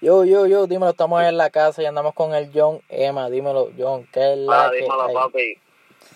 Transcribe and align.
Yo, 0.00 0.24
yo, 0.24 0.46
yo, 0.46 0.66
dímelo, 0.66 0.90
estamos 0.92 1.22
en 1.22 1.36
la 1.36 1.50
casa 1.50 1.82
y 1.82 1.86
andamos 1.86 2.14
con 2.14 2.34
el 2.34 2.50
John 2.54 2.80
Emma. 2.88 3.28
Dímelo, 3.28 3.70
John, 3.78 4.08
¿qué 4.12 4.32
es 4.32 4.38
la 4.38 4.66
Ah, 4.66 4.70
que 4.70 4.76
dímelo, 4.80 5.02
hay? 5.02 5.14
papi. 5.14 5.58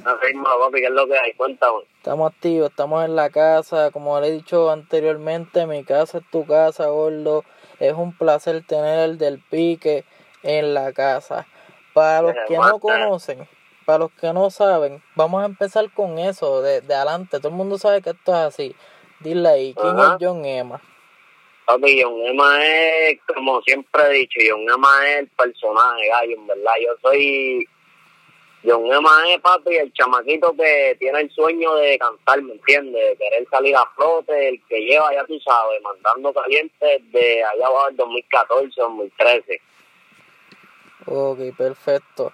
Ah, 0.07 0.17
dímelo, 0.27 0.61
papi, 0.61 0.81
¿qué 0.81 0.87
es 0.87 0.91
lo 0.93 1.07
que 1.07 1.19
hay? 1.19 1.33
Cuéntame. 1.35 1.79
Estamos 1.99 2.33
activos, 2.33 2.71
estamos 2.71 3.05
en 3.05 3.15
la 3.15 3.29
casa. 3.29 3.91
Como 3.91 4.19
le 4.21 4.29
he 4.29 4.33
dicho 4.33 4.71
anteriormente, 4.71 5.67
mi 5.67 5.85
casa 5.85 6.19
es 6.19 6.31
tu 6.31 6.47
casa, 6.47 6.87
gordo. 6.87 7.45
Es 7.79 7.93
un 7.93 8.17
placer 8.17 8.65
tener 8.67 9.01
el 9.01 9.19
del 9.19 9.39
pique 9.51 10.05
en 10.43 10.73
la 10.73 10.93
casa. 10.93 11.47
Para 11.93 12.23
los 12.23 12.35
que 12.49 12.57
no 12.57 12.79
conocen, 12.81 13.47
para 13.85 13.99
los 14.01 14.13
que 14.13 14.33
no 14.33 14.51
saben, 14.51 15.03
vamos 15.15 15.43
a 15.43 15.47
empezar 15.47 15.93
con 15.93 16.19
eso 16.19 16.63
de, 16.63 16.81
de 16.81 16.95
adelante. 16.95 17.39
Todo 17.39 17.49
el 17.49 17.55
mundo 17.55 17.77
sabe 17.79 18.01
que 18.01 18.11
esto 18.11 18.33
es 18.33 18.39
así. 18.39 18.75
Dile 19.21 19.49
ahí, 19.49 19.75
¿quién 19.75 19.99
Ajá. 20.01 20.17
es 20.19 20.27
John 20.27 20.45
Emma? 20.45 20.81
Papi, 21.67 22.03
John 22.03 22.21
Emma 22.23 22.59
es, 22.63 23.19
como 23.35 23.63
siempre 23.63 24.03
he 24.05 24.13
dicho, 24.13 24.41
John 24.49 24.69
Emma 24.69 25.09
es 25.09 25.21
el 25.21 25.29
personaje, 25.29 26.09
gallo, 26.09 26.37
en 26.37 26.47
verdad. 26.47 26.73
Yo 26.83 26.93
soy... 27.03 27.67
John 28.67 28.91
Emma 28.91 29.23
es, 29.29 29.41
papi, 29.43 29.77
el 29.77 29.93
chamaquito 29.93 30.55
que 30.57 30.97
tiene 30.99 31.21
el 31.21 31.31
sueño 31.31 31.75
de 31.75 31.99
cantar, 31.99 32.41
¿me 32.41 32.55
entiendes? 32.55 33.11
De 33.11 33.17
querer 33.17 33.47
salir 33.51 33.77
a 33.77 33.85
flote, 33.95 34.49
el 34.49 34.63
que 34.67 34.81
lleva, 34.81 35.13
ya 35.13 35.25
tú 35.27 35.39
sabes, 35.41 35.83
mandando 35.83 36.33
caliente 36.33 37.03
de 37.13 37.45
allá 37.45 37.67
abajo 37.67 37.87
del 37.89 37.97
2014, 37.97 38.81
2013. 38.81 39.61
Ok, 41.07 41.39
perfecto. 41.57 42.33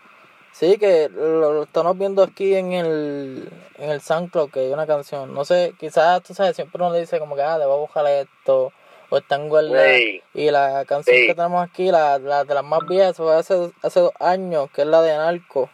Sí, 0.52 0.78
que 0.78 1.08
lo, 1.08 1.64
estamos 1.64 1.96
viendo 1.98 2.22
aquí 2.22 2.54
en 2.54 2.72
el, 2.72 3.48
en 3.78 3.90
el 3.90 4.00
SoundCloud, 4.00 4.50
que 4.50 4.60
hay 4.60 4.72
una 4.72 4.86
canción. 4.86 5.32
No 5.34 5.44
sé, 5.44 5.74
quizás, 5.78 6.22
tú 6.22 6.34
sabes, 6.34 6.54
siempre 6.54 6.80
uno 6.82 6.92
le 6.92 7.00
dice 7.00 7.18
como 7.18 7.34
que, 7.34 7.42
ah, 7.42 7.58
debo 7.58 7.78
buscar 7.78 8.06
esto, 8.06 8.72
o 9.10 9.18
está 9.18 9.36
en 9.36 9.48
Google. 9.48 9.98
Sí. 9.98 10.22
Y 10.34 10.50
la 10.50 10.84
canción 10.86 11.16
Sí. 11.16 11.26
que 11.26 11.34
tenemos 11.34 11.68
aquí, 11.68 11.90
la, 11.90 12.18
la 12.18 12.44
de 12.44 12.54
las 12.54 12.64
más 12.64 12.80
viejas, 12.88 13.16
fue 13.16 13.34
hace, 13.34 13.54
hace 13.82 14.00
dos 14.00 14.12
años, 14.20 14.70
que 14.70 14.82
es 14.82 14.86
la 14.86 15.02
de 15.02 15.16
Narco. 15.16 15.68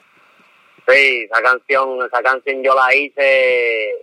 Sí, 0.88 1.24
esa 1.30 1.42
canción, 1.42 1.98
esa 2.06 2.22
canción 2.22 2.62
yo 2.62 2.74
la 2.74 2.94
hice, 2.94 3.96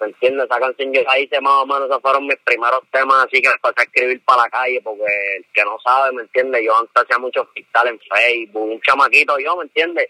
¿me 0.00 0.06
entiendes? 0.08 0.44
Esa 0.46 0.60
canción 0.60 0.92
yo 0.92 1.02
la 1.02 1.18
hice 1.18 1.40
más 1.40 1.62
o 1.62 1.66
menos, 1.66 1.86
esos 1.88 2.02
fueron 2.02 2.26
mis 2.26 2.36
primeros 2.44 2.80
temas, 2.90 3.24
así 3.24 3.40
que 3.40 3.48
empecé 3.48 3.74
a 3.80 3.82
escribir 3.84 4.22
para 4.24 4.42
la 4.42 4.50
calle, 4.50 4.80
porque 4.84 5.02
el 5.38 5.46
que 5.54 5.64
no 5.64 5.78
sabe, 5.82 6.12
¿me 6.12 6.22
entiendes? 6.22 6.62
Yo 6.64 6.76
antes 6.78 7.02
hacía 7.02 7.18
mucho 7.18 7.44
freestyle 7.52 7.88
en 7.88 8.00
Facebook, 8.00 8.70
un 8.70 8.80
chamaquito 8.82 9.38
yo, 9.38 9.56
¿me 9.56 9.62
entiendes? 9.64 10.08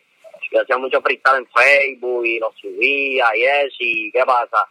Yo 0.51 0.61
hacía 0.63 0.79
mucho 0.79 1.01
freestyle 1.01 1.37
en 1.39 1.47
Facebook 1.47 2.27
y 2.27 2.39
lo 2.41 2.53
subía 2.61 3.27
y 3.37 3.45
eso, 3.45 3.77
y 3.79 4.11
¿qué 4.11 4.25
pasa? 4.27 4.65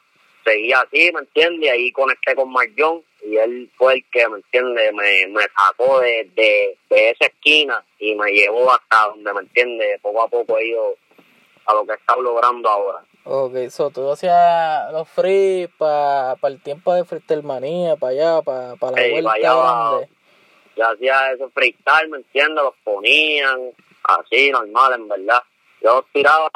Seguía 0.43 0.79
así, 0.81 1.09
¿me 1.13 1.21
entiendes? 1.21 1.71
Ahí 1.71 1.89
conecté 1.93 2.35
con 2.35 2.51
Marjón 2.51 3.01
y 3.23 3.37
él 3.37 3.69
fue 3.77 3.95
el 3.95 4.05
que, 4.11 4.27
¿me 4.27 4.37
entiendes? 4.37 4.93
Me, 4.93 5.27
me 5.27 5.41
sacó 5.55 5.99
de, 5.99 6.29
de, 6.35 6.77
de 6.89 7.09
esa 7.09 7.25
esquina 7.25 7.83
y 7.99 8.15
me 8.15 8.31
llevó 8.31 8.71
hasta 8.71 9.07
donde, 9.09 9.33
¿me 9.33 9.41
entiendes? 9.41 9.99
Poco 10.01 10.23
a 10.23 10.27
poco 10.27 10.57
he 10.57 10.67
ido 10.67 10.95
a 11.65 11.73
lo 11.73 11.85
que 11.85 11.93
está 11.93 12.15
logrando 12.15 12.69
ahora. 12.69 13.03
Ok, 13.25 13.69
so 13.69 13.89
tú 13.91 14.09
hacías 14.09 14.91
los 14.91 15.07
free 15.07 15.67
para 15.77 16.35
el 16.43 16.61
tiempo 16.61 16.93
de 16.93 17.03
Freestyle 17.03 17.43
Manía, 17.43 17.95
para 17.95 18.11
allá, 18.13 18.41
para 18.41 18.91
la 18.95 19.01
Ey, 19.01 19.11
vuelta 19.11 19.29
pa' 19.29 19.35
allá. 19.35 20.07
Yo 20.75 20.87
hacía 20.87 21.31
esos 21.33 21.51
freestyle, 21.53 22.09
¿me 22.09 22.17
entiendes? 22.17 22.63
Los 22.63 22.73
ponían 22.83 23.71
así, 24.03 24.49
normal, 24.49 24.93
en 24.93 25.07
verdad. 25.09 25.41
Yo 25.81 26.05
tiraba 26.13 26.49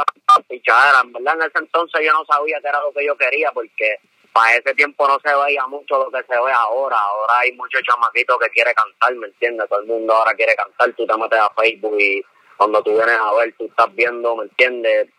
pichadera, 0.47 1.01
en 1.03 1.13
verdad, 1.13 1.35
en 1.35 1.41
ese 1.43 1.59
entonces 1.59 2.01
yo 2.05 2.11
no 2.13 2.25
sabía 2.25 2.59
qué 2.61 2.67
era 2.69 2.79
lo 2.81 2.91
que 2.93 3.05
yo 3.05 3.15
quería, 3.17 3.51
porque 3.51 3.97
para 4.33 4.55
ese 4.55 4.73
tiempo 4.73 5.07
no 5.07 5.17
se 5.23 5.33
veía 5.45 5.65
mucho 5.67 5.97
lo 5.99 6.11
que 6.11 6.23
se 6.25 6.33
ve 6.41 6.51
ahora. 6.51 6.97
Ahora 6.99 7.39
hay 7.39 7.51
muchos 7.53 7.81
chamaquitos 7.83 8.37
que 8.39 8.49
quieren 8.49 8.73
cantar, 8.73 9.15
¿me 9.15 9.27
entiendes? 9.27 9.69
Todo 9.69 9.79
el 9.81 9.85
mundo 9.87 10.13
ahora 10.13 10.33
quiere 10.33 10.55
cantar, 10.55 10.91
tú 10.93 11.05
te 11.05 11.17
metes 11.17 11.39
a 11.39 11.49
Facebook 11.55 11.95
y 11.99 12.23
cuando 12.57 12.81
tú 12.83 12.91
vienes 12.91 13.17
a 13.19 13.33
ver, 13.33 13.53
tú 13.57 13.65
estás 13.65 13.93
viendo, 13.95 14.35
¿me 14.35 14.43
entiendes? 14.43 15.09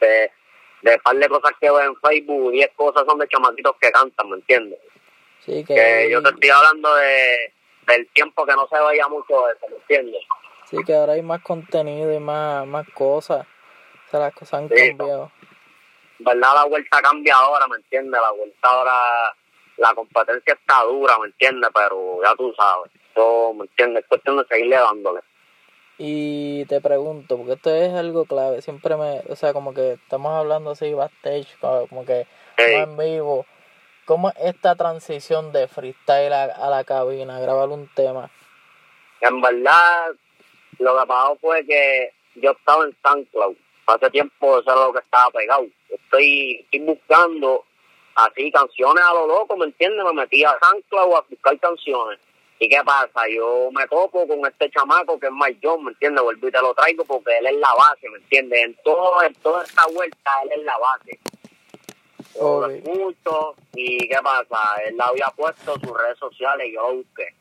De, 0.00 0.30
de 0.82 0.98
par 0.98 1.16
de 1.16 1.28
cosas 1.28 1.52
que 1.60 1.70
ves 1.70 1.84
en 1.86 1.96
Facebook, 1.96 2.50
10 2.50 2.70
cosas 2.76 3.04
son 3.06 3.18
de 3.18 3.28
chamaquitos 3.28 3.76
que 3.80 3.90
cantan, 3.92 4.28
¿me 4.30 4.36
entiendes? 4.36 4.78
Sí, 5.44 5.64
que, 5.64 5.74
que 5.74 6.08
yo 6.10 6.22
te 6.22 6.30
estoy 6.30 6.50
hablando 6.50 6.94
de 6.96 7.52
del 7.86 8.08
tiempo 8.14 8.46
que 8.46 8.52
no 8.54 8.66
se 8.66 8.82
veía 8.82 9.06
mucho 9.08 9.44
de 9.46 9.52
eso, 9.52 9.66
¿me 9.68 9.76
entiendes? 9.76 10.22
sí, 10.70 10.78
que 10.86 10.94
ahora 10.94 11.12
hay 11.12 11.22
más 11.22 11.42
contenido 11.42 12.12
y 12.14 12.18
más, 12.18 12.66
más 12.66 12.88
cosas. 12.94 13.46
O 14.06 14.10
sea, 14.10 14.20
las 14.20 14.32
cosas 14.34 14.54
han 14.54 14.68
Sí, 14.70 14.88
cambiado. 14.96 15.30
¿Verdad? 16.24 16.54
La 16.54 16.64
vuelta 16.64 17.02
cambia 17.02 17.36
ahora, 17.36 17.68
¿me 17.68 17.76
entiendes? 17.76 18.20
La 18.20 18.30
vuelta 18.30 18.68
ahora, 18.68 19.34
la 19.76 19.94
competencia 19.94 20.54
está 20.54 20.82
dura, 20.84 21.18
¿me 21.18 21.26
entiendes? 21.26 21.70
Pero 21.74 22.20
ya 22.24 22.34
tú 22.34 22.54
sabes, 22.56 22.90
eso, 23.10 23.52
¿me 23.54 23.64
entiendes? 23.64 24.04
Es 24.04 24.08
cuestión 24.08 24.38
de 24.38 24.44
seguirle 24.46 24.76
dándole. 24.76 25.20
Y 25.98 26.64
te 26.64 26.80
pregunto, 26.80 27.36
porque 27.36 27.52
esto 27.52 27.70
es 27.70 27.92
algo 27.92 28.24
clave, 28.24 28.62
siempre 28.62 28.96
me, 28.96 29.20
o 29.28 29.36
sea, 29.36 29.52
como 29.52 29.74
que 29.74 29.92
estamos 29.92 30.32
hablando 30.32 30.70
así 30.70 30.92
backstage, 30.92 31.56
como, 31.60 31.86
como 31.88 32.04
que 32.06 32.26
no 32.58 32.64
en 32.64 32.96
vivo. 32.96 33.46
¿Cómo 34.06 34.30
es 34.30 34.36
esta 34.54 34.74
transición 34.74 35.52
de 35.52 35.68
freestyle 35.68 36.32
a, 36.32 36.44
a 36.44 36.68
la 36.70 36.84
cabina, 36.84 37.36
a 37.36 37.40
grabar 37.40 37.68
un 37.68 37.88
tema? 37.94 38.30
En 39.20 39.40
verdad, 39.40 40.12
lo 40.78 40.98
que 40.98 41.06
pasó 41.06 41.36
fue 41.40 41.64
que 41.64 42.12
yo 42.34 42.50
estaba 42.50 42.84
en 42.84 42.96
SoundCloud. 43.02 43.56
Hace 43.86 44.10
tiempo 44.10 44.58
eso 44.58 44.72
era 44.72 44.86
lo 44.86 44.92
que 44.92 45.00
estaba 45.00 45.30
pegado. 45.30 45.66
Estoy, 45.88 46.60
estoy 46.60 46.80
buscando 46.80 47.64
así 48.14 48.50
canciones 48.50 49.04
a 49.04 49.12
lo 49.12 49.26
loco, 49.26 49.56
¿me 49.56 49.66
entiendes? 49.66 50.04
Me 50.04 50.12
metí 50.12 50.44
a 50.44 50.56
SoundCloud 50.60 51.14
a 51.14 51.24
buscar 51.28 51.58
canciones. 51.60 52.20
¿Y 52.58 52.68
qué 52.68 52.80
pasa? 52.84 53.28
Yo 53.28 53.68
me 53.72 53.86
topo 53.88 54.26
con 54.26 54.46
este 54.46 54.70
chamaco 54.70 55.18
que 55.18 55.26
es 55.26 55.32
Mike 55.32 55.58
John, 55.62 55.84
¿me 55.84 55.90
entiendes? 55.90 56.22
Vuelvo 56.22 56.48
y 56.48 56.52
te 56.52 56.60
lo 56.60 56.72
traigo 56.72 57.04
porque 57.04 57.36
él 57.38 57.46
es 57.46 57.56
la 57.56 57.74
base, 57.74 58.08
¿me 58.08 58.18
entiendes? 58.18 58.64
En, 58.64 58.74
todo, 58.84 59.22
en 59.22 59.34
toda 59.34 59.64
esta 59.64 59.84
vuelta 59.92 60.30
él 60.44 60.52
es 60.60 60.64
la 60.64 60.78
base. 60.78 61.18
Yo 62.34 62.60
lo 62.60 62.70
escucho 62.70 63.54
y 63.74 64.08
¿qué 64.08 64.16
pasa? 64.22 64.82
Él 64.86 64.96
había 65.00 65.26
puesto 65.36 65.74
sus 65.74 65.90
redes 65.90 66.18
sociales 66.18 66.68
y 66.68 66.74
yo 66.74 66.88
lo 66.88 66.94
busqué. 66.96 67.34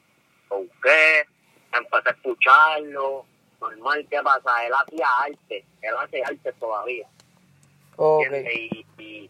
Lo 0.50 0.58
busqué, 0.58 1.28
empecé 1.72 2.10
a 2.10 2.12
escucharlo. 2.12 3.26
Normal, 3.70 4.08
¿qué 4.10 4.22
pasa? 4.22 4.66
Él 4.66 4.74
hacía 4.74 5.08
arte, 5.22 5.66
él 5.82 5.96
hace 6.00 6.24
arte 6.24 6.54
todavía. 6.54 7.08
Ok, 7.96 8.24
¿entiendes? 8.26 8.54
Y, 8.56 8.86
y 8.98 9.30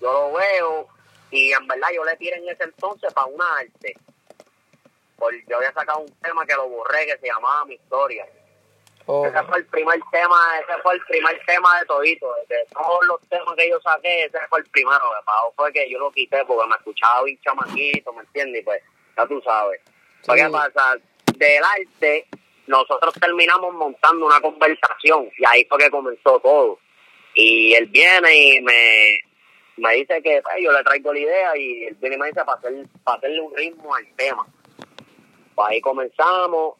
yo 0.00 0.12
lo 0.12 0.32
veo 0.32 0.88
y 1.30 1.52
en 1.52 1.66
verdad 1.66 1.88
yo 1.94 2.04
le 2.04 2.16
tiré 2.16 2.36
en 2.36 2.48
ese 2.48 2.64
entonces 2.64 3.12
para 3.12 3.26
una 3.26 3.44
arte. 3.58 3.96
Porque 5.16 5.44
yo 5.48 5.56
había 5.56 5.72
sacado 5.72 6.00
un 6.00 6.12
tema 6.20 6.44
que 6.46 6.54
lo 6.54 6.68
borré 6.68 7.06
que 7.06 7.18
se 7.18 7.26
llamaba 7.26 7.64
Mi 7.64 7.74
Historia. 7.74 8.26
Ese 9.06 9.42
fue 9.42 9.58
el 9.58 9.66
primer 9.66 10.00
tema, 10.10 10.36
ese 10.60 10.80
fue 10.82 10.94
el 10.94 11.00
primer 11.06 11.38
tema 11.44 11.78
de 11.78 11.86
todito. 11.86 12.32
De 12.48 12.56
todos 12.72 13.00
los 13.06 13.20
temas 13.28 13.54
que 13.56 13.68
yo 13.68 13.78
saqué, 13.80 14.24
ese 14.24 14.38
fue 14.48 14.60
el 14.60 14.66
primero. 14.66 15.02
Pasó 15.26 15.52
fue 15.56 15.72
que 15.72 15.90
yo 15.90 15.98
lo 15.98 16.10
quité 16.10 16.44
porque 16.46 16.68
me 16.68 16.76
escuchaba 16.76 17.22
bien 17.24 17.38
chamaquito, 17.42 18.12
¿me 18.14 18.22
entiendes? 18.22 18.62
Y 18.62 18.64
pues, 18.64 18.82
ya 19.16 19.26
tú 19.26 19.42
sabes. 19.42 19.80
Sí. 20.22 20.32
¿Qué 20.34 20.48
pasa? 20.50 20.96
Del 21.36 21.64
arte, 21.64 22.26
nosotros 22.66 23.14
terminamos 23.20 23.74
montando 23.74 24.26
una 24.26 24.40
conversación 24.40 25.30
y 25.38 25.44
ahí 25.46 25.64
fue 25.66 25.78
que 25.78 25.90
comenzó 25.90 26.38
todo. 26.40 26.78
Y 27.34 27.74
él 27.74 27.86
viene 27.86 28.34
y 28.34 28.60
me, 28.60 29.18
me 29.76 29.94
dice 29.96 30.22
que 30.22 30.42
yo 30.62 30.72
le 30.72 30.82
traigo 30.84 31.12
la 31.12 31.18
idea 31.18 31.56
y 31.56 31.84
él 31.84 31.96
viene 32.00 32.16
y 32.16 32.18
me 32.18 32.26
dice 32.28 32.44
para, 32.44 32.58
hacer, 32.58 32.86
para 33.02 33.18
hacerle 33.18 33.40
un 33.40 33.54
ritmo 33.54 33.94
al 33.94 34.06
tema. 34.16 34.46
Pues 35.54 35.68
ahí 35.68 35.80
comenzamos. 35.80 36.74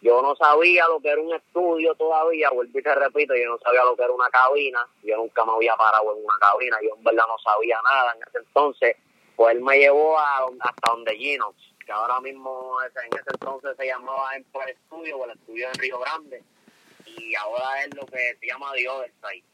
Yo 0.00 0.20
no 0.20 0.36
sabía 0.36 0.86
lo 0.88 1.00
que 1.00 1.08
era 1.08 1.20
un 1.20 1.32
estudio 1.32 1.94
todavía, 1.94 2.50
vuelvo 2.50 2.78
y 2.78 2.82
te 2.82 2.94
repito, 2.94 3.34
yo 3.34 3.48
no 3.48 3.58
sabía 3.58 3.84
lo 3.84 3.96
que 3.96 4.02
era 4.02 4.12
una 4.12 4.28
cabina, 4.28 4.86
yo 5.02 5.16
nunca 5.16 5.46
me 5.46 5.52
había 5.52 5.74
parado 5.76 6.14
en 6.14 6.22
una 6.22 6.34
cabina, 6.38 6.76
yo 6.82 6.94
en 6.94 7.04
verdad 7.04 7.24
no 7.26 7.38
sabía 7.38 7.78
nada 7.82 8.12
en 8.14 8.22
ese 8.28 8.38
entonces, 8.46 8.96
pues 9.34 9.56
él 9.56 9.62
me 9.62 9.78
llevó 9.78 10.18
a, 10.18 10.44
hasta 10.60 10.90
donde 10.90 11.16
Gino, 11.16 11.54
que 11.84 11.92
ahora 11.92 12.20
mismo 12.20 12.78
en 12.82 13.18
ese 13.18 13.30
entonces 13.32 13.76
se 13.76 13.86
llamaba 13.86 14.36
Empire 14.36 14.76
Studio, 14.86 15.18
o 15.18 15.24
el 15.24 15.32
estudio 15.32 15.68
de 15.68 15.74
Río 15.74 15.98
Grande, 16.00 16.42
y 17.06 17.34
ahora 17.36 17.84
es 17.84 17.94
lo 17.94 18.06
que 18.06 18.36
se 18.40 18.46
llama 18.46 18.72
The 18.74 18.88
Other 18.88 19.12
Side 19.22 19.44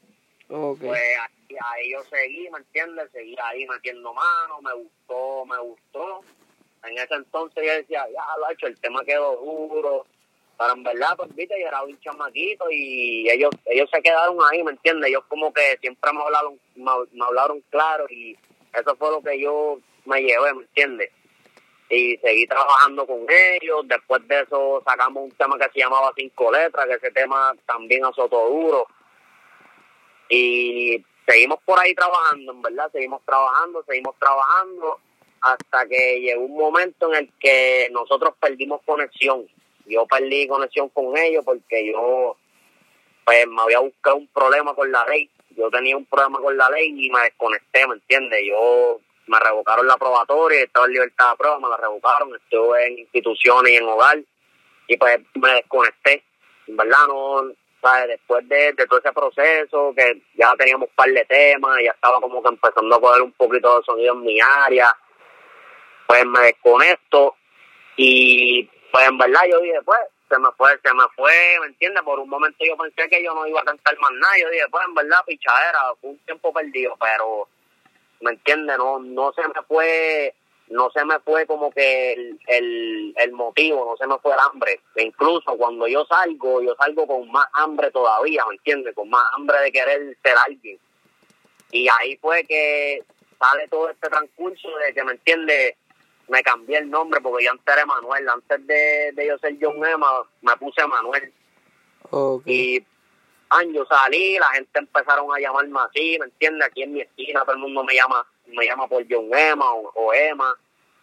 pues 0.50 1.00
ahí, 1.00 1.56
ahí 1.72 1.92
yo 1.92 2.02
seguí, 2.10 2.48
¿me 2.50 2.58
entiendes? 2.58 3.08
Seguí 3.12 3.36
ahí 3.42 3.66
metiendo 3.66 4.12
mano, 4.12 4.60
me 4.62 4.74
gustó, 4.74 5.46
me 5.46 5.58
gustó. 5.58 6.22
En 6.84 6.98
ese 6.98 7.14
entonces 7.14 7.64
yo 7.64 7.72
decía, 7.72 8.04
ya 8.12 8.24
lo 8.38 8.46
ha 8.46 8.52
hecho, 8.52 8.66
el 8.66 8.78
tema 8.80 9.04
quedó 9.04 9.36
duro. 9.36 10.06
Pero 10.58 10.72
en 10.72 10.82
verdad, 10.82 11.16
pues 11.16 11.34
viste, 11.36 11.58
yo 11.60 11.68
era 11.68 11.82
un 11.82 11.98
chamaquito 12.00 12.66
y 12.70 13.30
ellos 13.30 13.50
ellos 13.66 13.88
se 13.92 14.02
quedaron 14.02 14.38
ahí, 14.50 14.62
¿me 14.62 14.72
entiendes? 14.72 15.08
Ellos 15.08 15.24
como 15.28 15.52
que 15.52 15.78
siempre 15.80 16.12
me 16.12 16.20
hablaron, 16.20 16.60
me, 16.74 16.92
me 17.12 17.24
hablaron 17.24 17.62
claro 17.70 18.06
y 18.10 18.36
eso 18.74 18.96
fue 18.96 19.10
lo 19.10 19.22
que 19.22 19.40
yo 19.40 19.78
me 20.04 20.20
llevé, 20.20 20.52
¿me 20.52 20.62
entiendes? 20.62 21.10
Y 21.90 22.16
seguí 22.18 22.46
trabajando 22.46 23.06
con 23.06 23.26
ellos. 23.28 23.82
Después 23.84 24.26
de 24.28 24.42
eso 24.42 24.82
sacamos 24.86 25.24
un 25.24 25.32
tema 25.32 25.58
que 25.58 25.68
se 25.72 25.80
llamaba 25.80 26.12
Cinco 26.16 26.50
Letras, 26.52 26.86
que 26.86 26.94
ese 26.94 27.10
tema 27.10 27.52
también 27.66 28.04
azotó 28.04 28.48
duro 28.48 28.86
y 30.30 31.04
seguimos 31.26 31.58
por 31.64 31.78
ahí 31.78 31.92
trabajando, 31.94 32.52
en 32.52 32.62
verdad, 32.62 32.90
seguimos 32.92 33.20
trabajando, 33.26 33.84
seguimos 33.86 34.16
trabajando 34.18 35.00
hasta 35.40 35.86
que 35.86 36.20
llegó 36.20 36.42
un 36.42 36.56
momento 36.56 37.12
en 37.12 37.24
el 37.24 37.32
que 37.40 37.88
nosotros 37.90 38.34
perdimos 38.38 38.80
conexión. 38.86 39.46
Yo 39.86 40.06
perdí 40.06 40.46
conexión 40.46 40.88
con 40.90 41.16
ellos 41.18 41.44
porque 41.44 41.92
yo 41.92 42.36
pues 43.24 43.46
me 43.48 43.60
había 43.62 43.80
buscado 43.80 44.16
un 44.16 44.28
problema 44.28 44.72
con 44.74 44.92
la 44.92 45.04
ley. 45.06 45.28
Yo 45.56 45.68
tenía 45.68 45.96
un 45.96 46.06
problema 46.06 46.38
con 46.38 46.56
la 46.56 46.70
ley 46.70 46.94
y 46.96 47.10
me 47.10 47.22
desconecté, 47.22 47.86
¿me 47.88 47.94
entiendes? 47.94 48.40
Yo 48.46 49.00
me 49.30 49.38
revocaron 49.38 49.86
la 49.86 49.96
probatoria, 49.96 50.62
estaba 50.62 50.86
en 50.86 50.92
libertad 50.92 51.30
de 51.30 51.36
prueba, 51.36 51.60
me 51.60 51.68
la 51.68 51.76
revocaron, 51.76 52.34
estuve 52.34 52.86
en 52.86 52.98
instituciones 52.98 53.72
y 53.72 53.76
en 53.76 53.84
hogar 53.84 54.18
y 54.88 54.96
pues 54.96 55.20
me 55.34 55.54
desconecté. 55.54 56.24
En 56.66 56.76
verdad, 56.76 57.06
no, 57.06 57.52
¿sabes? 57.80 58.08
Después 58.08 58.48
de, 58.48 58.74
todo 58.88 58.98
ese 58.98 59.12
proceso, 59.12 59.94
que 59.96 60.20
ya 60.34 60.52
teníamos 60.58 60.88
un 60.88 60.94
par 60.96 61.08
de 61.10 61.24
temas, 61.26 61.78
ya 61.84 61.92
estaba 61.92 62.20
como 62.20 62.42
que 62.42 62.48
empezando 62.48 62.96
a 62.96 63.00
coger 63.00 63.22
un 63.22 63.32
poquito 63.32 63.78
de 63.78 63.84
sonido 63.84 64.14
en 64.14 64.22
mi 64.22 64.40
área, 64.40 64.92
pues 66.08 66.26
me 66.26 66.40
desconecto 66.40 67.36
y 67.96 68.68
pues 68.90 69.08
en 69.08 69.16
verdad 69.16 69.42
yo 69.48 69.60
dije, 69.60 69.80
pues 69.84 70.00
se 70.28 70.38
me 70.40 70.48
fue, 70.56 70.70
se 70.82 70.92
me 70.92 71.04
fue, 71.14 71.32
¿me 71.60 71.66
entiendes? 71.66 72.02
Por 72.02 72.18
un 72.18 72.28
momento 72.28 72.64
yo 72.64 72.76
pensé 72.76 73.08
que 73.08 73.22
yo 73.22 73.32
no 73.32 73.46
iba 73.46 73.60
a 73.60 73.64
cantar 73.64 73.96
más 74.00 74.10
nada, 74.12 74.34
yo 74.40 74.50
dije, 74.50 74.64
pues 74.70 74.84
en 74.88 74.94
verdad 74.94 75.24
pichadera, 75.24 75.78
fue 76.00 76.10
un 76.10 76.18
tiempo 76.18 76.52
perdido, 76.52 76.96
pero, 77.00 77.48
¿me 78.20 78.32
entiendes? 78.32 78.78
No, 78.78 78.98
no 78.98 79.32
se 79.32 79.42
me 79.42 79.62
fue, 79.66 80.34
no 80.68 80.90
se 80.90 81.04
me 81.04 81.18
fue 81.20 81.46
como 81.46 81.70
que 81.70 82.12
el, 82.12 82.40
el, 82.46 83.14
el 83.16 83.32
motivo, 83.32 83.84
no 83.84 83.96
se 83.96 84.06
me 84.06 84.18
fue 84.18 84.34
el 84.34 84.40
hambre. 84.40 84.80
E 84.96 85.02
incluso 85.02 85.56
cuando 85.56 85.86
yo 85.86 86.04
salgo, 86.06 86.62
yo 86.62 86.74
salgo 86.78 87.06
con 87.06 87.30
más 87.30 87.46
hambre 87.54 87.90
todavía, 87.90 88.44
¿me 88.48 88.54
entiendes? 88.54 88.94
Con 88.94 89.10
más 89.10 89.24
hambre 89.34 89.58
de 89.60 89.72
querer 89.72 90.16
ser 90.22 90.34
alguien. 90.46 90.78
Y 91.72 91.88
ahí 91.88 92.16
fue 92.16 92.44
que 92.44 93.02
sale 93.38 93.68
todo 93.68 93.90
este 93.90 94.08
transcurso 94.08 94.68
de 94.78 94.92
que, 94.92 95.04
¿me 95.04 95.12
entiendes? 95.12 95.76
me 96.30 96.42
cambié 96.42 96.78
el 96.78 96.88
nombre 96.88 97.20
porque 97.20 97.44
yo 97.44 97.50
antes 97.50 97.74
era 97.74 97.84
Manuel. 97.84 98.28
Antes 98.28 98.66
de, 98.66 99.12
de 99.12 99.26
yo 99.26 99.36
ser 99.38 99.56
John 99.60 99.84
Emma, 99.84 100.22
me 100.42 100.56
puse 100.56 100.86
Manuel. 100.86 101.32
Y 102.46 102.84
años 103.50 103.86
salí, 103.88 104.38
la 104.38 104.48
gente 104.48 104.78
empezaron 104.78 105.26
a 105.34 105.40
llamarme 105.40 105.78
así, 105.80 106.16
¿me 106.18 106.26
entiendes? 106.26 106.68
Aquí 106.68 106.82
en 106.82 106.92
mi 106.92 107.00
esquina 107.00 107.42
todo 107.42 107.52
el 107.52 107.58
mundo 107.58 107.84
me 107.84 107.94
llama 107.94 108.26
me 108.52 108.66
llama 108.66 108.86
por 108.88 109.04
John 109.08 109.28
Emma 109.32 109.72
o, 109.72 110.12
Emma 110.12 110.54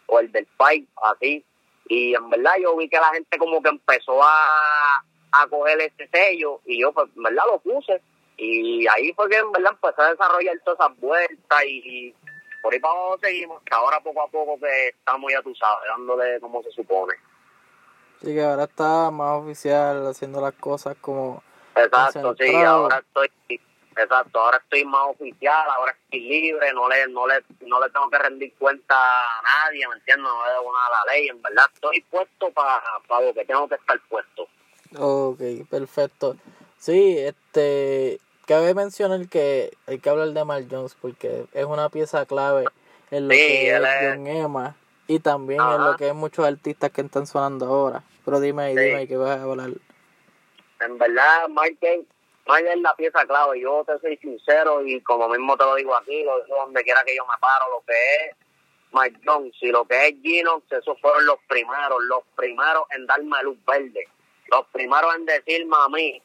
o 0.06 0.20
el 0.20 0.30
del 0.32 0.46
Fight, 0.56 0.88
así. 1.02 1.44
Y 1.88 2.14
en 2.14 2.28
verdad 2.30 2.52
yo 2.60 2.76
vi 2.76 2.88
que 2.88 2.98
la 2.98 3.12
gente 3.12 3.38
como 3.38 3.62
que 3.62 3.70
empezó 3.70 4.22
a, 4.22 5.02
a 5.32 5.46
coger 5.48 5.80
este 5.80 6.08
sello 6.08 6.60
y 6.66 6.80
yo 6.80 6.92
pues 6.92 7.08
en 7.16 7.22
verdad 7.22 7.44
lo 7.50 7.58
puse. 7.60 8.00
Y 8.36 8.86
ahí 8.88 9.12
fue 9.14 9.28
que 9.28 9.36
en 9.36 9.50
verdad 9.50 9.72
empecé 9.72 10.02
a 10.02 10.10
desarrollar 10.10 10.60
todas 10.64 10.80
esas 10.80 11.00
vueltas 11.00 11.64
y 11.66 12.14
por 12.62 12.72
ahí 12.72 12.80
para 12.80 12.94
abajo 12.94 13.18
seguimos, 13.20 13.62
que 13.62 13.74
ahora 13.74 14.00
poco 14.00 14.22
a 14.22 14.28
poco 14.28 14.58
que 14.60 14.88
estamos 14.88 15.32
ya 15.32 15.42
tú 15.42 15.54
sabes, 15.54 15.88
dándole 15.88 16.40
como 16.40 16.62
se 16.62 16.70
supone. 16.72 17.14
Sí, 18.20 18.34
que 18.34 18.42
ahora 18.42 18.64
está 18.64 19.10
más 19.10 19.42
oficial, 19.42 20.06
haciendo 20.06 20.40
las 20.40 20.54
cosas 20.54 20.96
como... 21.00 21.42
Exacto, 21.84 22.34
sí, 22.38 22.54
ahora 22.54 22.98
estoy, 22.98 23.30
exacto, 23.96 24.40
ahora 24.40 24.58
estoy 24.58 24.84
más 24.84 25.08
oficial, 25.08 25.68
ahora 25.76 25.96
estoy 26.04 26.20
libre, 26.20 26.72
no 26.72 26.88
le, 26.88 27.08
no 27.08 27.26
le, 27.26 27.42
no 27.66 27.80
le 27.80 27.90
tengo 27.90 28.10
que 28.10 28.18
rendir 28.18 28.54
cuenta 28.58 28.94
a 28.96 29.42
nadie, 29.42 29.86
¿me 29.88 29.94
entiendes? 29.94 30.24
No 30.24 30.46
le 30.46 30.52
debo 30.52 30.72
nada 30.72 30.86
a 30.86 31.06
la 31.06 31.12
ley, 31.12 31.28
en 31.28 31.42
verdad 31.42 31.66
estoy 31.74 32.00
puesto 32.10 32.50
para 32.50 32.82
lo 33.08 33.34
que 33.34 33.44
tengo 33.44 33.68
que 33.68 33.74
estar 33.76 34.00
puesto. 34.08 34.48
Ok, 34.96 35.40
perfecto. 35.70 36.36
Sí, 36.78 37.18
este, 37.18 38.20
cabe 38.46 38.74
mencionar 38.74 39.28
que 39.28 39.72
hay 39.86 39.98
que 39.98 40.10
hablar 40.10 40.28
de 40.28 40.44
Mal 40.44 40.66
Jones 40.70 40.96
porque 41.00 41.46
es 41.52 41.64
una 41.64 41.88
pieza 41.88 42.24
clave 42.24 42.64
en 43.10 43.28
lo 43.28 43.34
que 43.34 43.74
es 43.74 43.82
John 44.00 44.26
Emma 44.26 44.76
y 45.06 45.18
también 45.20 45.60
en 45.60 45.84
lo 45.84 45.96
que 45.96 46.08
es 46.08 46.14
muchos 46.14 46.46
artistas 46.46 46.90
que 46.90 47.00
están 47.00 47.26
sonando 47.26 47.66
ahora. 47.66 48.02
Pero 48.24 48.40
dime, 48.40 48.74
sí. 48.74 48.80
dime, 48.80 49.08
¿qué 49.08 49.16
vas 49.16 49.38
a 49.38 49.42
hablar? 49.42 49.70
En 50.80 50.98
verdad, 50.98 51.48
Mike, 51.48 52.04
Mike 52.46 52.72
es 52.72 52.80
la 52.80 52.94
pieza 52.94 53.26
clave. 53.26 53.60
Yo 53.60 53.84
te 53.84 53.98
soy 53.98 54.16
sincero 54.18 54.84
y 54.86 55.00
como 55.02 55.28
mismo 55.28 55.56
te 55.56 55.64
lo 55.64 55.74
digo 55.74 55.94
aquí, 55.96 56.22
lo 56.24 56.42
digo 56.44 56.56
donde 56.56 56.82
quiera 56.84 57.02
que 57.04 57.16
yo 57.16 57.24
me 57.26 57.36
paro, 57.40 57.70
lo 57.70 57.84
que 57.86 57.92
es 57.92 58.36
Mike 58.92 59.20
Jones 59.24 59.54
y 59.60 59.68
lo 59.68 59.84
que 59.84 60.08
es 60.08 60.14
Gino, 60.22 60.62
esos 60.70 61.00
fueron 61.00 61.26
los 61.26 61.38
primeros, 61.46 62.02
los 62.04 62.22
primeros 62.36 62.84
en 62.90 63.06
darme 63.06 63.42
luz 63.42 63.58
verde. 63.66 64.08
Los 64.50 64.66
primeros 64.68 65.14
en 65.16 65.26
decirme 65.26 65.76
a 65.78 65.88
mí, 65.88 66.22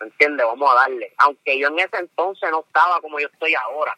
¿me 0.00 0.06
entiendes? 0.06 0.44
Vamos 0.46 0.70
a 0.72 0.74
darle. 0.74 1.12
Aunque 1.18 1.58
yo 1.58 1.68
en 1.68 1.78
ese 1.78 1.98
entonces 1.98 2.50
no 2.50 2.64
estaba 2.66 3.00
como 3.00 3.20
yo 3.20 3.28
estoy 3.28 3.54
ahora. 3.54 3.96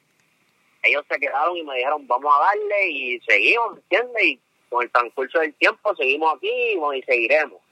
Ellos 0.82 1.04
se 1.08 1.18
quedaron 1.18 1.56
y 1.56 1.62
me 1.62 1.76
dijeron, 1.76 2.06
vamos 2.06 2.34
a 2.36 2.44
darle 2.44 2.90
y 2.90 3.20
seguimos, 3.20 3.72
¿me 3.72 3.80
entiendes? 3.80 4.22
Y 4.22 4.40
con 4.68 4.82
el 4.82 4.90
transcurso 4.90 5.38
del 5.38 5.54
tiempo 5.54 5.96
seguimos 5.96 6.34
aquí 6.34 6.50
y, 6.50 7.02
seguiremos. 7.02 7.63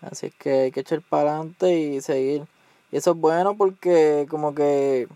Así 0.00 0.30
que 0.30 0.50
hay 0.50 0.72
que 0.72 0.80
echar 0.80 1.02
para 1.02 1.30
adelante 1.30 1.72
y 1.72 2.00
seguir. 2.00 2.44
Y 2.90 2.96
eso 2.96 3.12
es 3.12 3.16
bueno 3.16 3.56
porque 3.56 4.26
como 4.30 4.54
que 4.54 5.08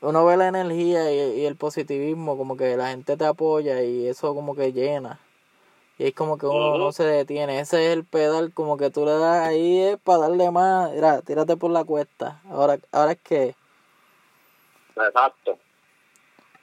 uno 0.00 0.24
ve 0.26 0.36
la 0.36 0.48
energía 0.48 1.10
y, 1.12 1.40
y, 1.40 1.46
el 1.46 1.56
positivismo, 1.56 2.36
como 2.36 2.56
que 2.56 2.76
la 2.76 2.90
gente 2.90 3.16
te 3.16 3.24
apoya 3.24 3.82
y 3.82 4.06
eso 4.08 4.34
como 4.34 4.54
que 4.54 4.72
llena. 4.72 5.20
Y 5.98 6.06
es 6.06 6.14
como 6.14 6.38
que 6.38 6.46
uno 6.46 6.78
no 6.78 6.92
se 6.92 7.02
detiene. 7.02 7.58
Ese 7.58 7.86
es 7.86 7.92
el 7.92 8.04
pedal, 8.04 8.52
como 8.54 8.76
que 8.76 8.90
tú 8.90 9.04
le 9.04 9.12
das 9.12 9.48
ahí 9.48 9.80
es 9.80 9.96
para 9.98 10.20
darle 10.20 10.50
más. 10.52 10.92
Mira, 10.92 11.22
tírate 11.22 11.56
por 11.56 11.72
la 11.72 11.84
cuesta. 11.84 12.40
Ahora, 12.48 12.78
ahora 12.92 13.12
es 13.12 13.18
que. 13.18 13.56
Exacto. 14.94 15.58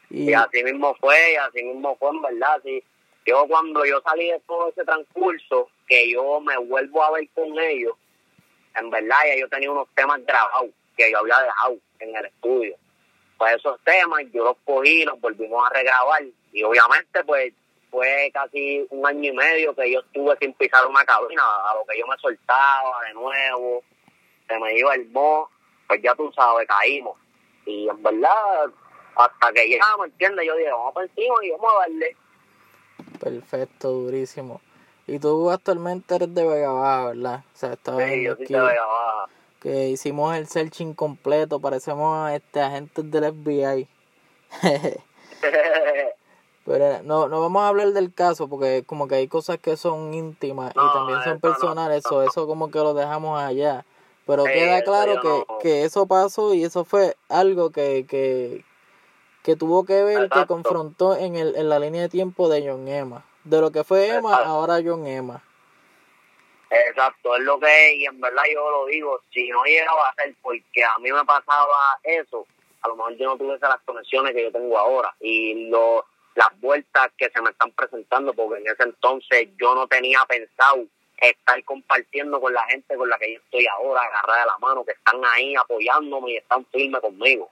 Y, 0.10 0.32
así 0.32 0.64
mismo 0.64 0.96
fue, 0.96 1.34
y 1.34 1.36
así 1.36 1.64
mismo 1.64 1.98
fue, 1.98 2.10
en 2.12 2.22
verdad. 2.22 2.62
Sí. 2.64 2.82
Yo 3.26 3.46
cuando 3.48 3.86
yo 3.86 4.00
salí 4.02 4.28
de 4.28 4.40
todo 4.48 4.70
ese 4.70 4.86
transcurso, 4.86 5.68
que 5.88 6.12
yo 6.12 6.40
me 6.40 6.58
vuelvo 6.58 7.04
a 7.04 7.12
ver 7.12 7.28
con 7.34 7.58
ellos, 7.60 7.94
en 8.76 8.90
verdad 8.90 9.18
ya 9.28 9.40
yo 9.40 9.50
tenía 9.50 9.72
unos 9.72 9.88
temas 9.96 10.24
grabados 10.26 10.72
que 10.98 11.12
yo 11.12 11.20
había 11.20 11.40
dejado 11.40 11.78
en 12.00 12.16
el 12.16 12.26
estudio. 12.26 12.76
Pues 13.38 13.56
esos 13.56 13.80
temas 13.84 14.24
yo 14.34 14.44
los 14.44 14.58
cogí, 14.64 15.04
los 15.04 15.20
volvimos 15.20 15.66
a 15.66 15.74
regrabar. 15.74 16.24
Y 16.54 16.64
obviamente, 16.64 17.24
pues 17.26 17.54
fue 17.92 18.30
casi 18.34 18.86
un 18.90 19.06
año 19.06 19.32
y 19.32 19.36
medio 19.36 19.76
que 19.76 19.92
yo 19.92 20.00
estuve 20.00 20.38
sin 20.40 20.54
pisar 20.54 20.86
una 20.88 21.06
cabina, 21.06 21.44
a 21.44 21.76
lo 21.76 21.86
que 21.86 22.00
yo 22.00 22.08
me 22.08 22.18
soltaba 22.18 23.04
de 23.08 23.14
nuevo, 23.14 23.84
se 24.48 24.60
me 24.60 24.78
iba 24.78 24.96
el 24.96 25.10
mo, 25.10 25.50
pues 25.88 26.02
ya 26.02 26.16
tú 26.16 26.32
sabes, 26.34 26.68
caímos. 26.68 27.18
Y 27.66 27.88
en 27.90 28.02
verdad, 28.04 28.66
hasta 29.16 29.54
que 29.54 29.70
ya, 29.70 29.98
¿me 30.00 30.06
entiendes? 30.06 30.46
Yo 30.46 30.56
dije, 30.56 30.72
vamos 30.72 30.94
por 30.94 31.04
encima 31.04 31.36
y 31.44 31.52
vamos 31.52 31.74
a 31.74 31.80
darle. 31.80 32.18
Perfecto, 33.20 33.90
durísimo. 33.90 34.62
Y 35.08 35.20
tú 35.20 35.52
actualmente 35.52 36.16
eres 36.16 36.34
de 36.34 36.46
Vega 36.46 36.72
Baja, 36.72 37.06
¿verdad? 37.08 37.44
O 37.54 37.58
sea, 37.58 37.74
estás 37.74 37.98
sí, 37.98 38.24
yo 38.24 38.36
soy 38.36 38.46
de 38.48 38.60
Vega 38.60 38.86
Baja. 38.86 39.26
Que 39.60 39.90
hicimos 39.90 40.36
el 40.36 40.48
searching 40.48 40.94
completo, 40.94 41.60
parecemos 41.60 42.32
este 42.32 42.62
agentes 42.62 43.10
del 43.12 43.34
FBI. 43.34 43.88
Pero 46.66 47.04
no, 47.04 47.28
no 47.28 47.42
vamos 47.42 47.62
a 47.62 47.68
hablar 47.68 47.90
del 47.90 48.12
caso 48.12 48.48
porque 48.48 48.84
como 48.86 49.08
que 49.08 49.16
hay 49.16 49.28
cosas 49.28 49.60
que 49.60 49.78
son 49.78 50.14
íntimas 50.16 50.72
y 50.72 50.94
también 50.94 51.24
son 51.24 51.40
personales, 51.40 52.04
eso, 52.04 52.24
eso 52.24 52.48
como 52.48 52.72
que 52.72 52.80
lo 52.80 52.96
dejamos 52.96 53.40
allá. 53.40 53.86
Pero 54.26 54.44
queda 54.46 54.84
claro 54.84 55.22
que, 55.22 55.46
que 55.62 55.84
eso 55.84 56.08
pasó 56.08 56.56
y 56.56 56.64
eso 56.64 56.84
fue 56.84 57.16
algo 57.30 57.70
que, 57.70 58.08
que, 58.08 58.66
que 59.44 59.56
tuvo 59.56 59.86
que 59.86 60.04
ver, 60.04 60.30
que 60.30 60.48
confrontó 60.48 61.16
en, 61.16 61.36
el, 61.36 61.56
en 61.56 61.70
la 61.70 61.78
línea 61.78 62.02
de 62.02 62.10
tiempo 62.10 62.50
de 62.50 62.68
John 62.68 62.88
Emma. 62.88 63.24
De 63.46 63.62
lo 63.62 63.72
que 63.72 63.84
fue 63.84 64.08
Emma, 64.08 64.36
ahora 64.38 64.82
John 64.84 65.06
Emma. 65.08 65.42
Exacto, 66.70 67.36
es 67.36 67.44
lo 67.44 67.60
que 67.60 67.90
es, 67.90 67.96
y 67.98 68.06
en 68.06 68.20
verdad 68.20 68.44
yo 68.54 68.70
lo 68.70 68.86
digo, 68.88 69.22
si 69.32 69.48
no 69.50 69.64
llegaba 69.64 70.10
a 70.10 70.16
ser 70.16 70.36
porque 70.42 70.84
a 70.84 70.98
mí 71.00 71.12
me 71.12 71.24
pasaba 71.24 71.98
eso, 72.04 72.46
a 72.82 72.88
lo 72.88 72.96
mejor 72.96 73.16
yo 73.18 73.28
no 73.28 73.38
tuviese 73.38 73.68
las 73.68 73.80
conexiones 73.86 74.34
que 74.34 74.44
yo 74.44 74.52
tengo 74.52 74.78
ahora. 74.78 75.14
Y 75.20 75.70
lo 75.70 76.06
las 76.36 76.60
vueltas 76.60 77.12
que 77.18 77.30
se 77.30 77.42
me 77.42 77.50
están 77.50 77.72
presentando, 77.72 78.34
porque 78.34 78.62
en 78.62 78.68
ese 78.68 78.84
entonces 78.84 79.48
yo 79.58 79.74
no 79.74 79.88
tenía 79.88 80.20
pensado 80.26 80.86
estar 81.18 81.64
compartiendo 81.64 82.42
con 82.42 82.54
la 82.54 82.64
gente 82.66 82.96
con 82.96 83.10
la 83.10 83.18
que 83.18 83.34
yo 83.34 83.40
estoy 83.40 83.66
ahora, 83.68 84.02
agarrada 84.02 84.42
de 84.42 84.46
la 84.48 84.58
mano, 84.60 84.84
que 84.84 84.92
están 84.92 85.24
ahí 85.24 85.56
apoyándome 85.56 86.32
y 86.32 86.38
están 86.38 86.66
firmes 86.66 87.00
conmigo. 87.00 87.50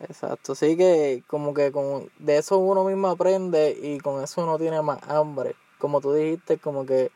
Exacto, 0.00 0.54
sí 0.54 0.76
que 0.76 1.24
como 1.26 1.54
que 1.54 1.72
con, 1.72 2.08
de 2.18 2.38
eso 2.38 2.58
uno 2.58 2.84
mismo 2.84 3.08
aprende 3.08 3.76
y 3.80 3.98
con 3.98 4.22
eso 4.22 4.42
uno 4.42 4.58
tiene 4.58 4.80
más 4.80 5.02
hambre. 5.08 5.56
Como 5.78 6.00
tú 6.00 6.12
dijiste, 6.12 6.58
como 6.58 6.86
que 6.86 7.10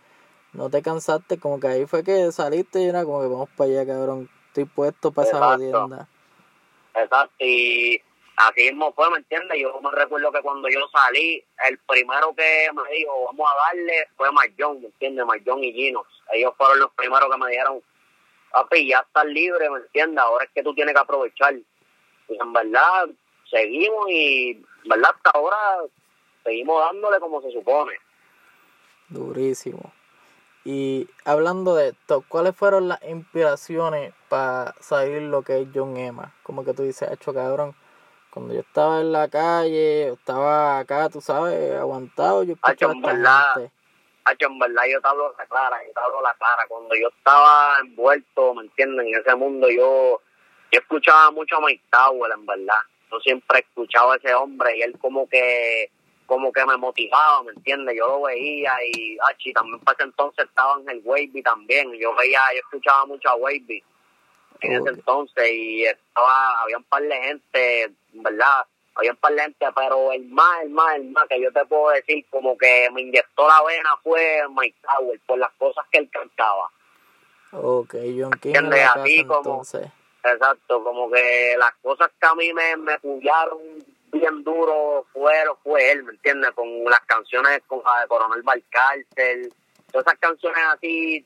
no 0.53 0.69
te 0.69 0.83
cansaste, 0.83 1.39
como 1.39 1.61
que 1.61 1.69
ahí 1.69 1.87
fue 1.87 2.03
que 2.03 2.33
saliste 2.33 2.81
y 2.81 2.87
era 2.87 3.05
como 3.05 3.21
que 3.21 3.29
vamos 3.29 3.49
para 3.57 3.71
allá, 3.71 3.87
cabrón, 3.87 4.29
estoy 4.49 4.65
puesto 4.65 5.13
para 5.13 5.29
esa 5.29 5.39
jodienda. 5.39 6.09
Exacto, 6.95 7.35
y 7.39 8.01
así 8.37 8.63
mismo 8.65 8.93
fue, 8.95 9.11
¿me 9.11 9.19
entiendes? 9.19 9.59
Yo 9.61 9.81
me 9.81 9.91
recuerdo 9.93 10.33
que 10.33 10.43
cuando 10.43 10.69
yo 10.69 10.81
salí, 10.93 11.43
el 11.69 11.79
primero 11.79 12.35
que 12.35 12.69
me 12.75 12.97
dijo, 12.97 13.27
vamos 13.27 13.49
a 13.49 13.67
darle, 13.67 14.09
fue 14.17 14.31
Mayón, 14.33 14.81
¿me 14.81 14.87
entiendes? 14.89 15.25
Mayón 15.25 15.63
y 15.63 15.73
Gino. 15.73 16.05
Ellos 16.33 16.53
fueron 16.57 16.81
los 16.81 16.91
primeros 16.93 17.31
que 17.31 17.39
me 17.39 17.51
dijeron, 17.51 17.81
papi, 18.51 18.89
ya 18.89 18.99
estás 18.99 19.25
libre, 19.27 19.71
¿me 19.71 19.79
entiendes? 19.79 20.19
Ahora 20.19 20.45
es 20.45 20.51
que 20.53 20.63
tú 20.63 20.75
tienes 20.75 20.95
que 20.95 21.01
aprovechar. 21.01 21.55
Y 22.29 22.41
en 22.41 22.53
verdad, 22.53 23.09
seguimos 23.51 24.07
y, 24.11 24.65
¿verdad? 24.85 25.11
Hasta 25.15 25.31
ahora 25.39 25.57
seguimos 26.45 26.81
dándole 26.81 27.21
como 27.21 27.41
se 27.43 27.53
supone. 27.53 27.93
Durísimo. 29.09 29.93
Y 30.65 31.09
hablando 31.25 31.75
de 31.75 31.89
esto, 31.89 32.25
¿cuáles 32.29 32.55
fueron 32.55 32.89
las 32.89 33.03
inspiraciones 33.03 34.15
para 34.29 34.75
salir 34.81 35.23
lo 35.23 35.43
que 35.43 35.61
es 35.61 35.69
John 35.75 35.97
Emma? 35.97 36.35
Como 36.45 36.65
que 36.65 36.73
tú 36.73 36.85
dices, 36.85 37.11
hecho 37.11 37.35
cabrón, 37.35 37.75
cuando 38.31 38.55
yo 38.55 38.61
estaba 38.61 39.01
en 39.01 39.13
la 39.13 39.29
calle, 39.29 40.11
estaba 40.11 40.79
acá, 40.79 41.09
tú 41.09 41.21
sabes, 41.21 41.75
aguantado, 41.75 42.45
yo 42.45 42.55
escuchaba 42.55 42.93
en 42.93 43.03
verdad, 43.03 43.71
en 44.39 44.59
verdad 44.59 44.83
yo 44.91 45.01
te 45.01 45.09
hablo 45.09 45.35
la 45.37 45.47
clara, 45.47 45.85
yo 45.85 45.93
te 45.93 46.01
hablo 46.01 46.23
la 46.23 46.35
clara. 46.35 46.65
Cuando 46.69 46.95
yo 46.95 47.09
estaba 47.09 47.79
envuelto, 47.81 48.55
¿me 48.55 48.63
entienden? 48.63 49.09
En 49.09 49.21
ese 49.21 49.35
mundo 49.35 49.69
yo, 49.69 50.21
yo 50.73 50.81
escuchaba 50.81 51.31
mucho 51.31 51.57
a 51.57 51.61
Mike 51.61 51.85
Tower, 51.91 52.33
en 52.33 52.47
verdad. 52.47 52.79
Yo 53.11 53.21
siempre 53.21 53.61
escuchaba 53.61 54.15
a 54.15 54.17
ese 54.17 54.35
hombre 54.35 54.77
y 54.79 54.83
él 54.83 54.99
como 54.99 55.29
que 55.29 55.91
como 56.27 56.51
que 56.51 56.65
me 56.65 56.79
motivaba, 56.79 57.43
¿me 57.43 57.53
entiendes? 57.53 57.95
Yo 57.95 58.07
lo 58.07 58.23
veía 58.23 58.73
y, 58.91 59.19
achi, 59.29 59.53
también 59.53 59.79
para 59.81 59.97
ese 59.97 60.05
entonces 60.05 60.47
estaba 60.47 60.81
en 60.81 60.89
el 60.89 61.03
Wavy 61.05 61.43
también. 61.43 61.93
Yo 61.93 62.15
veía, 62.15 62.41
yo 62.55 62.61
escuchaba 62.61 63.05
mucho 63.05 63.29
a 63.29 63.35
Wavy 63.35 63.85
en 64.63 64.73
ese 64.73 64.89
entonces 64.89 65.51
y 65.53 65.85
estaba, 65.85 66.63
había 66.63 66.79
un 66.79 66.85
par 66.85 67.03
de 67.03 67.21
gente, 67.21 67.93
¿verdad? 68.15 68.65
Había 68.95 69.11
un 69.11 69.17
par 69.19 69.35
de 69.35 69.43
gente, 69.43 69.67
pero 69.75 70.13
el 70.13 70.25
más, 70.29 70.63
el 70.63 70.71
más, 70.71 70.95
el 70.95 71.11
más 71.11 71.29
que 71.29 71.39
yo 71.39 71.53
te 71.53 71.67
puedo 71.67 71.91
decir, 71.91 72.25
como 72.31 72.57
que 72.57 72.89
me 72.95 73.03
inyectó 73.03 73.47
la 73.47 73.63
vena 73.65 73.91
fue 74.03 74.43
Mike 74.57 74.79
Tower 74.81 75.21
por 75.27 75.39
las 75.39 75.53
cosas 75.59 75.85
que 75.91 75.99
él 75.99 76.09
cantaba. 76.11 76.71
Ok, 77.53 77.95
John 78.19 78.33
King. 78.41 78.55
Así 78.95 79.25
como, 79.27 79.63
exacto, 80.25 80.85
como 80.85 81.11
que 81.11 81.55
las 81.59 81.73
cosas 81.83 82.11
que 82.21 82.27
a 82.27 82.35
mí 82.35 82.53
me, 82.53 82.77
me 82.77 82.99
bien 84.13 84.45
duro 84.45 85.07
fue, 85.13 85.33
fue 85.63 85.91
él, 85.91 86.05
¿me 86.05 86.13
entiendes? 86.13 86.51
Con 86.53 86.85
las 86.85 87.01
canciones 87.01 87.63
con 87.67 87.83
la 87.85 88.03
de 88.03 88.09
Coronel 88.09 88.43
Balcárcel, 88.43 89.53
todas 89.91 90.07
esas 90.07 90.19
canciones 90.19 90.63
así 90.75 91.25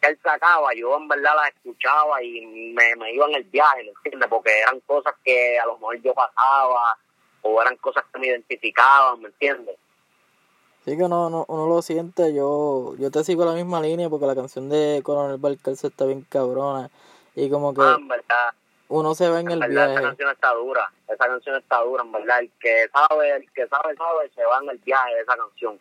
que 0.00 0.08
él 0.08 0.18
sacaba, 0.22 0.74
yo 0.74 0.96
en 0.96 1.08
verdad 1.08 1.32
las 1.36 1.48
escuchaba 1.50 2.22
y 2.22 2.44
me, 2.74 2.96
me 2.96 3.14
iba 3.14 3.26
en 3.26 3.36
el 3.36 3.44
viaje, 3.44 3.84
¿me 3.84 3.90
entiendes? 3.90 4.28
Porque 4.28 4.60
eran 4.60 4.80
cosas 4.80 5.14
que 5.24 5.58
a 5.58 5.66
lo 5.66 5.74
mejor 5.74 6.02
yo 6.02 6.12
pasaba 6.12 6.98
o 7.42 7.62
eran 7.62 7.76
cosas 7.76 8.04
que 8.12 8.18
me 8.18 8.26
identificaban, 8.26 9.20
¿me 9.20 9.28
entiendes? 9.28 9.76
Sí 10.84 10.98
que 10.98 11.04
uno, 11.04 11.28
uno, 11.28 11.44
uno, 11.48 11.66
lo 11.66 11.80
siente, 11.80 12.34
yo 12.34 12.94
yo 12.98 13.10
te 13.10 13.24
sigo 13.24 13.44
la 13.46 13.54
misma 13.54 13.80
línea 13.80 14.10
porque 14.10 14.26
la 14.26 14.34
canción 14.34 14.68
de 14.68 15.00
Coronel 15.02 15.38
Balcárcel 15.38 15.90
está 15.90 16.04
bien 16.04 16.26
cabrona 16.28 16.90
y 17.34 17.50
como 17.50 17.74
que... 17.74 17.82
Ah, 17.82 17.96
en 17.98 18.08
verdad 18.08 18.54
uno 18.88 19.14
se 19.14 19.28
va 19.28 19.40
en, 19.40 19.50
el 19.50 19.60
verdad, 19.60 19.70
viaje. 19.70 19.92
Esa 19.92 20.02
canción 20.02 20.30
está 20.30 20.54
dura, 20.54 20.92
esa 21.08 21.26
canción 21.26 21.56
está 21.56 21.80
dura, 21.80 22.04
en 22.04 22.12
verdad. 22.12 22.38
El 22.40 22.50
que 22.60 22.88
sabe, 22.92 23.36
el 23.36 23.52
que 23.52 23.66
sabe, 23.66 23.96
sabe, 23.96 24.30
se 24.34 24.44
va 24.44 24.58
en 24.62 24.70
el 24.70 24.78
viaje 24.78 25.14
de 25.14 25.20
esa 25.20 25.36
canción. 25.36 25.80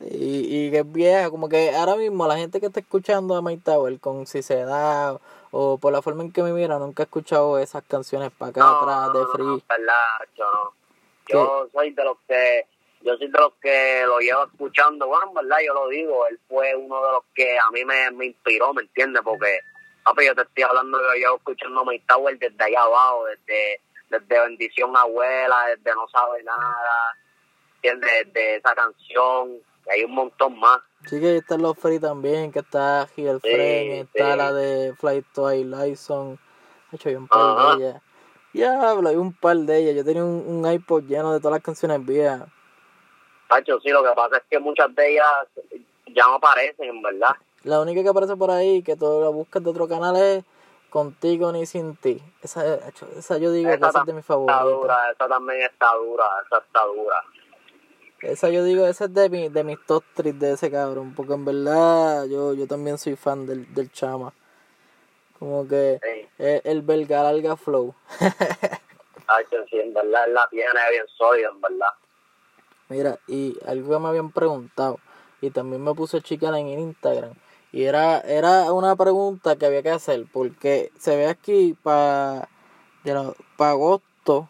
Y, 0.00 0.66
y 0.66 0.70
que 0.70 0.78
es 0.78 0.92
vieja, 0.92 1.30
como 1.30 1.48
que 1.48 1.74
ahora 1.74 1.96
mismo 1.96 2.26
la 2.26 2.36
gente 2.36 2.60
que 2.60 2.66
está 2.66 2.80
escuchando 2.80 3.36
a 3.36 3.42
Mike 3.42 3.62
Tower 3.64 3.98
con 4.00 4.26
si 4.26 4.42
se 4.42 4.64
da 4.64 5.18
o 5.50 5.78
por 5.78 5.92
la 5.92 6.02
forma 6.02 6.22
en 6.22 6.32
que 6.32 6.42
me 6.42 6.52
mira, 6.52 6.78
nunca 6.78 7.02
he 7.02 7.04
escuchado 7.04 7.58
esas 7.58 7.82
canciones 7.84 8.30
para 8.30 8.50
acá 8.50 8.78
atrás 8.78 9.12
de 9.12 9.26
Free. 9.32 9.44
No, 9.44 9.62
verdad, 9.68 10.28
yo 10.36 10.44
no. 10.50 10.72
Yo 11.28 11.68
soy 11.72 11.90
de 11.90 12.04
los 12.04 12.16
que 12.26 12.66
yo 13.02 13.16
soy 13.16 13.28
de 13.28 13.38
los 13.38 13.52
que 13.60 14.02
lo 14.06 14.18
llevo 14.18 14.44
escuchando, 14.44 15.06
bueno, 15.06 15.28
en 15.28 15.34
verdad 15.34 15.58
yo 15.64 15.74
lo 15.74 15.88
digo, 15.88 16.26
él 16.26 16.40
fue 16.48 16.74
uno 16.74 17.04
de 17.04 17.12
los 17.12 17.24
que 17.34 17.58
a 17.58 17.70
mí 17.70 17.84
me, 17.84 18.10
me 18.12 18.26
inspiró, 18.26 18.72
¿me 18.72 18.82
entiendes? 18.82 19.22
Porque 19.22 19.60
Papi, 20.08 20.24
yo 20.24 20.34
te 20.34 20.40
estoy 20.40 20.62
hablando, 20.62 20.98
yo 20.98 21.12
llevo 21.14 21.36
escuchando 21.36 21.84
My 21.84 21.98
Tower 22.00 22.38
desde 22.38 22.64
allá 22.64 22.80
abajo, 22.80 23.24
desde, 23.26 23.82
desde 24.08 24.40
Bendición 24.40 24.96
Abuela, 24.96 25.66
desde 25.66 25.94
No 25.94 26.08
Sabe 26.08 26.42
Nada, 26.44 27.14
desde 27.82 28.56
esa 28.56 28.74
canción, 28.74 29.58
hay 29.90 30.04
un 30.04 30.12
montón 30.12 30.58
más. 30.58 30.80
Sí, 31.04 31.20
que 31.20 31.36
está 31.36 31.58
Los 31.58 31.78
Free 31.78 32.00
también, 32.00 32.50
que 32.50 32.60
está 32.60 33.06
Gil 33.14 33.38
sí, 33.42 33.50
está 33.50 34.34
la 34.34 34.50
de 34.54 34.94
Flight 34.94 35.26
to 35.34 35.50
Lyson. 35.50 36.38
De 36.90 36.96
hecho, 36.96 37.10
hay 37.10 37.16
un 37.16 37.28
par 37.28 37.76
de 37.76 37.84
ellas. 37.84 38.02
Ya 38.54 38.90
hablo, 38.90 39.10
hay 39.10 39.16
un 39.16 39.34
par 39.34 39.58
de 39.58 39.76
ellas. 39.76 39.94
Yo 39.94 40.04
tenía 40.06 40.24
un, 40.24 40.42
un 40.46 40.72
iPod 40.72 41.04
lleno 41.04 41.34
de 41.34 41.38
todas 41.38 41.52
las 41.52 41.62
canciones 41.62 42.04
viejas. 42.04 42.48
Pacho, 43.46 43.78
sí, 43.80 43.90
lo 43.90 44.02
que 44.02 44.12
pasa 44.16 44.38
es 44.38 44.44
que 44.48 44.58
muchas 44.58 44.94
de 44.94 45.12
ellas 45.12 45.26
ya 46.06 46.24
no 46.24 46.36
aparecen, 46.36 46.88
en 46.88 47.02
verdad. 47.02 47.36
La 47.64 47.80
única 47.80 48.02
que 48.02 48.08
aparece 48.08 48.36
por 48.36 48.50
ahí, 48.50 48.82
que 48.82 48.96
tú 48.96 49.20
la 49.20 49.28
buscas 49.28 49.62
de 49.62 49.70
otro 49.70 49.88
canal, 49.88 50.16
es 50.16 50.44
Contigo 50.90 51.52
ni 51.52 51.66
sin 51.66 51.96
ti. 51.96 52.22
Esa, 52.42 52.76
esa 53.16 53.36
yo 53.36 53.52
digo 53.52 53.68
que 53.68 53.76
esa 53.76 54.00
es 54.00 54.06
de 54.06 54.12
mis 54.14 54.24
favoritas. 54.24 54.56
Está 54.56 54.70
dura, 54.70 55.10
esa 55.10 55.28
también 55.28 55.60
está 55.60 55.94
dura, 55.94 56.24
esa 56.46 56.58
está 56.58 56.84
dura. 56.86 57.22
Esa 58.22 58.48
yo 58.48 58.64
digo, 58.64 58.86
esa 58.86 59.04
es 59.04 59.14
de, 59.14 59.28
mi, 59.28 59.48
de 59.50 59.64
mis 59.64 59.84
top 59.84 60.02
3 60.14 60.38
de 60.38 60.52
ese 60.52 60.70
cabrón, 60.70 61.14
porque 61.14 61.34
en 61.34 61.44
verdad 61.44 62.24
yo, 62.24 62.54
yo 62.54 62.66
también 62.66 62.96
soy 62.96 63.16
fan 63.16 63.46
del, 63.46 63.72
del 63.74 63.92
chama. 63.92 64.32
Como 65.38 65.68
que 65.68 66.00
es 66.38 66.62
el 66.64 66.82
belga 66.82 67.22
larga 67.22 67.56
flow. 67.56 67.94
Ay, 69.28 69.44
sí, 69.50 69.78
en 69.78 69.92
verdad 69.92 70.26
la 70.28 70.48
tiene 70.48 70.72
bien 70.90 71.06
sólida, 71.16 71.50
en 71.50 71.60
verdad. 71.60 71.92
Mira, 72.88 73.18
y 73.26 73.58
algo 73.66 73.92
que 73.92 73.98
me 73.98 74.08
habían 74.08 74.32
preguntado, 74.32 74.98
y 75.42 75.50
también 75.50 75.84
me 75.84 75.94
puse 75.94 76.22
chica 76.22 76.48
en 76.58 76.66
Instagram, 76.66 77.34
y 77.72 77.84
era, 77.84 78.20
era 78.20 78.72
una 78.72 78.96
pregunta 78.96 79.56
que 79.56 79.66
había 79.66 79.82
que 79.82 79.90
hacer, 79.90 80.24
porque 80.32 80.90
se 80.98 81.16
ve 81.16 81.26
aquí 81.26 81.76
para 81.82 82.48
pa 83.56 83.70
agosto, 83.70 84.48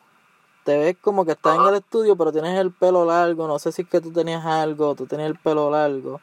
te 0.65 0.77
ves 0.79 0.97
como 1.01 1.25
que 1.25 1.33
estás 1.33 1.57
en 1.57 1.67
el 1.67 1.75
estudio, 1.77 2.17
pero 2.17 2.33
tienes 2.33 2.59
el 2.59 2.73
pelo 2.73 3.05
largo, 3.05 3.47
no 3.47 3.59
sé 3.59 3.73
si 3.73 3.83
es 3.83 3.89
que 3.89 4.01
tú 4.01 4.13
tenías 4.13 4.45
algo, 4.45 4.95
tú 4.95 5.07
tenías 5.07 5.31
el 5.31 5.39
pelo 5.39 5.71
largo. 5.71 6.21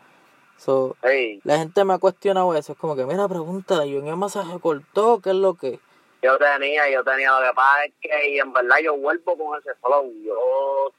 So, 0.58 0.96
La 1.44 1.58
gente 1.58 1.84
me 1.84 1.94
ha 1.94 1.98
cuestionado 1.98 2.56
eso, 2.56 2.74
es 2.74 2.78
como 2.78 2.96
que, 2.96 3.06
mira, 3.06 3.28
pregúntale, 3.28 3.90
yo 3.90 4.00
en 4.00 4.08
el 4.08 4.16
masaje 4.16 4.58
cortó, 4.60 5.20
¿qué 5.22 5.32
es 5.32 5.36
lo 5.36 5.56
que? 5.56 5.80
Yo 6.22 6.38
tenía, 6.38 6.90
yo 6.90 7.04
tenía, 7.04 7.38
lo 7.40 7.46
que 7.46 7.54
pasa 7.54 7.86
es 7.86 7.94
que, 8.02 8.30
y 8.30 8.40
en 8.40 8.54
verdad 8.54 8.78
yo 8.84 8.98
vuelvo 8.98 9.38
con 9.38 9.60
ese 9.60 9.74
flow, 9.76 10.12
yo 10.24 10.94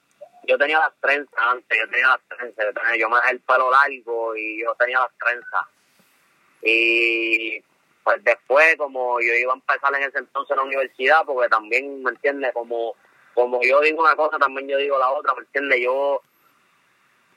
yo 0.46 0.56
tenía 0.58 0.78
las 0.78 0.92
trenzas 1.00 1.38
antes, 1.38 1.78
yo 1.78 1.90
tenía 1.90 2.08
las 2.08 2.20
trenzas, 2.28 2.66
yo, 2.98 3.08
me 3.08 3.16
dejé 3.16 3.30
el 3.32 3.40
pelo 3.40 3.70
largo 3.70 4.36
y 4.36 4.62
yo 4.62 4.74
tenía 4.78 5.00
las 5.00 5.10
trenzas. 5.18 5.66
Y 6.68 7.62
pues 8.02 8.22
después, 8.24 8.76
como 8.76 9.20
yo 9.20 9.32
iba 9.34 9.52
a 9.52 9.56
empezar 9.56 9.94
en 9.94 10.02
ese 10.02 10.18
entonces 10.18 10.56
la 10.56 10.64
universidad, 10.64 11.24
porque 11.24 11.48
también, 11.48 12.02
¿me 12.02 12.10
entiendes? 12.10 12.52
Como, 12.52 12.94
como 13.34 13.62
yo 13.62 13.80
digo 13.80 14.02
una 14.02 14.16
cosa, 14.16 14.36
también 14.38 14.66
yo 14.66 14.76
digo 14.78 14.98
la 14.98 15.10
otra, 15.10 15.32
¿me 15.34 15.42
entiendes? 15.42 15.80
Yo 15.80 16.20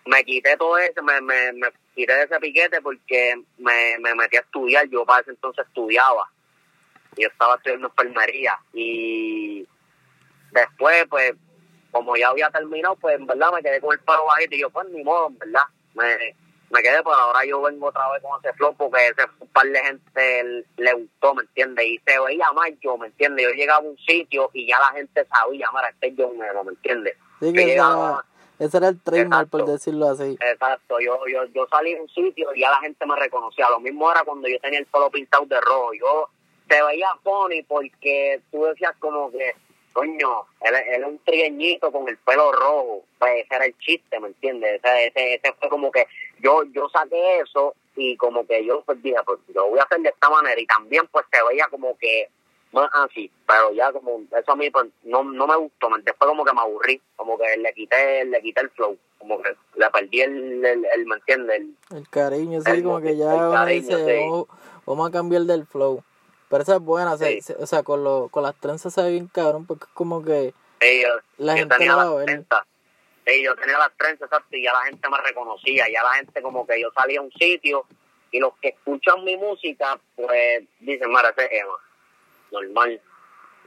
me 0.06 0.24
quité 0.24 0.58
todo 0.58 0.78
eso, 0.80 1.04
me, 1.04 1.22
me, 1.22 1.54
me 1.54 1.68
quité 1.94 2.16
de 2.16 2.24
ese 2.24 2.40
piquete 2.40 2.82
porque 2.82 3.36
me, 3.60 4.00
me 4.00 4.16
metí 4.16 4.38
a 4.38 4.42
estudiar, 4.42 4.88
yo 4.90 5.06
para 5.06 5.22
ese 5.22 5.32
entonces 5.32 5.66
estudiaba, 5.68 6.28
yo 7.18 7.28
estaba 7.28 7.56
estudiando 7.56 7.88
enfermería 7.88 8.58
y 8.74 9.68
después 10.52 11.06
pues 11.08 11.34
como 11.92 12.16
ya 12.16 12.30
había 12.30 12.50
terminado, 12.50 12.96
pues 12.96 13.16
en 13.16 13.28
verdad 13.28 13.52
me 13.54 13.62
quedé 13.62 13.80
con 13.80 13.94
el 13.94 14.00
pelo 14.00 14.26
bajito 14.26 14.56
y 14.56 14.62
yo, 14.62 14.70
pues 14.70 14.88
ni 14.90 15.04
modo, 15.04 15.28
en 15.28 15.38
verdad. 15.38 15.64
Me, 15.94 16.36
me 16.72 16.82
quedé, 16.82 17.02
pues 17.04 17.18
ahora 17.18 17.46
yo 17.46 17.62
vengo 17.62 17.88
otra 17.88 18.12
vez 18.12 18.22
con 18.22 18.40
ese 18.44 18.54
flow 18.54 18.76
porque 18.76 19.08
ese 19.08 19.28
par 19.54 19.66
de 19.66 19.80
gente 19.80 20.66
le 20.78 20.94
gustó, 20.94 21.36
¿me 21.36 21.42
entiendes? 21.42 21.86
Y 21.86 22.00
se 22.06 22.20
veía 22.20 22.52
más 22.54 22.70
yo, 22.82 22.98
¿me 22.98 23.08
entiendes? 23.08 23.46
Yo 23.48 23.54
llegaba 23.54 23.80
a 23.80 23.90
un 23.90 23.98
sitio 23.98 24.50
y 24.54 24.68
ya 24.68 24.80
la 24.80 24.92
gente 24.94 25.26
sabía, 25.26 25.68
mira, 25.74 25.90
este 25.90 26.08
es 26.08 26.14
John 26.18 26.38
Mero, 26.38 26.64
¿me 26.64 26.72
entiendes? 26.72 27.16
Sí, 27.40 27.54
que 27.54 27.80
ese 28.60 28.76
era 28.76 28.90
el 28.90 29.02
trademark, 29.02 29.50
por 29.50 29.66
decirlo 29.66 30.10
así. 30.10 30.38
Exacto, 30.42 31.00
yo, 31.00 31.18
yo, 31.28 31.46
yo 31.46 31.66
salí 31.72 31.92
en 31.92 32.02
un 32.02 32.10
sitio 32.10 32.54
y 32.54 32.60
ya 32.60 32.70
la 32.70 32.82
gente 32.82 33.06
me 33.06 33.16
reconocía. 33.16 33.70
Lo 33.70 33.80
mismo 33.80 34.12
era 34.12 34.24
cuando 34.26 34.50
yo 34.50 34.60
tenía 34.60 34.80
el 34.80 34.86
pelo 34.86 35.10
pintado 35.10 35.46
de 35.46 35.62
rojo. 35.62 35.94
Yo 35.94 36.30
se 36.70 36.84
veía 36.84 37.08
funny 37.24 37.64
porque 37.64 38.42
tú 38.52 38.66
decías 38.66 38.94
como 39.00 39.32
que 39.32 39.56
coño, 39.94 40.46
él, 40.62 40.76
él 40.76 41.02
es 41.02 41.08
un 41.08 41.20
trigueñito 41.20 41.92
con 41.92 42.08
el 42.08 42.18
pelo 42.18 42.52
rojo, 42.52 43.04
pues 43.18 43.46
ese 43.46 43.56
era 43.56 43.66
el 43.66 43.78
chiste, 43.80 44.20
¿me 44.20 44.28
entiendes? 44.28 44.82
Ese, 44.84 45.08
ese, 45.08 45.34
ese 45.36 45.54
fue 45.54 45.70
como 45.70 45.92
que 45.92 46.06
yo 46.42 46.64
yo 46.72 46.90
saqué 46.90 47.40
eso 47.42 47.76
y 47.96 48.16
como 48.18 48.46
que 48.46 48.66
yo 48.66 48.82
pues 48.86 49.02
dije, 49.02 49.18
pues 49.26 49.40
yo 49.54 49.68
voy 49.68 49.80
a 49.80 49.84
hacer 49.84 50.00
de 50.02 50.10
esta 50.10 50.30
manera 50.30 50.60
y 50.60 50.66
también 50.66 51.08
pues 51.12 51.26
se 51.32 51.40
veía 51.48 51.68
como 51.70 51.98
que 51.98 52.30
más 52.72 52.90
así, 52.94 53.32
pero 53.48 53.72
ya 53.72 53.92
como 53.92 54.22
eso 54.32 54.52
a 54.52 54.56
mí 54.56 54.70
pues 54.70 54.88
no, 55.04 55.24
no 55.24 55.48
me 55.48 55.56
gustó, 55.56 55.90
después 56.04 56.30
como 56.30 56.46
que 56.46 56.54
me 56.54 56.62
aburrí, 56.62 57.02
como 57.16 57.38
que 57.38 57.58
le 57.58 57.74
quité 57.74 58.26
le 58.26 58.42
quité 58.42 58.62
el 58.62 58.70
flow, 58.70 58.98
como 59.18 59.42
que 59.42 59.56
le 59.76 59.90
perdí 59.90 60.22
el, 60.22 60.66
el, 60.66 61.06
¿me 61.06 61.16
entiendes? 61.16 61.64
El, 61.92 62.10
cariño, 62.10 62.62
sí, 62.62 62.84
como 62.84 63.02
que 63.02 63.18
ya 63.18 63.66
dice, 63.66 64.22
vamos 64.86 65.10
a 65.10 65.12
cambiar 65.12 65.44
del 65.44 65.66
flow. 65.66 66.04
Pero 66.50 66.64
esa 66.64 66.76
es 66.76 66.82
buena, 66.82 67.14
o 67.14 67.68
sea, 67.68 67.84
con, 67.84 68.04
lo, 68.04 68.28
con 68.30 68.42
las 68.42 68.56
trenzas 68.56 68.94
se 68.94 69.04
ve 69.04 69.12
bien 69.12 69.28
cabrón, 69.28 69.68
porque 69.68 69.86
es 69.86 69.92
como 69.94 70.24
que 70.24 70.54
sí, 70.82 71.02
yo, 71.04 71.10
la 71.38 71.56
gente 71.56 71.76
tenía 71.78 71.96
las 71.96 72.26
trenzas. 72.26 72.62
Sí, 73.30 73.44
yo 73.44 73.56
tenía 73.56 73.78
las 73.78 73.96
trenzas, 73.98 74.30
y 74.52 74.64
ya 74.64 74.74
la 74.74 74.82
gente 74.86 75.08
me 75.08 75.18
reconocía, 75.18 75.86
ya 75.92 76.04
la 76.04 76.14
gente 76.14 76.42
como 76.42 76.66
que 76.66 76.82
yo 76.82 76.90
salía 76.96 77.20
a 77.20 77.24
un 77.24 77.32
sitio 77.34 77.86
y 78.32 78.40
los 78.40 78.54
que 78.62 78.70
escuchan 78.70 79.24
mi 79.24 79.38
música, 79.38 80.00
pues 80.16 80.64
dicen, 80.80 81.10
mira, 81.10 81.30
ese 81.30 81.46
es 81.46 81.62
Emma, 81.62 81.74
normal. 82.52 83.02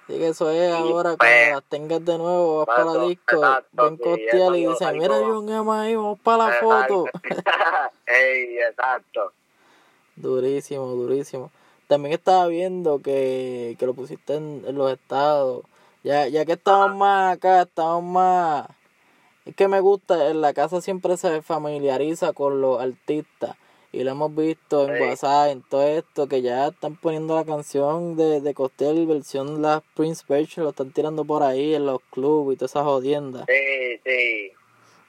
Así 0.04 0.18
que 0.18 0.28
eso 0.28 0.50
es 0.50 0.72
ahora 0.72 1.16
pues, 1.16 1.30
cuando 1.30 1.54
las 1.54 1.64
tengas 1.68 2.04
de 2.04 2.18
nuevo, 2.18 2.64
vas 2.64 2.66
para 2.66 2.84
la 2.84 2.90
exacto, 2.90 3.08
disco, 3.08 3.36
exacto, 3.36 3.82
ven 3.84 3.98
sí, 3.98 4.26
eso 4.26 4.54
y 4.56 4.62
yo 4.62 4.70
dicen, 4.70 4.98
mira 4.98 5.14
John 5.20 5.48
Emma 5.48 5.82
ahí, 5.82 5.94
vamos 5.96 6.18
para 6.20 6.48
la 6.48 6.52
foto. 6.54 7.04
Ey, 8.06 8.58
exacto. 8.58 9.32
Durísimo, 10.16 10.86
durísimo. 10.86 11.52
También 11.86 12.14
estaba 12.14 12.46
viendo 12.48 13.00
que, 13.00 13.76
que 13.78 13.86
lo 13.86 13.94
pusiste 13.94 14.34
en, 14.34 14.64
en 14.66 14.76
los 14.76 14.92
estados. 14.92 15.64
Ya, 16.02 16.26
ya 16.26 16.44
que 16.44 16.52
estamos 16.52 16.96
más 16.96 17.36
acá, 17.36 17.62
estamos 17.62 18.02
más... 18.02 18.66
Es 19.44 19.56
que 19.56 19.66
me 19.68 19.80
gusta, 19.80 20.28
en 20.30 20.40
la 20.40 20.52
casa 20.54 20.80
siempre 20.80 21.16
se 21.16 21.42
familiariza 21.42 22.32
con 22.32 22.60
los 22.60 22.80
artistas. 22.80 23.56
Y 23.90 24.04
lo 24.04 24.12
hemos 24.12 24.34
visto 24.34 24.88
en 24.88 24.96
Sí. 24.96 25.02
WhatsApp, 25.02 25.48
en 25.50 25.62
todo 25.62 25.82
esto, 25.82 26.26
que 26.26 26.40
ya 26.40 26.68
están 26.68 26.96
poniendo 26.96 27.34
la 27.36 27.44
canción 27.44 28.16
de, 28.16 28.40
de 28.40 28.54
Costello, 28.54 29.06
versión 29.06 29.60
la 29.60 29.82
Prince 29.94 30.24
Version, 30.26 30.64
lo 30.64 30.70
están 30.70 30.92
tirando 30.92 31.24
por 31.26 31.42
ahí 31.42 31.74
en 31.74 31.84
los 31.86 31.98
clubes 32.10 32.54
y 32.54 32.58
todas 32.58 32.70
esas 32.72 32.84
jodiendas. 32.84 33.44
Sí, 33.48 34.00
sí. 34.04 34.52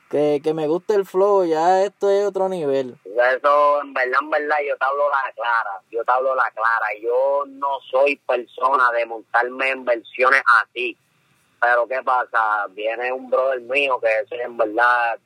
Que, 0.10 0.42
que 0.44 0.54
me 0.54 0.68
gusta 0.68 0.96
el 0.96 1.06
flow, 1.06 1.46
ya 1.46 1.82
esto 1.84 2.10
es 2.10 2.26
otro 2.26 2.50
nivel. 2.50 2.98
Eso, 3.06 3.82
en 3.82 3.94
verdad, 3.94 4.20
en 4.22 4.30
verdad, 4.30 4.58
yo 4.68 4.78
te 4.78 4.86
hablo 4.86 5.10
la 5.10 5.32
clara. 5.34 5.82
Yo 5.90 6.04
te 6.04 6.12
hablo 6.12 6.36
la 6.36 6.52
clara. 6.52 6.86
Yo 7.02 7.46
no 7.48 7.80
soy 7.90 8.18
persona 8.18 8.92
de 8.92 9.06
montarme 9.06 9.70
en 9.70 9.86
versiones 9.86 10.42
así. 10.62 10.98
Pero, 11.64 11.88
¿qué 11.88 12.04
pasa? 12.04 12.68
Viene 12.72 13.14
un 13.14 13.30
brother 13.30 13.62
mío, 13.62 13.98
que 14.02 14.08
es 14.08 14.32
en 14.32 14.58
verdad 14.58 15.18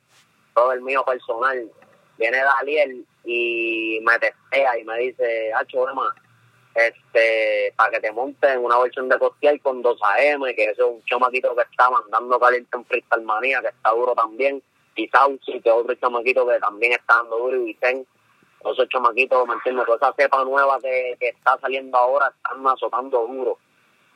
brother 0.54 0.80
mío 0.82 1.04
personal. 1.04 1.68
Viene 2.16 2.38
Daliel 2.38 3.04
y 3.24 3.98
me 4.02 4.16
testea 4.20 4.78
y 4.78 4.84
me 4.84 4.98
dice, 4.98 5.52
Hacho, 5.52 5.90
Emma, 5.90 6.14
este, 6.76 7.74
para 7.76 7.90
que 7.90 8.00
te 8.00 8.12
montes 8.12 8.50
en 8.52 8.64
una 8.64 8.78
versión 8.78 9.08
de 9.08 9.18
Costiel 9.18 9.60
con 9.60 9.82
2AM, 9.82 10.54
que 10.54 10.62
ese 10.62 10.72
es 10.72 10.78
un 10.78 11.02
chamaquito 11.06 11.56
que 11.56 11.62
está 11.62 11.90
mandando 11.90 12.38
caliente 12.38 12.76
en 12.76 12.84
Freestyle 12.84 13.24
Manía, 13.24 13.60
que 13.60 13.68
está 13.68 13.90
duro 13.90 14.14
también, 14.14 14.62
y 14.94 15.08
Sauci, 15.08 15.60
que 15.60 15.68
es 15.68 15.74
otro 15.74 15.92
chamaquito 15.96 16.46
que 16.46 16.60
también 16.60 16.92
está 16.92 17.16
dando 17.16 17.38
duro, 17.38 17.56
y 17.56 17.64
Vicen, 17.64 18.06
esos 18.60 18.88
chamaquitos, 18.88 19.46
¿me 19.48 19.54
entiendes? 19.54 19.86
Toda 19.86 19.96
esa 19.96 20.14
cepa 20.16 20.44
nueva 20.44 20.78
que 20.80 21.16
está 21.20 21.58
saliendo 21.60 21.98
ahora, 21.98 22.32
están 22.36 22.64
azotando 22.64 23.26
duro. 23.26 23.58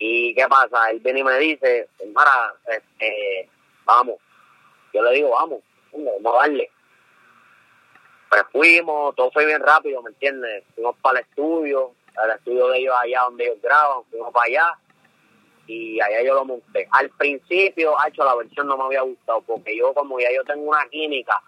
¿Y 0.04 0.35
qué 0.35 0.49
pasa? 0.49 0.90
Él 0.90 0.99
viene 0.99 1.21
y 1.21 1.23
me 1.23 1.38
dice, 1.38 1.88
Mara, 2.12 2.52
este, 2.66 3.49
vamos. 3.85 4.16
Yo 4.92 5.00
le 5.00 5.12
digo, 5.12 5.30
vamos, 5.30 5.61
vamos 5.92 6.35
a 6.35 6.38
darle. 6.38 6.68
Pues 8.28 8.42
fuimos, 8.50 9.14
todo 9.14 9.30
fue 9.30 9.47
bien 9.47 9.62
rápido, 9.62 10.02
¿me 10.02 10.11
entiendes? 10.11 10.64
Fuimos 10.75 10.97
para 11.00 11.21
el 11.21 11.25
estudio, 11.25 11.94
al 12.16 12.30
estudio 12.32 12.66
de 12.71 12.78
ellos 12.78 12.97
allá 13.00 13.21
donde 13.26 13.44
ellos 13.44 13.62
graban, 13.62 14.02
fuimos 14.11 14.32
para 14.32 14.47
allá 14.47 14.78
y 15.68 16.00
allá 16.00 16.21
yo 16.25 16.35
lo 16.35 16.47
monté. 16.47 16.88
Al 16.90 17.09
principio, 17.11 17.94
hecho 18.04 18.25
la 18.25 18.35
versión 18.35 18.66
no 18.66 18.76
me 18.76 18.82
había 18.87 19.02
gustado 19.02 19.40
porque 19.42 19.76
yo 19.76 19.94
como 19.94 20.18
ya 20.18 20.32
yo 20.35 20.42
tengo 20.42 20.68
una 20.68 20.85
química 20.88 21.40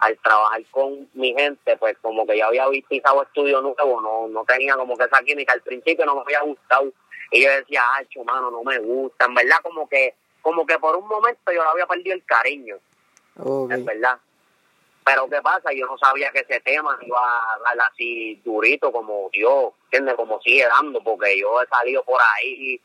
al 0.00 0.18
trabajar 0.18 0.62
con 0.70 1.08
mi 1.14 1.32
gente, 1.32 1.78
pues 1.78 1.96
como 2.02 2.26
que 2.26 2.36
ya 2.36 2.48
había 2.48 2.68
visitado 2.68 3.22
estudio 3.22 3.62
nuevo, 3.62 4.02
no, 4.02 4.28
no 4.28 4.44
tenía 4.44 4.76
como 4.76 4.98
que 4.98 5.04
esa 5.04 5.22
química. 5.22 5.54
Al 5.54 5.62
principio 5.62 6.04
no 6.04 6.16
me 6.16 6.20
había 6.20 6.42
gustado 6.42 6.92
y 7.32 7.42
yo 7.42 7.50
decía, 7.50 7.82
hacho, 7.96 8.22
mano, 8.24 8.50
no 8.50 8.62
me 8.62 8.78
gusta. 8.78 9.24
En 9.24 9.34
verdad 9.34 9.56
como 9.62 9.88
que 9.88 10.14
como 10.42 10.66
que 10.66 10.78
por 10.78 10.96
un 10.96 11.06
momento 11.08 11.52
yo 11.52 11.62
le 11.62 11.68
había 11.68 11.86
perdido 11.86 12.14
el 12.14 12.24
cariño 12.24 12.76
Ok. 13.38 13.72
es 13.72 13.84
verdad. 13.84 14.18
Pero 15.04 15.28
¿qué 15.28 15.40
pasa? 15.42 15.72
Yo 15.72 15.86
no 15.86 15.96
sabía 15.98 16.30
que 16.30 16.40
ese 16.40 16.60
tema 16.60 16.96
iba 17.00 17.18
a 17.20 17.58
dar 17.64 17.88
así 17.90 18.40
durito 18.44 18.92
como 18.92 19.28
Dios, 19.32 19.72
¿entiendes? 19.84 20.14
Como 20.14 20.40
sigue 20.42 20.66
dando, 20.66 21.02
porque 21.02 21.38
yo 21.38 21.60
he 21.60 21.66
salido 21.66 22.04
por 22.04 22.20
ahí 22.20 22.80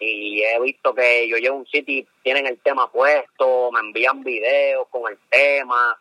y 0.00 0.42
he 0.42 0.58
visto 0.60 0.94
que 0.94 1.28
yo 1.28 1.36
llego 1.36 1.54
a 1.56 1.58
un 1.58 1.66
sitio 1.66 1.94
y 1.98 2.08
tienen 2.22 2.46
el 2.46 2.58
tema 2.60 2.90
puesto, 2.90 3.70
me 3.70 3.80
envían 3.80 4.24
videos 4.24 4.88
con 4.88 5.12
el 5.12 5.18
tema, 5.28 6.00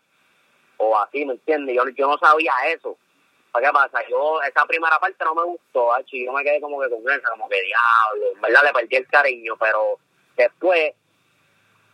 o 0.78 0.98
así, 0.98 1.26
¿me 1.26 1.34
entiendes? 1.34 1.76
Yo, 1.76 1.84
yo 1.90 2.08
no 2.08 2.18
sabía 2.18 2.54
eso. 2.68 2.98
¿Pero 3.52 3.66
¿Qué 3.66 3.74
pasa? 3.74 4.00
Yo, 4.10 4.42
esa 4.44 4.66
primera 4.66 5.00
parte 5.00 5.24
no 5.26 5.36
me 5.36 5.44
gustó, 5.44 5.94
hacho, 5.94 6.16
y 6.16 6.26
yo 6.26 6.32
me 6.32 6.44
quedé 6.44 6.62
como 6.62 6.80
que 6.82 6.90
con 6.90 7.02
esa, 7.10 7.30
como 7.32 7.50
que 7.50 7.62
diablo, 7.62 8.32
en 8.36 8.42
verdad 8.42 8.64
le 8.64 8.74
perdí 8.74 8.96
el 8.96 9.08
cariño, 9.08 9.56
pero 9.60 9.98
después 10.36 10.94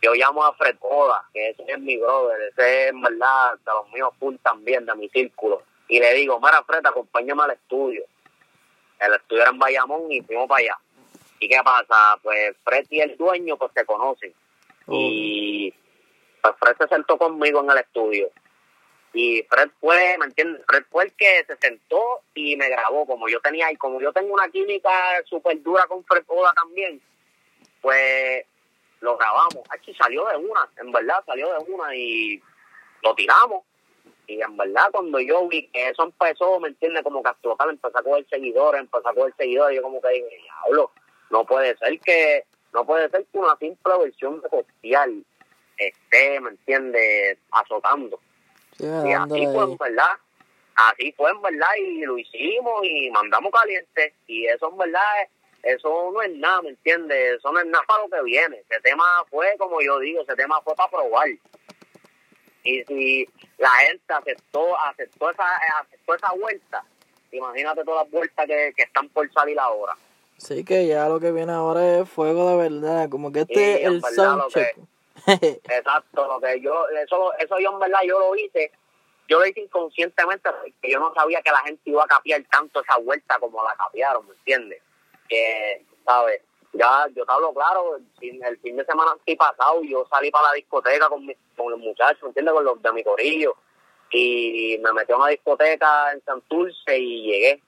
yo 0.02 0.14
llamo 0.14 0.44
a 0.44 0.54
Fred 0.54 0.76
Oda, 0.80 1.24
que 1.32 1.50
ese 1.50 1.64
es 1.66 1.78
mi 1.80 1.96
brother, 1.96 2.40
ese 2.42 2.84
es 2.84 2.90
en 2.90 3.00
verdad 3.00 3.54
de 3.54 3.72
los 3.72 3.88
míos 3.90 4.12
full 4.18 4.36
también, 4.42 4.84
de 4.84 4.94
mi 4.94 5.08
círculo. 5.08 5.62
Y 5.88 5.98
le 5.98 6.14
digo, 6.14 6.38
mira 6.40 6.62
Fred, 6.64 6.84
acompáñame 6.84 7.42
al 7.44 7.52
estudio. 7.52 8.04
El 9.00 9.14
estudio 9.14 9.42
era 9.42 9.50
en 9.50 9.58
Bayamón 9.58 10.10
y 10.10 10.20
fuimos 10.22 10.48
para 10.48 10.60
allá. 10.60 10.78
¿Y 11.38 11.48
qué 11.48 11.58
pasa? 11.64 12.18
Pues 12.22 12.56
Fred 12.64 12.86
y 12.90 13.00
el 13.00 13.16
dueño 13.16 13.56
pues 13.56 13.72
se 13.74 13.84
conocen. 13.84 14.34
Y 14.88 15.72
pues 16.42 16.54
Fred 16.58 16.76
se 16.78 16.88
sentó 16.88 17.18
conmigo 17.18 17.60
en 17.60 17.70
el 17.70 17.78
estudio. 17.78 18.30
Y 19.18 19.42
Fred 19.48 19.70
fue, 19.80 20.18
¿me 20.18 20.26
entiendes? 20.26 20.62
Fred 20.68 20.84
fue 20.90 21.04
el 21.04 21.12
que 21.14 21.42
se 21.46 21.56
sentó 21.56 22.20
y 22.34 22.54
me 22.54 22.68
grabó. 22.68 23.06
Como 23.06 23.30
yo 23.30 23.40
tenía, 23.40 23.72
y 23.72 23.76
como 23.76 23.98
yo 23.98 24.12
tengo 24.12 24.34
una 24.34 24.46
química 24.50 24.90
súper 25.24 25.62
dura 25.62 25.86
con 25.86 26.04
Fred 26.04 26.24
Oda 26.26 26.52
también, 26.54 27.00
pues 27.80 28.44
lo 29.00 29.16
grabamos. 29.16 29.62
Aquí 29.70 29.94
salió 29.94 30.26
de 30.26 30.36
una, 30.36 30.68
en 30.76 30.92
verdad 30.92 31.24
salió 31.24 31.50
de 31.50 31.72
una 31.72 31.96
y 31.96 32.42
lo 33.02 33.14
tiramos. 33.14 33.64
Y 34.26 34.42
en 34.42 34.54
verdad 34.54 34.90
cuando 34.92 35.18
yo 35.18 35.48
vi 35.48 35.66
que 35.68 35.88
eso 35.88 36.02
empezó, 36.02 36.60
¿me 36.60 36.68
entiendes? 36.68 37.02
Como 37.02 37.22
que 37.22 37.30
empezó 37.70 37.98
a 37.98 38.02
coger 38.02 38.26
seguidores, 38.28 38.82
empezó 38.82 39.08
a 39.08 39.14
coger 39.14 39.32
seguidores, 39.38 39.76
yo 39.76 39.82
como 39.82 39.98
que 40.02 40.08
dije, 40.10 40.42
diablo, 40.42 40.90
no 41.30 41.46
puede 41.46 41.74
ser 41.78 41.98
que, 42.00 42.44
no 42.74 42.84
puede 42.84 43.08
ser 43.08 43.24
que 43.32 43.38
una 43.38 43.56
simple 43.56 43.98
versión 43.98 44.42
de 44.42 44.48
costial 44.50 45.24
esté, 45.78 46.38
¿me 46.38 46.50
entiendes? 46.50 47.38
Azotando. 47.50 48.20
Y 48.78 49.12
así 49.12 49.46
fue, 49.46 49.64
en 49.64 49.76
verdad. 49.76 50.16
Así 50.74 51.12
fue, 51.12 51.30
en 51.30 51.40
verdad, 51.40 51.68
y 51.78 52.04
lo 52.04 52.18
hicimos 52.18 52.84
y 52.84 53.10
mandamos 53.10 53.50
caliente. 53.50 54.14
Y 54.26 54.46
eso, 54.46 54.70
en 54.70 54.76
verdad, 54.76 55.00
eso 55.62 56.10
no 56.12 56.22
es 56.22 56.34
nada, 56.36 56.62
¿me 56.62 56.70
entiendes? 56.70 57.38
Eso 57.38 57.50
no 57.50 57.58
es 57.58 57.66
nada 57.66 57.84
para 57.86 58.02
lo 58.02 58.10
que 58.10 58.22
viene. 58.22 58.62
Ese 58.68 58.80
tema 58.82 59.04
fue, 59.30 59.54
como 59.58 59.80
yo 59.80 59.98
digo, 59.98 60.22
ese 60.22 60.36
tema 60.36 60.60
fue 60.62 60.74
para 60.74 60.90
probar. 60.90 61.28
Y 62.62 62.84
si 62.84 63.28
la 63.58 63.70
gente 63.70 64.12
aceptó 64.12 64.78
aceptó 64.80 65.30
esa, 65.30 65.44
aceptó 65.80 66.14
esa 66.14 66.32
vuelta, 66.34 66.84
imagínate 67.30 67.84
todas 67.84 68.04
las 68.04 68.10
vueltas 68.12 68.46
que, 68.46 68.72
que 68.76 68.82
están 68.82 69.08
por 69.10 69.32
salir 69.32 69.58
ahora. 69.58 69.96
Sí, 70.36 70.64
que 70.64 70.86
ya 70.86 71.08
lo 71.08 71.18
que 71.18 71.32
viene 71.32 71.52
ahora 71.52 72.00
es 72.00 72.08
fuego 72.08 72.50
de 72.50 72.68
verdad. 72.68 73.08
Como 73.08 73.32
que 73.32 73.40
este 73.40 73.82
es 73.82 73.86
el 73.86 74.02
soundcheck. 74.02 74.76
Exacto, 75.26 76.26
lo 76.26 76.40
que 76.40 76.60
yo, 76.60 76.88
eso, 76.90 77.32
eso 77.38 77.58
yo 77.58 77.72
en 77.72 77.78
verdad 77.80 78.00
yo 78.06 78.18
lo 78.18 78.36
hice, 78.36 78.70
yo 79.28 79.40
lo 79.40 79.46
hice 79.46 79.60
inconscientemente 79.60 80.48
porque 80.50 80.90
yo 80.90 81.00
no 81.00 81.12
sabía 81.14 81.42
que 81.42 81.50
la 81.50 81.58
gente 81.58 81.82
iba 81.90 82.04
a 82.04 82.06
capiar 82.06 82.42
tanto 82.50 82.80
esa 82.80 82.96
vuelta 82.98 83.38
como 83.40 83.62
la 83.64 83.74
capiaron, 83.74 84.26
¿me 84.26 84.34
entiendes? 84.34 84.80
Que, 85.28 85.84
¿sabes? 86.04 86.42
Ya, 86.72 87.06
yo 87.14 87.26
te 87.26 87.32
hablo 87.32 87.52
claro, 87.52 87.96
el 87.96 88.06
fin, 88.20 88.42
el 88.44 88.58
fin 88.58 88.76
de 88.76 88.84
semana 88.84 89.12
antipasado 89.12 89.82
yo 89.82 90.06
salí 90.10 90.30
para 90.30 90.48
la 90.48 90.54
discoteca 90.54 91.08
con, 91.08 91.26
mis, 91.26 91.36
con 91.56 91.70
los 91.70 91.80
muchachos, 91.80 92.22
¿me 92.22 92.28
entiendes? 92.28 92.54
Con 92.54 92.64
los 92.64 92.82
de 92.82 92.92
mi 92.92 93.02
corillo. 93.02 93.56
Y 94.10 94.78
me 94.82 94.92
metí 94.92 95.12
a 95.12 95.16
una 95.16 95.28
discoteca 95.28 96.12
en 96.12 96.22
Santurce 96.24 96.98
y 96.98 97.22
llegué. 97.22 97.62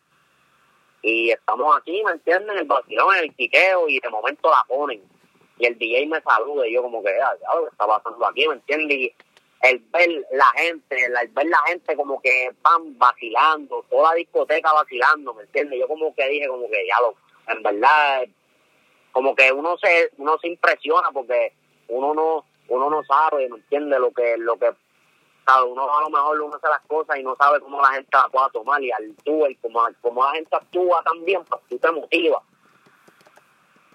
Y 1.03 1.31
estamos 1.31 1.77
aquí, 1.77 2.03
¿me 2.05 2.12
entienden? 2.12 2.51
En 2.51 2.59
el 2.59 2.64
vacilón, 2.66 3.16
en 3.16 3.25
el 3.25 3.35
quiqueo, 3.35 3.88
y 3.88 3.99
de 3.99 4.09
momento 4.11 4.51
la 4.51 4.64
ponen 4.68 5.03
y 5.59 5.66
el 5.66 5.79
DJ 5.79 6.07
me 6.07 6.21
saluda 6.23 6.66
y 6.66 6.75
yo 6.75 6.83
como 6.83 7.03
que, 7.03 7.11
ah, 7.21 7.35
¿qué 7.38 7.68
está 7.71 7.87
pasando 7.87 8.27
aquí? 8.27 8.47
¿Me 8.47 8.55
entiendes? 8.55 8.97
Y 8.97 9.14
el 9.62 9.79
ver 9.90 10.09
la 10.33 10.47
gente, 10.57 10.97
el 11.05 11.29
ver 11.31 11.47
la 11.47 11.59
gente 11.66 11.97
como 11.97 12.21
que 12.21 12.53
van 12.62 12.97
vacilando, 12.97 13.85
toda 13.90 14.11
la 14.11 14.14
discoteca 14.16 14.73
vacilando, 14.73 15.35
¿me 15.35 15.42
entiendes? 15.42 15.81
Yo 15.81 15.88
como 15.88 16.14
que 16.14 16.29
dije 16.29 16.47
como 16.47 16.68
que, 16.68 16.87
ya 16.87 17.01
lo, 17.01 17.14
en 17.53 17.62
verdad, 17.62 18.25
como 19.12 19.35
que 19.35 19.51
uno 19.53 19.77
se, 19.79 20.11
uno 20.18 20.38
se 20.40 20.49
impresiona 20.49 21.11
porque 21.12 21.53
uno 21.88 22.14
no, 22.14 22.44
uno 22.68 22.90
no 22.90 23.03
sabe, 23.05 23.49
¿me 23.49 23.57
entiendes? 23.57 23.99
Lo 23.99 24.12
que, 24.12 24.37
lo 24.38 24.57
que, 24.59 24.71
uno 25.66 25.99
a 25.99 26.03
lo 26.03 26.11
mejor 26.11 26.40
uno 26.40 26.57
hace 26.57 26.68
las 26.68 26.83
cosas 26.87 27.18
y 27.18 27.23
no 27.25 27.35
sabe 27.35 27.59
cómo 27.61 27.81
la 27.81 27.88
gente 27.88 28.11
la 28.12 28.29
pueda 28.29 28.49
tomar 28.51 28.83
y 28.83 28.92
al 28.92 29.14
tú, 29.25 29.44
el, 29.44 29.59
como, 29.59 29.81
como 30.03 30.23
la 30.23 30.33
gente 30.33 30.55
actúa 30.55 31.03
también, 31.03 31.42
pues 31.44 31.62
tú 31.68 31.79
te 31.79 31.90
motivas 31.90 32.42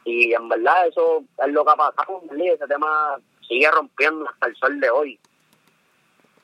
y 0.05 0.33
en 0.33 0.49
verdad 0.49 0.87
eso 0.87 1.23
es 1.37 1.51
lo 1.51 1.63
que 1.65 1.71
ha 1.71 1.75
pasado 1.75 2.19
con 2.19 2.37
Lee. 2.37 2.49
Ese 2.49 2.67
tema 2.67 3.19
sigue 3.47 3.69
rompiendo 3.71 4.27
hasta 4.29 4.47
el 4.47 4.55
sol 4.55 4.79
de 4.79 4.89
hoy. 4.89 5.19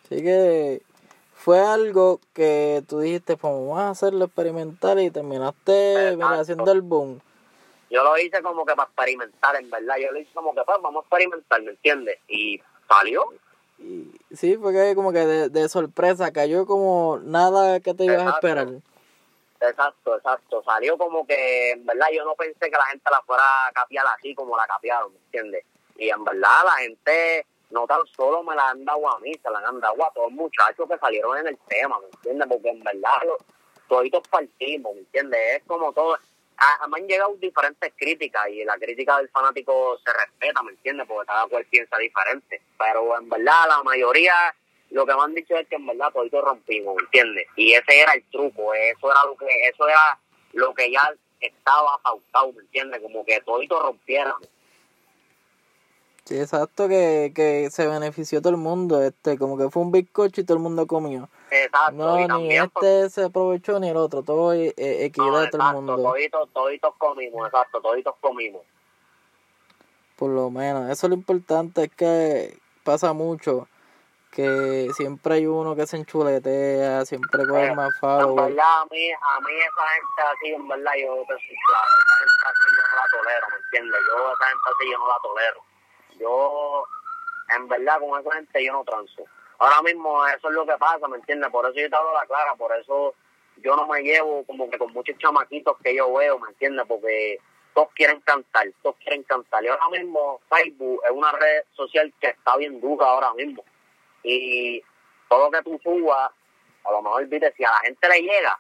Así 0.06 0.24
que 0.24 0.82
fue 1.34 1.60
algo 1.60 2.20
que 2.34 2.84
tú 2.88 3.00
dijiste, 3.00 3.38
pues 3.38 3.54
vamos 3.54 3.80
a 3.80 3.90
hacerlo 3.90 4.26
experimental 4.26 5.00
y 5.00 5.12
terminaste 5.12 6.16
mira, 6.16 6.40
haciendo 6.40 6.72
el 6.72 6.82
boom. 6.82 7.22
Yo 7.90 8.04
lo 8.04 8.18
hice 8.18 8.42
como 8.42 8.66
que 8.66 8.76
para 8.76 8.88
experimentar, 8.88 9.56
en 9.56 9.70
verdad. 9.70 9.96
Yo 10.00 10.12
lo 10.12 10.20
hice 10.20 10.32
como 10.34 10.54
que, 10.54 10.62
pues, 10.64 10.78
vamos 10.82 11.04
a 11.04 11.08
experimentar, 11.08 11.62
¿me 11.62 11.72
entiendes? 11.72 12.20
Y 12.28 12.62
salió. 12.88 13.24
Y 13.80 14.12
sí, 14.36 14.58
fue 14.58 14.74
que 14.74 14.96
como 14.96 15.12
que 15.12 15.26
de, 15.26 15.50
de 15.50 15.70
sorpresa 15.70 16.32
cayó 16.32 16.66
como 16.66 17.20
nada 17.24 17.80
que 17.80 17.94
te 17.94 18.06
ibas 18.06 18.28
a 18.28 18.32
esperar. 18.32 18.68
Exacto, 19.62 20.16
exacto. 20.16 20.64
Salió 20.64 20.98
como 20.98 21.28
que, 21.28 21.72
en 21.72 21.86
verdad, 21.86 22.08
yo 22.14 22.24
no 22.24 22.36
pensé 22.36 22.60
que 22.60 22.78
la 22.78 22.86
gente 22.86 23.10
la 23.12 23.22
fuera 23.24 23.68
a 23.68 23.72
capiar 23.72 24.06
así 24.08 24.34
como 24.34 24.56
la 24.56 24.66
capiaron, 24.68 25.12
¿me 25.14 25.20
entiendes? 25.20 25.66
Y 25.98 26.10
en 26.10 26.24
verdad 26.24 26.64
la 26.64 26.78
gente 26.78 27.46
no 27.72 27.86
tan 27.86 28.00
solo 28.16 28.42
me 28.42 28.56
la 28.56 28.70
han 28.70 28.86
dado 28.86 29.10
a 29.10 29.20
mí, 29.20 29.34
se 29.34 29.50
la 29.50 29.60
han 29.60 29.80
dado 29.80 30.04
a 30.04 30.12
todos 30.14 30.32
los 30.32 30.40
muchachos 30.40 30.88
que 30.90 30.98
salieron 30.98 31.38
en 31.38 31.48
el 31.48 31.58
tema, 31.68 32.00
¿me 32.00 32.08
entiendes? 32.08 32.48
Porque 32.48 32.70
en 32.70 32.84
verdad 32.84 33.22
los, 33.26 33.38
toditos 33.90 34.26
partimos, 34.30 34.94
¿me 34.94 35.02
entiendes? 35.02 35.58
Es 35.58 35.64
como 35.68 35.92
todo. 35.92 36.18
A, 36.58 36.88
me 36.88 37.00
han 37.00 37.08
llegado 37.08 37.36
diferentes 37.36 37.92
críticas 37.98 38.48
y 38.50 38.64
la 38.64 38.78
crítica 38.78 39.18
del 39.18 39.30
fanático 39.30 39.98
se 40.06 40.14
respeta, 40.14 40.62
¿me 40.62 40.72
entiendes? 40.72 41.08
Porque 41.08 41.28
cada 41.28 41.48
cual 41.48 41.66
piensa 41.66 41.98
diferente. 41.98 42.62
Pero 42.78 43.18
en 43.18 43.30
verdad 43.30 43.68
la 43.68 43.84
mayoría 43.84 44.34
lo 44.92 45.06
que 45.06 45.14
me 45.14 45.22
han 45.22 45.36
dicho 45.36 45.56
es 45.56 45.68
que 45.68 45.76
en 45.76 45.86
verdad 45.86 46.12
toditos 46.12 46.44
rompimos, 46.44 46.96
¿me 46.96 47.04
entiendes? 47.04 47.48
Y 47.56 47.74
ese 47.74 48.02
era 48.02 48.14
el 48.14 48.24
truco, 48.30 48.74
eso 48.74 49.12
era 49.12 49.26
lo 49.26 49.36
que, 49.36 49.46
eso 49.68 49.88
era 49.88 50.20
lo 50.54 50.74
que 50.74 50.92
ya 50.92 51.14
estaba 51.40 51.98
pautado, 52.00 52.52
¿me 52.54 52.62
entiendes? 52.62 53.02
Como 53.02 53.24
que 53.24 53.40
toditos 53.42 53.82
rompieran. 53.82 54.34
Sí, 56.26 56.40
exacto, 56.40 56.88
que, 56.88 57.32
que 57.34 57.70
se 57.72 57.88
benefició 57.88 58.42
todo 58.42 58.52
el 58.52 58.58
mundo, 58.58 59.02
este, 59.02 59.38
como 59.38 59.58
que 59.58 59.70
fue 59.70 59.82
un 59.82 59.92
bizcocho 59.92 60.42
y 60.42 60.44
todo 60.44 60.58
el 60.58 60.64
mundo 60.64 60.86
comió. 60.86 61.30
Exacto. 61.50 61.92
No, 61.94 62.38
ni 62.38 62.56
este 62.56 63.10
se 63.10 63.24
aprovechó 63.24 63.80
ni 63.80 63.90
el 63.90 63.98
otro, 63.98 64.22
todo 64.22 64.54
eh, 64.54 64.74
equidad 64.78 65.42
de 65.42 65.50
todo 65.50 65.68
el 65.68 65.76
mundo. 65.76 65.98
Toditos, 65.98 66.50
toditos 66.54 66.94
comimos, 66.98 67.48
exacto, 67.48 67.82
toditos 67.82 68.16
comimos. 68.22 68.62
Por 70.18 70.32
lo 70.32 70.52
menos, 70.52 70.90
eso 70.92 71.08
es 71.08 71.10
lo 71.10 71.16
importante, 71.16 71.86
es 71.86 71.92
que 71.96 72.58
pasa 72.84 73.14
mucho 73.14 73.68
que 74.40 74.94
siempre 74.94 75.34
hay 75.34 75.46
uno 75.48 75.76
que 75.76 75.86
se 75.86 75.98
enchuletea, 75.98 77.04
siempre 77.04 77.46
coge 77.46 77.76
más 77.76 77.92
faro. 78.00 78.30
En 78.30 78.36
verdad, 78.36 78.82
a 78.82 78.86
mí, 78.86 79.12
a 79.12 79.40
mí 79.42 79.52
esa 79.58 79.88
gente 79.90 80.22
así, 80.32 80.54
en 80.54 80.68
verdad, 80.68 80.94
yo 80.98 81.16
te 81.28 81.34
soy 81.34 81.58
claro, 81.68 81.92
esa 82.00 82.16
gente 82.20 82.46
así 82.46 82.66
yo 82.72 82.82
no 82.88 82.96
la 82.96 83.08
tolero, 83.12 83.48
¿me 83.50 83.58
entiendes? 83.66 84.02
Yo 84.08 84.34
esa 84.34 84.46
gente 84.48 84.70
así 84.72 84.92
yo 84.92 84.98
no 84.98 85.08
la 85.08 85.20
tolero. 85.22 85.62
Yo, 86.20 86.86
en 87.58 87.68
verdad, 87.68 88.00
con 88.00 88.20
esa 88.22 88.32
gente 88.36 88.66
yo 88.66 88.74
no 88.74 88.84
transo. 88.86 89.24
Ahora 89.58 89.82
mismo 89.82 90.26
eso 90.28 90.48
es 90.48 90.56
lo 90.56 90.66
que 90.66 90.78
pasa, 90.78 91.08
¿me 91.10 91.18
entiendes? 91.18 91.50
Por 91.52 91.66
eso 91.66 91.78
yo 91.78 91.90
te 91.90 91.96
hablo 91.98 92.14
la 92.14 92.26
clara, 92.26 92.56
por 92.56 92.72
eso 92.80 93.14
yo 93.58 93.76
no 93.76 93.88
me 93.88 94.02
llevo 94.02 94.46
como 94.46 94.70
que 94.70 94.78
con 94.78 94.94
muchos 94.94 95.18
chamaquitos 95.18 95.76
que 95.84 95.94
yo 95.94 96.14
veo, 96.14 96.40
¿me 96.40 96.48
entiendes? 96.48 96.86
Porque 96.88 97.40
todos 97.74 97.90
quieren 97.94 98.22
cantar, 98.22 98.68
todos 98.82 98.96
quieren 99.04 99.24
cantar. 99.24 99.66
Y 99.66 99.68
ahora 99.68 99.90
mismo 99.90 100.40
Facebook 100.48 101.02
es 101.04 101.12
una 101.12 101.34
red 101.34 101.64
social 101.74 102.14
que 102.22 102.28
está 102.28 102.56
bien 102.56 102.80
dura 102.80 103.06
ahora 103.06 103.34
mismo 103.34 103.66
y 104.24 104.82
todo 105.30 105.46
lo 105.46 105.52
que 105.52 105.64
tú 105.64 105.80
subas, 105.84 106.32
a 106.84 106.92
lo 106.92 107.02
mejor, 107.02 107.26
viste, 107.28 107.54
si 107.56 107.64
a 107.64 107.72
la 107.72 107.80
gente 107.80 108.10
le 108.10 108.22
llega, 108.22 108.60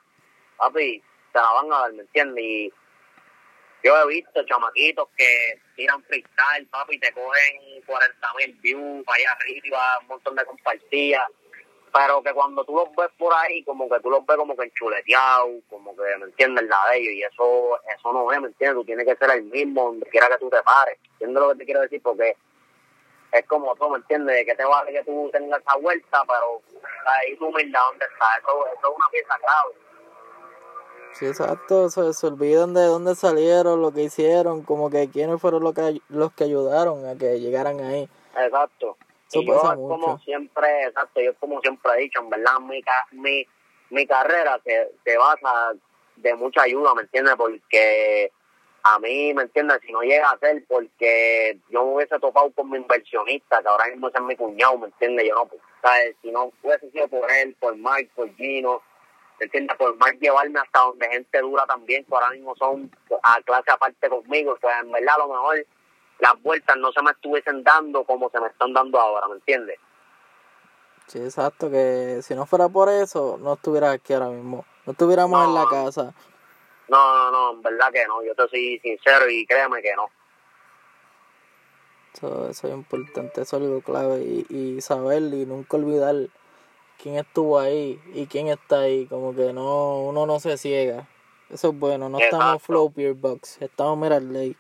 papi, 0.58 1.04
te 1.34 1.39
la 1.39 1.52
van 1.52 1.74
a 1.74 1.80
dar, 1.80 1.93
¿me 1.93 2.02
entiendes? 2.02 2.43
Y 2.43 2.74
yo 3.84 3.98
he 3.98 4.08
visto 4.08 4.45
chamaquitos 4.45 5.08
que 5.17 5.62
tiran 5.76 6.04
freestyle, 6.04 6.67
papi, 6.69 7.00
te 7.00 7.12
cogen 7.13 7.82
40 7.86 8.28
mil 8.38 8.54
views 8.62 9.06
allá 9.08 9.32
arriba, 9.32 10.00
un 10.02 10.08
montón 10.08 10.36
de 10.36 10.45
compartidas, 10.45 11.28
pero 11.93 12.22
que 12.22 12.34
cuando 12.34 12.63
tú 12.65 12.76
los 12.76 12.95
ves 12.95 13.10
por 13.17 13.34
ahí, 13.34 13.63
como 13.63 13.89
que 13.89 14.00
tú 14.02 14.10
los 14.10 14.26
ves 14.26 14.38
como 14.38 14.56
que 14.56 14.65
enchuleteados, 14.65 15.63
como 15.69 15.95
que, 15.95 16.17
¿me 16.17 16.26
entiendes? 16.26 16.65
La 16.65 16.91
de 16.91 16.98
ellos, 17.00 17.13
y 17.13 17.24
eso, 17.24 17.80
eso 17.98 18.13
no 18.13 18.32
es, 18.32 18.41
¿me 18.41 18.48
entiendes? 18.48 18.76
Tú 18.76 18.86
tienes 18.86 19.06
que 19.08 19.15
ser 19.15 19.36
el 19.36 19.43
mismo 19.43 19.86
donde 19.86 20.06
quiera 20.08 20.28
que 20.28 20.38
tú 20.38 20.50
te 20.50 20.62
pares, 20.62 21.00
¿entiendes 21.13 21.41
lo 21.41 21.50
que 21.50 21.58
te 21.60 21.65
quiero 21.65 21.82
decir? 21.82 22.02
Porque 22.02 22.36
es 23.32 23.46
como 23.46 23.76
tú, 23.76 23.89
¿me 23.89 23.98
entiendes? 23.98 24.46
Que 24.46 24.56
te 24.56 24.65
vale 24.65 24.92
que 24.92 25.04
tú 25.04 25.30
tengas 25.32 25.62
esa 25.62 25.76
vuelta, 25.78 26.24
pero 26.28 26.62
ahí 27.06 27.36
tu 27.38 27.48
humildad, 27.48 27.82
¿dónde 27.92 28.06
está? 28.06 28.26
Eso, 28.38 28.68
eso 28.68 28.92
es 28.92 28.96
una 28.96 29.08
pieza 29.12 29.36
clave. 29.38 29.89
Sí, 31.13 31.26
exacto, 31.26 31.89
se, 31.89 32.13
se, 32.13 32.28
olvidan 32.28 32.74
de 32.74 32.84
dónde 32.84 33.15
salieron, 33.15 33.82
lo 33.82 33.92
que 33.92 34.04
hicieron, 34.04 34.62
como 34.63 34.89
que 34.89 35.10
quiénes 35.10 35.42
fueron 35.42 35.63
los 35.63 35.74
que, 35.74 36.02
los 36.08 36.32
que 36.34 36.44
ayudaron 36.44 37.06
a 37.08 37.15
que 37.15 37.39
llegaran 37.39 37.80
ahí. 37.82 38.08
Exacto. 38.38 38.96
y 39.34 39.46
yo, 39.46 39.60
como 39.60 40.20
siempre, 40.20 40.84
exacto, 40.86 41.20
yo 41.20 41.34
como 41.36 41.60
siempre 41.62 41.92
he 41.94 42.02
dicho, 42.02 42.20
en 42.22 42.30
verdad, 42.30 42.60
mi, 42.60 42.82
mi, 43.12 43.46
mi 43.89 44.06
carrera 44.06 44.60
se, 44.63 44.92
se 45.04 45.18
basa 45.18 45.74
de 46.15 46.36
mucha 46.36 46.62
ayuda, 46.62 46.94
¿me 46.94 47.02
entiendes? 47.02 47.36
Porque 47.36 48.32
a 48.95 48.99
mí, 48.99 49.34
¿me 49.34 49.43
entiendes? 49.43 49.80
Si 49.86 49.91
no 49.91 50.02
llega 50.02 50.30
a 50.30 50.38
ser 50.39 50.63
porque 50.67 51.60
yo 51.69 51.86
me 51.86 51.95
hubiese 51.95 52.19
topado 52.19 52.52
con 52.52 52.69
mi 52.69 52.78
inversionista, 52.78 53.62
que 53.62 53.67
ahora 53.67 53.88
mismo 53.88 54.10
es 54.10 54.21
mi 54.21 54.36
cuñado, 54.36 54.78
¿me 54.78 54.88
entiendes? 54.88 55.28
Yo 55.28 55.36
no, 55.36 55.49
¿sabes? 55.82 56.15
Si 56.21 56.32
no 56.32 56.52
hubiese 56.63 56.89
sido 56.91 57.08
por 57.08 57.30
él, 57.32 57.56
por 57.60 57.75
Mike, 57.75 58.12
por 58.15 58.34
Gino, 58.36 58.82
¿me 59.39 59.45
entiendes? 59.45 59.78
Por 59.78 59.93
Mike 59.95 60.19
llevarme 60.21 60.60
hasta 60.60 60.80
donde 60.80 61.10
gente 61.10 61.39
dura 61.39 61.65
también, 61.65 62.04
que 62.06 62.13
ahora 62.13 62.32
mismo 62.32 62.56
son 62.56 62.91
a 63.23 63.41
clase 63.41 63.71
aparte 63.71 64.10
conmigo, 64.10 64.58
pues 64.60 64.75
en 64.82 64.91
verdad 64.91 65.15
a 65.15 65.19
lo 65.19 65.28
mejor 65.34 65.65
las 66.19 66.41
vueltas 66.41 66.78
no 66.78 66.91
se 66.91 67.02
me 67.02 67.12
estuviesen 67.12 67.63
dando 67.63 68.04
como 68.04 68.30
se 68.30 68.39
me 68.39 68.47
están 68.47 68.73
dando 68.73 68.99
ahora, 68.99 69.28
¿me 69.28 69.36
entiendes? 69.36 69.78
Sí, 71.08 71.19
exacto, 71.19 71.71
que 71.71 72.19
si 72.21 72.36
no 72.36 72.45
fuera 72.45 72.69
por 72.69 72.89
eso, 72.89 73.39
no 73.41 73.54
estuvieras 73.54 73.95
aquí 73.95 74.13
ahora 74.13 74.30
mismo, 74.30 74.65
no 74.86 74.91
estuviéramos 74.91 75.43
en 75.47 75.56
la 75.56 75.65
casa. 75.65 76.13
No, 76.89 77.15
no, 77.15 77.32
no, 77.32 77.52
en 77.54 77.62
verdad 77.62 77.91
que 77.91 78.06
no. 78.08 78.23
Yo 78.23 78.36
te 78.36 78.47
soy 78.47 78.80
sincero 78.80 79.30
y 79.30 79.45
créeme 79.45 79.82
que 79.82 79.95
no. 79.95 80.10
Eso, 82.13 82.49
eso 82.49 82.67
es 82.67 82.73
importante, 82.73 83.41
eso 83.41 83.58
es 83.58 83.63
algo 83.63 83.82
clave. 83.82 84.21
Y, 84.21 84.45
y 84.49 84.82
saber 84.82 85.21
y 85.21 85.45
nunca 85.45 85.78
olvidar 85.78 86.15
quién 87.02 87.15
estuvo 87.15 87.60
ahí 87.60 88.02
y 88.13 88.28
quién 88.28 88.47
está 88.47 88.82
ahí. 88.82 89.06
Como 89.06 89.36
que 89.36 89.54
no 89.54 89.99
uno 90.02 90.25
no 90.25 90.39
se 90.39 90.58
ciega. 90.58 91.08
Eso 91.49 91.69
es 91.69 91.80
bueno, 91.80 92.10
no 92.10 92.19
estamos 92.19 92.62
flow 92.62 92.91
peer 92.91 93.13
box, 93.13 93.60
estamos 93.62 93.97
mirar 93.97 94.21
ley. 94.21 94.56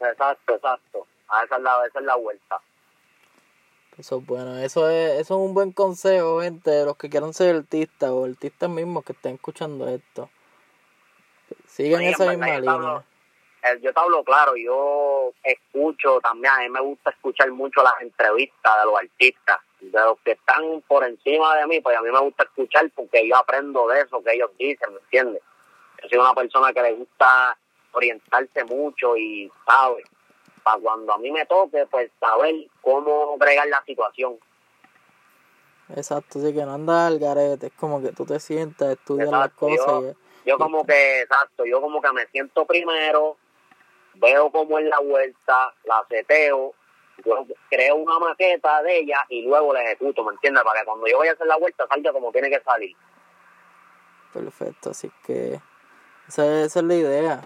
Exacto, 0.00 0.54
exacto. 0.54 1.06
A 1.28 1.44
esa 1.44 1.56
es 1.56 1.62
la, 1.62 1.86
esa 1.86 1.98
es 1.98 2.04
la 2.04 2.16
vuelta. 2.16 2.60
Eso 3.98 4.18
es 4.18 4.26
bueno, 4.26 4.56
eso 4.58 4.88
es, 4.88 5.20
eso 5.20 5.34
es 5.34 5.48
un 5.48 5.54
buen 5.54 5.72
consejo, 5.72 6.40
gente, 6.40 6.70
de 6.70 6.84
los 6.84 6.96
que 6.96 7.10
quieran 7.10 7.34
ser 7.34 7.56
artistas 7.56 8.10
o 8.10 8.24
artistas 8.24 8.70
mismos 8.70 9.04
que 9.04 9.12
estén 9.12 9.34
escuchando 9.34 9.88
esto. 9.88 10.30
Sigan 11.78 12.02
esa 12.02 12.26
misma 12.26 12.58
línea. 12.58 13.04
Eh, 13.62 13.78
yo 13.80 13.94
te 13.94 14.00
hablo 14.00 14.24
claro, 14.24 14.56
yo 14.56 15.32
escucho 15.44 16.18
también, 16.20 16.52
a 16.52 16.58
mí 16.58 16.68
me 16.70 16.80
gusta 16.80 17.10
escuchar 17.10 17.52
mucho 17.52 17.84
las 17.84 17.92
entrevistas 18.00 18.80
de 18.80 18.84
los 18.84 18.98
artistas, 18.98 19.58
de 19.78 20.00
los 20.00 20.18
que 20.24 20.32
están 20.32 20.82
por 20.88 21.04
encima 21.04 21.54
de 21.54 21.68
mí, 21.68 21.80
pues 21.80 21.96
a 21.96 22.02
mí 22.02 22.10
me 22.10 22.18
gusta 22.18 22.42
escuchar 22.42 22.90
porque 22.96 23.28
yo 23.28 23.36
aprendo 23.36 23.86
de 23.86 24.00
eso 24.00 24.20
que 24.24 24.34
ellos 24.34 24.50
dicen, 24.58 24.92
¿me 24.92 24.98
entiendes? 24.98 25.40
Yo 26.02 26.08
soy 26.08 26.18
una 26.18 26.34
persona 26.34 26.72
que 26.72 26.82
le 26.82 26.94
gusta 26.94 27.56
orientarse 27.92 28.64
mucho 28.64 29.16
y 29.16 29.48
sabe, 29.64 30.02
para 30.64 30.80
cuando 30.80 31.12
a 31.12 31.18
mí 31.18 31.30
me 31.30 31.46
toque, 31.46 31.86
pues 31.88 32.10
saber 32.18 32.56
cómo 32.80 33.38
bregar 33.38 33.68
la 33.68 33.84
situación. 33.84 34.36
Exacto, 35.94 36.40
sí 36.40 36.52
que 36.52 36.64
no 36.64 36.74
anda 36.74 37.06
al 37.06 37.20
garete, 37.20 37.68
es 37.68 37.72
como 37.74 38.02
que 38.02 38.10
tú 38.10 38.26
te 38.26 38.40
sientas, 38.40 38.94
estudias 38.94 39.30
las 39.30 39.52
cosas 39.52 40.02
y 40.02 40.27
yo 40.48 40.56
como 40.56 40.82
que, 40.86 41.20
exacto, 41.20 41.66
yo 41.66 41.78
como 41.82 42.00
que 42.00 42.10
me 42.10 42.26
siento 42.28 42.64
primero, 42.64 43.36
veo 44.14 44.50
cómo 44.50 44.78
es 44.78 44.86
la 44.86 44.98
vuelta, 44.98 45.74
la 45.84 46.02
seteo, 46.08 46.72
yo 47.22 47.46
creo 47.68 47.96
una 47.96 48.18
maqueta 48.18 48.82
de 48.82 49.00
ella 49.00 49.26
y 49.28 49.42
luego 49.42 49.74
la 49.74 49.82
ejecuto, 49.82 50.24
¿me 50.24 50.32
entiendes? 50.32 50.64
Para 50.64 50.80
que 50.80 50.86
cuando 50.86 51.06
yo 51.06 51.18
vaya 51.18 51.32
a 51.32 51.34
hacer 51.34 51.46
la 51.46 51.58
vuelta 51.58 51.86
salga 51.86 52.12
como 52.12 52.32
tiene 52.32 52.48
que 52.48 52.60
salir. 52.62 52.96
Perfecto, 54.32 54.90
así 54.90 55.10
que 55.26 55.60
esa, 56.28 56.64
es 56.64 56.74
la 56.76 56.94
idea. 56.94 57.42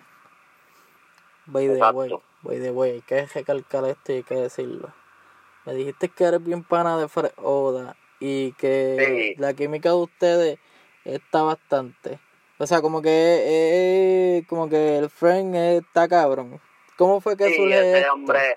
By 1.47 1.67
the 1.67 1.91
way, 1.91 2.13
by 2.43 2.61
the 2.61 2.71
way, 2.71 2.91
hay 2.93 3.03
que 3.03 3.27
recalcar 3.27 3.85
esto 3.87 4.13
y 4.13 4.17
hay 4.17 4.23
que 4.23 4.37
decirlo. 4.37 4.93
Me 5.65 5.75
dijiste 5.75 6.09
que 6.09 6.23
eres 6.23 6.45
bien 6.45 6.63
pana 6.63 6.97
de 6.99 7.09
Fred 7.09 7.33
Oda 7.37 7.97
y 8.21 8.53
que 8.53 9.35
la 9.39 9.55
química 9.55 9.89
de 9.89 9.97
ustedes 9.97 10.59
está 11.05 11.43
bastante. 11.43 12.21
O 12.63 12.67
sea, 12.69 12.81
como 12.81 13.03
que 13.03 13.09
eh, 13.11 14.45
como 14.49 14.69
que 14.69 14.99
el 14.99 15.11
friend 15.11 15.57
está 15.57 16.07
cabrón. 16.07 16.61
¿Cómo 16.97 17.21
fue 17.21 17.37
que 17.37 17.49
sí, 17.49 17.57
surge 17.57 17.99
ese 17.99 18.09
hombre, 18.09 18.57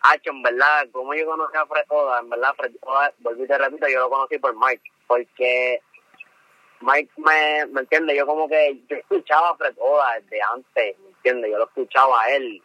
Hacho, 0.00 0.30
en 0.30 0.42
verdad, 0.42 0.88
como 0.92 1.12
yo 1.12 1.26
conocí 1.26 1.54
a 1.54 1.66
Fred 1.66 1.84
Oda, 1.88 2.20
en 2.20 2.30
verdad, 2.30 2.54
Fred 2.56 2.72
Oda, 2.80 3.12
volví 3.18 3.46
te 3.46 3.58
repito, 3.58 3.86
yo 3.86 4.00
lo 4.00 4.08
conocí 4.08 4.38
por 4.38 4.56
Mike, 4.56 4.90
porque 5.06 5.82
Mike 6.80 7.12
me, 7.18 7.66
me 7.66 7.80
entiende, 7.80 8.16
yo 8.16 8.24
como 8.24 8.48
que, 8.48 8.80
yo 8.88 8.96
escuchaba 8.96 9.50
a 9.50 9.56
Fred 9.56 9.74
Oda 9.76 10.20
desde 10.22 10.40
antes, 10.50 10.98
¿me 11.00 11.08
entiende? 11.08 11.50
Yo 11.50 11.58
lo 11.58 11.64
escuchaba 11.64 12.22
a 12.22 12.30
él, 12.30 12.62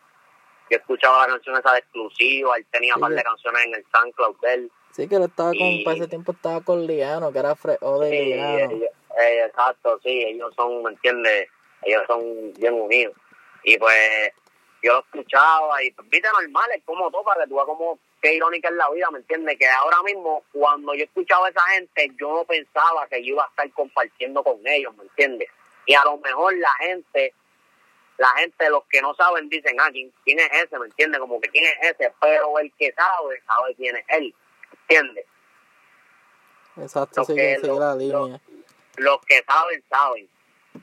yo 0.69 0.77
escuchaba 0.77 1.27
la 1.27 1.33
canción 1.33 1.57
esa 1.57 1.73
de 1.73 1.79
exclusiva, 1.79 2.55
él 2.55 2.65
tenía 2.71 2.95
más 2.95 3.13
de 3.13 3.21
canciones 3.21 3.65
en 3.65 3.75
el 3.75 3.85
SoundCloud 3.93 4.39
de 4.39 4.53
él. 4.53 4.71
Sí, 4.91 5.09
que 5.09 5.15
él 5.15 5.23
estaba 5.23 5.49
con, 5.49 5.83
para 5.83 5.97
ese 5.97 6.07
tiempo 6.07 6.31
estaba 6.31 6.61
con 6.61 6.87
Liano, 6.87 7.33
que 7.33 7.39
era 7.39 7.53
Fred 7.53 7.79
Oda 7.81 8.07
y 8.07 8.25
Liano. 8.27 8.79
Eh, 9.19 9.45
exacto, 9.45 9.99
sí, 10.03 10.23
ellos 10.23 10.53
son, 10.55 10.83
¿me 10.83 10.91
entiendes? 10.91 11.47
Ellos 11.83 12.03
son 12.07 12.53
bien 12.53 12.73
unidos. 12.73 13.15
Y 13.63 13.77
pues 13.77 14.31
yo 14.81 14.93
lo 14.93 14.99
escuchaba 14.99 15.81
y 15.83 15.91
pues, 15.91 16.09
viste 16.09 16.27
normal, 16.29 16.69
es 16.75 16.83
como 16.83 17.09
todo, 17.11 17.23
para 17.23 17.43
que 17.43 17.49
tú 17.49 17.55
veas 17.55 17.65
como 17.67 17.99
qué 18.21 18.33
irónica 18.35 18.69
es 18.69 18.75
la 18.75 18.89
vida, 18.89 19.09
¿me 19.11 19.19
entiendes? 19.19 19.57
Que 19.57 19.67
ahora 19.67 20.01
mismo, 20.03 20.43
cuando 20.51 20.93
yo 20.93 21.03
escuchaba 21.03 21.47
a 21.47 21.49
esa 21.49 21.61
gente, 21.69 22.11
yo 22.19 22.33
no 22.33 22.45
pensaba 22.45 23.07
que 23.07 23.23
yo 23.23 23.33
iba 23.35 23.43
a 23.43 23.47
estar 23.49 23.69
compartiendo 23.71 24.43
con 24.43 24.59
ellos, 24.65 24.95
¿me 24.97 25.03
entiendes? 25.03 25.49
Y 25.85 25.93
a 25.93 26.03
lo 26.05 26.17
mejor 26.17 26.55
la 26.57 26.71
gente, 26.79 27.33
la 28.17 28.29
gente, 28.37 28.69
los 28.69 28.83
que 28.85 29.01
no 29.01 29.13
saben, 29.15 29.49
dicen, 29.49 29.75
ah, 29.79 29.89
¿quién, 29.91 30.11
quién 30.23 30.39
es 30.39 30.49
ese? 30.53 30.79
¿Me 30.79 30.85
entiendes? 30.85 31.19
Como 31.19 31.39
que 31.41 31.49
quién 31.49 31.65
es 31.65 31.91
ese, 31.91 32.13
pero 32.21 32.57
el 32.59 32.71
que 32.73 32.93
sabe, 32.93 33.41
sabe 33.45 33.75
quién 33.75 33.95
es 33.97 34.05
él, 34.07 34.33
¿entiendes? 34.81 35.25
Exacto, 36.77 37.23
sigue 37.25 37.59
los- 37.59 37.79
la 37.79 37.95
línea. 37.95 38.41
Los 38.97 39.19
que 39.25 39.43
saben, 39.43 39.83
saben. 39.89 40.29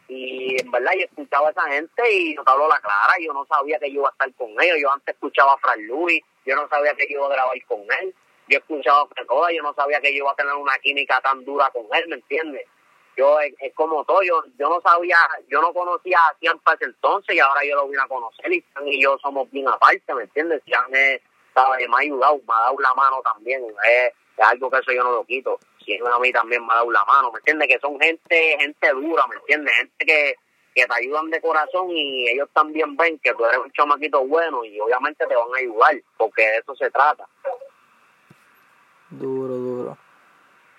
Y 0.08 0.60
en 0.60 0.70
verdad 0.70 0.92
yo 0.98 1.04
escuchaba 1.04 1.48
a 1.48 1.50
esa 1.50 1.62
gente 1.70 2.12
y 2.12 2.34
no 2.34 2.44
te 2.44 2.50
hablo 2.50 2.68
la 2.68 2.80
clara, 2.80 3.14
yo 3.20 3.32
no 3.32 3.44
sabía 3.46 3.78
que 3.78 3.88
yo 3.92 4.00
iba 4.00 4.08
a 4.08 4.12
estar 4.12 4.34
con 4.34 4.50
ellos, 4.60 4.78
yo 4.80 4.92
antes 4.92 5.14
escuchaba 5.14 5.54
a 5.54 5.58
Fran 5.58 5.86
Luis, 5.86 6.22
yo 6.44 6.56
no 6.56 6.68
sabía 6.68 6.94
que 6.94 7.06
yo 7.08 7.18
iba 7.18 7.26
a 7.26 7.30
grabar 7.30 7.64
con 7.66 7.80
él, 8.00 8.14
yo 8.48 8.58
escuchaba 8.58 9.02
a 9.02 9.06
Frecoda, 9.06 9.52
yo 9.52 9.62
no 9.62 9.72
sabía 9.74 10.00
que 10.00 10.10
yo 10.12 10.18
iba 10.24 10.32
a 10.32 10.36
tener 10.36 10.54
una 10.54 10.76
química 10.78 11.20
tan 11.20 11.44
dura 11.44 11.70
con 11.70 11.86
él, 11.92 12.08
¿me 12.08 12.16
entiendes? 12.16 12.66
Yo 13.16 13.38
es, 13.40 13.54
como 13.74 14.04
todo, 14.04 14.22
yo, 14.22 14.42
yo 14.58 14.68
no 14.68 14.80
sabía, 14.80 15.16
yo 15.48 15.60
no 15.60 15.72
conocía 15.72 16.18
a 16.18 16.34
Cian 16.38 16.58
para 16.60 16.76
ese 16.76 16.86
entonces 16.86 17.36
y 17.36 17.40
ahora 17.40 17.64
yo 17.64 17.76
lo 17.76 17.88
vine 17.88 18.02
a 18.02 18.08
conocer 18.08 18.52
y 18.52 18.62
Cian 18.62 18.88
y 18.88 19.02
yo 19.02 19.18
somos 19.18 19.50
bien 19.50 19.68
aparte, 19.68 20.14
¿me 20.14 20.22
entiendes? 20.22 20.62
Cian 20.64 20.92
es, 20.92 21.20
sabe, 21.54 21.86
me 21.86 21.96
ha 21.96 21.98
ayudado, 22.00 22.36
me 22.38 22.54
ha 22.54 22.60
dado 22.62 22.76
la 22.80 22.94
mano 22.94 23.20
también, 23.22 23.64
es 23.86 24.12
algo 24.38 24.70
que 24.70 24.78
eso 24.78 24.92
yo 24.92 25.04
no 25.04 25.12
lo 25.12 25.24
quito. 25.24 25.58
Cian 25.84 26.06
a 26.06 26.18
mí 26.18 26.32
también 26.32 26.64
me 26.66 26.72
ha 26.72 26.76
dado 26.76 26.90
la 26.90 27.04
mano, 27.04 27.32
¿me 27.32 27.38
entiendes? 27.38 27.68
Que 27.68 27.78
son 27.78 27.98
gente, 28.00 28.56
gente 28.58 28.92
dura, 28.92 29.26
¿me 29.28 29.36
entiendes? 29.36 29.74
Gente 29.74 30.06
que, 30.06 30.34
que 30.74 30.86
te 30.86 30.94
ayudan 30.94 31.30
de 31.30 31.40
corazón 31.40 31.90
y 31.90 32.28
ellos 32.28 32.48
también 32.52 32.96
ven 32.96 33.18
que 33.18 33.34
tú 33.34 33.44
eres 33.44 33.58
un 33.58 33.70
chamaquito 33.72 34.26
bueno 34.26 34.64
y 34.64 34.78
obviamente 34.80 35.26
te 35.26 35.34
van 35.34 35.48
a 35.54 35.58
ayudar, 35.58 36.00
porque 36.16 36.42
de 36.42 36.58
eso 36.58 36.74
se 36.76 36.90
trata. 36.90 37.26
Duro, 39.10 39.54
duro. 39.54 39.98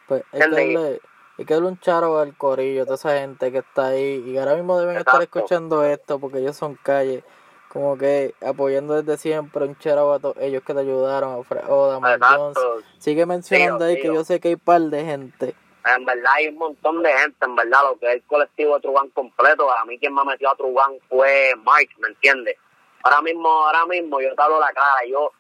Pues 0.08 0.24
hay 0.32 0.40
que 0.40 0.48
darle, 0.48 1.02
hay 1.38 1.46
que 1.46 1.54
darle 1.54 1.70
un 1.70 1.80
charo 1.80 2.20
al 2.20 2.36
corillo, 2.36 2.84
a 2.84 2.86
toda 2.86 2.96
esa 2.96 3.20
gente 3.20 3.52
que 3.52 3.60
está 3.60 3.88
ahí 3.88 4.24
y 4.28 4.38
ahora 4.38 4.56
mismo 4.56 4.80
deben 4.80 4.98
estar 4.98 5.22
escuchando 5.22 5.84
esto 5.84 6.20
porque 6.20 6.40
ellos 6.40 6.56
son 6.56 6.76
calle, 6.76 7.24
como 7.72 7.98
que 7.98 8.36
apoyando 8.46 9.02
desde 9.02 9.18
siempre 9.18 9.64
un 9.64 9.78
charo 9.78 10.12
a 10.12 10.20
todos 10.20 10.36
ellos 10.42 10.62
que 10.64 10.74
te 10.74 10.82
ayudaron, 10.82 11.32
a 11.32 11.72
Oda. 11.72 12.16
Exacto. 12.16 12.82
Sigue 12.98 13.26
mencionando 13.26 13.78
Tío, 13.78 13.88
ahí 13.88 14.02
que 14.02 14.08
yo 14.08 14.24
sé 14.26 14.42
que 14.42 14.50
hay 14.50 14.56
par 14.58 14.82
de 14.82 15.06
gente. 15.06 15.56
En 15.86 16.06
verdad 16.06 16.32
hay 16.36 16.50
un 16.50 16.58
montón 16.58 17.02
de 17.02 17.12
gente, 17.14 17.46
en 17.46 17.56
verdad, 17.56 17.80
lo 17.90 17.98
que 17.98 18.08
es 18.08 18.16
el 18.16 18.24
colectivo 18.24 18.76
de 18.76 18.82
Trubán 18.82 19.10
completo. 19.12 19.72
A 19.72 19.86
mí 19.86 19.98
quien 19.98 20.14
me 20.14 20.26
metió 20.26 20.50
a 20.50 20.56
Trubán 20.56 20.98
fue 21.08 21.54
Mike, 21.56 21.96
¿me 22.00 22.10
entiendes? 22.10 22.58
Ahora 23.04 23.22
mismo, 23.22 23.48
ahora 23.48 23.86
mismo 23.86 24.20
yo 24.20 24.36
te 24.36 24.42
hablo 24.42 24.60
la 24.60 24.74
cara, 24.74 25.06
yo, 25.10 25.32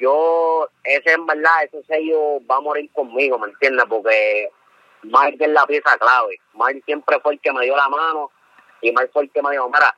yo, 0.00 0.68
ese 0.82 1.12
en 1.12 1.24
verdad, 1.24 1.64
ese 1.64 1.84
sello 1.84 2.44
va 2.50 2.56
a 2.56 2.60
morir 2.60 2.90
conmigo, 2.92 3.38
¿me 3.38 3.46
entiendes? 3.46 3.86
Porque 3.88 4.50
Mike 5.04 5.44
es 5.44 5.50
la 5.50 5.64
pieza 5.66 5.96
clave. 5.98 6.40
Mike 6.52 6.82
siempre 6.84 7.20
fue 7.20 7.34
el 7.34 7.40
que 7.40 7.52
me 7.52 7.62
dio 7.62 7.76
la 7.76 7.88
mano 7.88 8.32
y 8.82 8.90
Mike 8.90 9.10
fue 9.12 9.22
el 9.22 9.30
que 9.30 9.40
me 9.40 9.52
dijo, 9.52 9.68
mira, 9.68 9.96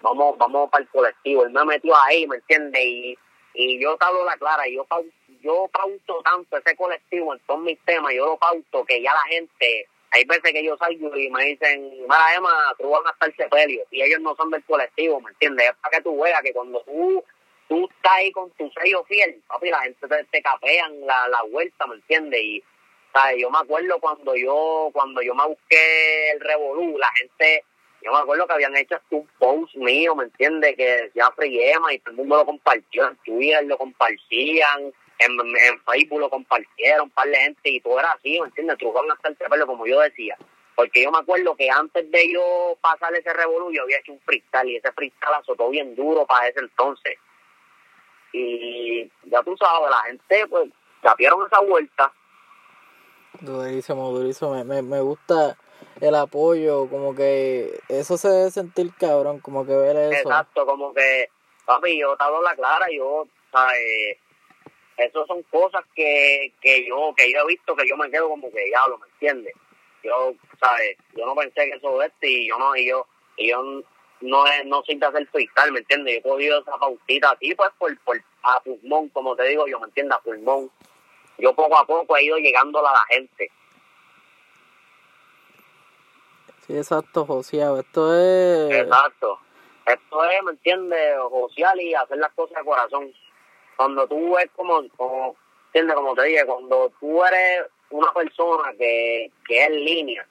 vamos, 0.00 0.36
vamos 0.38 0.70
para 0.70 0.82
el 0.84 0.90
colectivo. 0.90 1.44
Él 1.44 1.50
me 1.50 1.64
metió 1.64 1.94
ahí, 2.04 2.26
¿me 2.26 2.36
entiendes? 2.36 2.82
Y, 2.84 3.18
y 3.54 3.80
yo 3.80 3.96
te 3.96 4.04
hablo 4.04 4.24
la 4.24 4.36
clara, 4.36 4.66
yo, 4.68 4.84
pau- 4.84 5.10
yo 5.42 5.68
pauto 5.72 6.22
tanto 6.22 6.56
ese 6.56 6.76
colectivo 6.76 7.34
en 7.34 7.40
todos 7.46 7.60
mis 7.60 7.78
temas, 7.84 8.12
yo 8.14 8.26
lo 8.26 8.36
pauto 8.38 8.84
que 8.84 9.02
ya 9.02 9.12
la 9.12 9.22
gente, 9.28 9.88
hay 10.12 10.24
veces 10.24 10.52
que 10.52 10.64
yo 10.64 10.76
salgo 10.76 11.16
y 11.16 11.30
me 11.30 11.44
dicen, 11.46 11.90
mira 12.02 12.34
Emma, 12.36 12.50
tú 12.78 12.88
vas 12.90 13.02
a 13.06 13.10
estar 13.10 13.34
sepelio, 13.36 13.82
y 13.90 14.02
ellos 14.02 14.20
no 14.20 14.34
son 14.36 14.50
del 14.50 14.64
colectivo, 14.64 15.20
¿me 15.20 15.30
entiendes? 15.30 15.68
Es 15.70 15.76
para 15.82 15.96
que 15.96 16.02
tú 16.02 16.20
veas 16.20 16.40
que 16.42 16.52
cuando 16.52 16.80
tú, 16.82 17.24
tú 17.68 17.88
estás 17.90 18.12
ahí 18.12 18.30
con 18.32 18.50
tu 18.52 18.70
sello 18.70 19.02
fiel, 19.04 19.42
papi, 19.48 19.70
la 19.70 19.80
gente 19.82 20.06
te, 20.08 20.24
te 20.24 20.42
capean 20.42 21.00
la, 21.06 21.28
la 21.28 21.42
vuelta, 21.42 21.86
¿me 21.88 21.96
entiendes? 21.96 22.40
Y, 22.40 22.62
¿sabes? 23.12 23.36
Yo 23.40 23.50
me 23.50 23.58
acuerdo 23.58 23.98
cuando 23.98 24.36
yo, 24.36 24.90
cuando 24.92 25.22
yo 25.22 25.34
me 25.34 25.46
busqué 25.46 26.30
el 26.32 26.40
Revolú, 26.40 26.96
la 26.98 27.10
gente, 27.14 27.64
yo 28.02 28.12
me 28.12 28.18
acuerdo 28.18 28.46
que 28.46 28.54
habían 28.54 28.76
hecho 28.76 28.98
un 29.10 29.28
post 29.38 29.74
mío, 29.76 30.14
¿me 30.14 30.24
entiendes? 30.24 30.74
Que 30.76 31.02
decía 31.02 31.30
Free 31.36 31.62
Emma 31.62 31.92
y 31.92 31.98
todo 31.98 32.12
el 32.12 32.16
mundo 32.16 32.36
lo 32.36 32.46
compartió 32.46 33.08
en 33.08 33.16
Twitter, 33.16 33.64
lo 33.66 33.76
compartían, 33.76 34.92
en, 35.18 35.80
Facebook 35.84 36.20
lo 36.20 36.30
compartieron, 36.30 37.04
un 37.04 37.10
par 37.10 37.28
de 37.28 37.36
gente 37.36 37.70
y 37.70 37.80
todo 37.80 37.98
era 37.98 38.12
así, 38.12 38.40
¿me 38.40 38.46
entiendes? 38.46 38.78
Trucaban 38.78 39.10
hasta 39.10 39.28
el 39.28 39.36
cepello, 39.36 39.66
como 39.66 39.86
yo 39.86 40.00
decía. 40.00 40.36
Porque 40.74 41.02
yo 41.02 41.10
me 41.10 41.18
acuerdo 41.18 41.54
que 41.56 41.68
antes 41.68 42.10
de 42.10 42.32
yo 42.32 42.78
pasar 42.80 43.14
ese 43.14 43.32
revolú, 43.34 43.70
yo 43.70 43.82
había 43.82 43.98
hecho 43.98 44.12
un 44.12 44.20
freestyle 44.20 44.70
y 44.70 44.76
ese 44.76 44.90
freestyle 44.92 45.34
azotó 45.34 45.68
bien 45.68 45.94
duro 45.94 46.24
para 46.24 46.48
ese 46.48 46.60
entonces. 46.60 47.18
Y 48.32 49.10
ya 49.24 49.42
tú 49.42 49.54
sabes, 49.58 49.90
la 49.90 50.02
gente 50.04 50.46
pues 50.48 50.70
capieron 51.02 51.46
esa 51.46 51.60
vuelta. 51.60 52.10
Durísimo, 53.40 54.10
durísimo. 54.10 54.54
Me, 54.54 54.64
me, 54.64 54.80
me 54.80 55.00
gusta 55.00 55.58
el 56.00 56.14
apoyo, 56.14 56.88
como 56.88 57.14
que 57.14 57.80
eso 57.88 58.16
se 58.16 58.28
debe 58.28 58.50
sentir 58.50 58.92
cabrón, 58.98 59.40
como 59.40 59.66
que 59.66 59.74
ver 59.74 59.96
eso. 59.96 60.28
Exacto, 60.28 60.64
como 60.66 60.94
que, 60.94 61.28
papi, 61.66 61.98
yo 61.98 62.16
te 62.16 62.24
hablo 62.24 62.42
la 62.42 62.54
clara, 62.56 62.86
yo, 62.92 63.26
¿sabes? 63.52 64.16
Eso 64.96 65.26
son 65.26 65.42
cosas 65.44 65.82
que, 65.94 66.52
que 66.60 66.86
yo 66.86 67.14
que 67.16 67.32
yo 67.32 67.40
he 67.40 67.46
visto 67.46 67.74
que 67.74 67.88
yo 67.88 67.96
me 67.96 68.10
quedo 68.10 68.28
como 68.28 68.50
que 68.50 68.64
diablo, 68.66 68.98
¿me 68.98 69.06
entiendes? 69.08 69.54
Yo, 70.02 70.34
¿sabes? 70.60 70.96
Yo 71.14 71.26
no 71.26 71.34
pensé 71.34 71.70
que 71.70 71.76
eso 71.76 72.02
es 72.02 72.10
este 72.12 72.28
y 72.30 72.48
yo 72.48 72.58
no, 72.58 72.76
y 72.76 72.86
yo, 72.86 73.06
y 73.36 73.48
yo 73.48 73.62
no, 74.20 74.46
es- 74.46 74.66
no 74.66 74.82
soy 74.84 74.96
de 74.96 75.06
hacer 75.06 75.26
freestyle, 75.28 75.72
¿me 75.72 75.78
entiendes? 75.80 76.14
Yo 76.14 76.18
he 76.20 76.22
cogido 76.32 76.60
esa 76.60 76.76
pautita 76.78 77.30
así, 77.30 77.54
pues, 77.54 77.70
por, 77.78 77.98
por, 78.00 78.20
a 78.42 78.60
pulmón, 78.60 79.08
como 79.10 79.34
te 79.36 79.44
digo, 79.44 79.66
yo, 79.66 79.78
¿me 79.80 79.86
entiendes? 79.86 80.16
A 80.18 80.22
pulmón. 80.22 80.70
Yo 81.38 81.54
poco 81.54 81.76
a 81.78 81.86
poco 81.86 82.16
he 82.16 82.24
ido 82.24 82.36
llegando 82.36 82.86
a 82.86 82.92
la 82.92 83.04
gente. 83.08 83.50
Sí, 86.58 86.59
exacto, 86.76 87.24
joseado. 87.26 87.80
Esto 87.80 88.14
es. 88.14 88.72
Exacto. 88.72 89.38
Esto 89.86 90.24
es, 90.24 90.42
¿me 90.44 90.52
entiendes? 90.52 91.16
Social 91.30 91.80
y 91.80 91.94
hacer 91.94 92.18
las 92.18 92.32
cosas 92.32 92.58
de 92.58 92.64
corazón. 92.64 93.12
Cuando 93.76 94.06
tú 94.06 94.34
ves 94.34 94.48
como, 94.54 94.86
como 94.96 95.36
¿entiendes? 95.66 95.94
Como 95.94 96.14
te 96.14 96.24
dije, 96.24 96.44
cuando 96.44 96.92
tú 97.00 97.24
eres 97.24 97.66
una 97.90 98.12
persona 98.12 98.72
que, 98.78 99.30
que 99.46 99.64
es 99.64 99.70
línea 99.70 100.26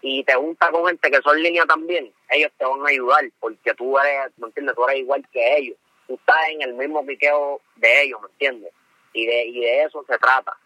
y 0.00 0.22
te 0.24 0.34
juntas 0.34 0.70
con 0.70 0.86
gente 0.86 1.10
que 1.10 1.22
son 1.22 1.42
línea 1.42 1.64
también, 1.66 2.12
ellos 2.30 2.52
te 2.56 2.64
van 2.64 2.86
a 2.86 2.90
ayudar 2.90 3.24
porque 3.40 3.74
tú 3.74 3.98
eres, 3.98 4.32
¿me 4.36 4.46
entiendes? 4.46 4.74
Tú 4.76 4.84
eres 4.84 5.00
igual 5.00 5.26
que 5.32 5.56
ellos. 5.56 5.76
Tú 6.06 6.14
estás 6.14 6.36
en 6.50 6.62
el 6.62 6.74
mismo 6.74 7.04
piqueo 7.04 7.60
de 7.76 8.02
ellos, 8.02 8.20
¿me 8.22 8.28
entiendes? 8.28 8.72
Y 9.12 9.26
de, 9.26 9.46
y 9.46 9.60
de 9.60 9.82
eso 9.82 10.04
se 10.08 10.16
trata. 10.18 10.56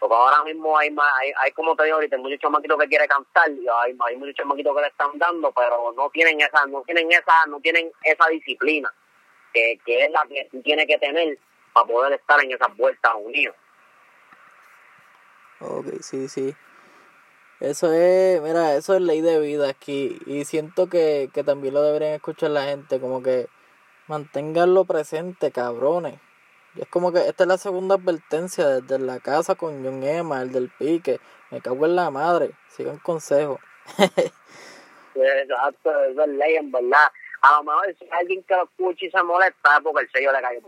Porque 0.00 0.14
ahora 0.14 0.42
mismo 0.44 0.76
hay, 0.78 0.90
más, 0.90 1.06
hay, 1.20 1.30
hay 1.36 1.52
como 1.52 1.76
te 1.76 1.84
digo 1.84 1.96
ahorita, 1.96 2.16
hay 2.16 2.22
muchos 2.22 2.40
chamaquitos 2.40 2.78
que 2.78 2.88
quieren 2.88 3.06
cantar 3.06 3.50
y 3.50 3.66
hay, 3.68 3.94
hay 4.06 4.16
muchos 4.16 4.34
chamaquitos 4.34 4.74
que 4.74 4.80
le 4.80 4.88
están 4.88 5.10
dando, 5.18 5.52
pero 5.52 5.92
no 5.94 6.08
tienen 6.08 6.40
esa, 6.40 6.64
no 6.66 6.80
tienen 6.82 7.12
esa, 7.12 7.46
no 7.46 7.60
tienen 7.60 7.92
esa 8.02 8.26
disciplina 8.28 8.92
que, 9.52 9.78
que 9.84 10.06
es 10.06 10.10
la 10.10 10.26
que 10.26 10.48
tú 10.50 10.62
tienes 10.62 10.86
que 10.86 10.98
tener 10.98 11.38
para 11.74 11.86
poder 11.86 12.14
estar 12.14 12.42
en 12.42 12.50
esas 12.50 12.74
vueltas 12.76 13.12
unidos. 13.14 13.54
Ok, 15.60 15.86
sí, 16.00 16.28
sí. 16.28 16.54
Eso 17.60 17.92
es, 17.92 18.40
mira, 18.40 18.74
eso 18.74 18.94
es 18.94 19.02
ley 19.02 19.20
de 19.20 19.38
vida 19.38 19.68
aquí. 19.68 20.18
Y 20.24 20.46
siento 20.46 20.88
que, 20.88 21.28
que 21.34 21.44
también 21.44 21.74
lo 21.74 21.82
deberían 21.82 22.14
escuchar 22.14 22.50
la 22.52 22.64
gente, 22.64 22.98
como 22.98 23.22
que 23.22 23.48
manténganlo 24.06 24.86
presente, 24.86 25.52
cabrones. 25.52 26.18
Y 26.80 26.84
es 26.84 26.88
como 26.88 27.12
que 27.12 27.18
esta 27.28 27.44
es 27.44 27.48
la 27.48 27.58
segunda 27.58 27.96
advertencia 27.96 28.66
desde 28.66 28.98
la 28.98 29.20
casa 29.20 29.54
con 29.54 29.84
John 29.84 30.02
Emma, 30.02 30.40
el 30.40 30.50
del 30.50 30.70
pique. 30.70 31.20
Me 31.50 31.60
cago 31.60 31.84
en 31.84 31.94
la 31.94 32.10
madre. 32.10 32.52
Sigan 32.68 32.96
consejo. 33.00 33.60
Exacto, 35.14 36.04
eso 36.04 36.22
es 36.22 36.28
ley, 36.28 36.56
en 36.56 36.72
verdad. 36.72 37.12
A 37.42 37.58
lo 37.58 37.64
mejor 37.64 37.94
si 37.98 38.06
hay 38.06 38.20
alguien 38.20 38.42
que 38.44 38.54
lo 38.54 38.64
escucha 38.64 39.04
y 39.04 39.10
se 39.10 39.22
molesta 39.22 39.76
es 39.76 39.82
porque 39.82 40.04
el 40.04 40.10
sello 40.10 40.32
le 40.32 40.40
cayó. 40.40 40.60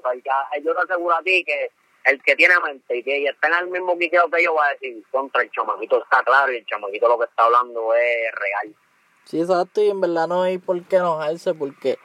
Yo 0.62 0.75
te 0.75 0.83
aseguro 0.83 1.14
a 1.14 1.22
ti 1.22 1.42
que 1.46 1.70
el 2.05 2.22
que 2.22 2.37
tiene 2.37 2.61
mente 2.61 2.94
y 2.94 3.03
que 3.03 3.25
está 3.25 3.48
en 3.48 3.55
el 3.55 3.68
mismo 3.68 3.96
piqueo 3.96 4.29
que 4.31 4.44
yo 4.44 4.55
va 4.55 4.66
a 4.66 4.72
decir 4.72 5.03
contra 5.11 5.40
el 5.40 5.51
chamaquito 5.51 6.03
está 6.03 6.22
claro 6.25 6.53
y 6.53 6.59
el 6.59 6.66
chamaquito 6.66 7.09
lo 7.09 7.18
que 7.18 7.25
está 7.25 7.44
hablando 7.44 7.94
es 7.94 8.35
real. 8.35 8.77
Sí, 9.25 9.40
exacto, 9.40 9.81
y 9.81 9.88
en 9.88 10.01
verdad 10.03 10.29
no 10.29 10.42
hay 10.42 10.59
por 10.59 10.83
qué 10.85 10.96
enojarse, 10.96 11.55
porque, 11.55 11.96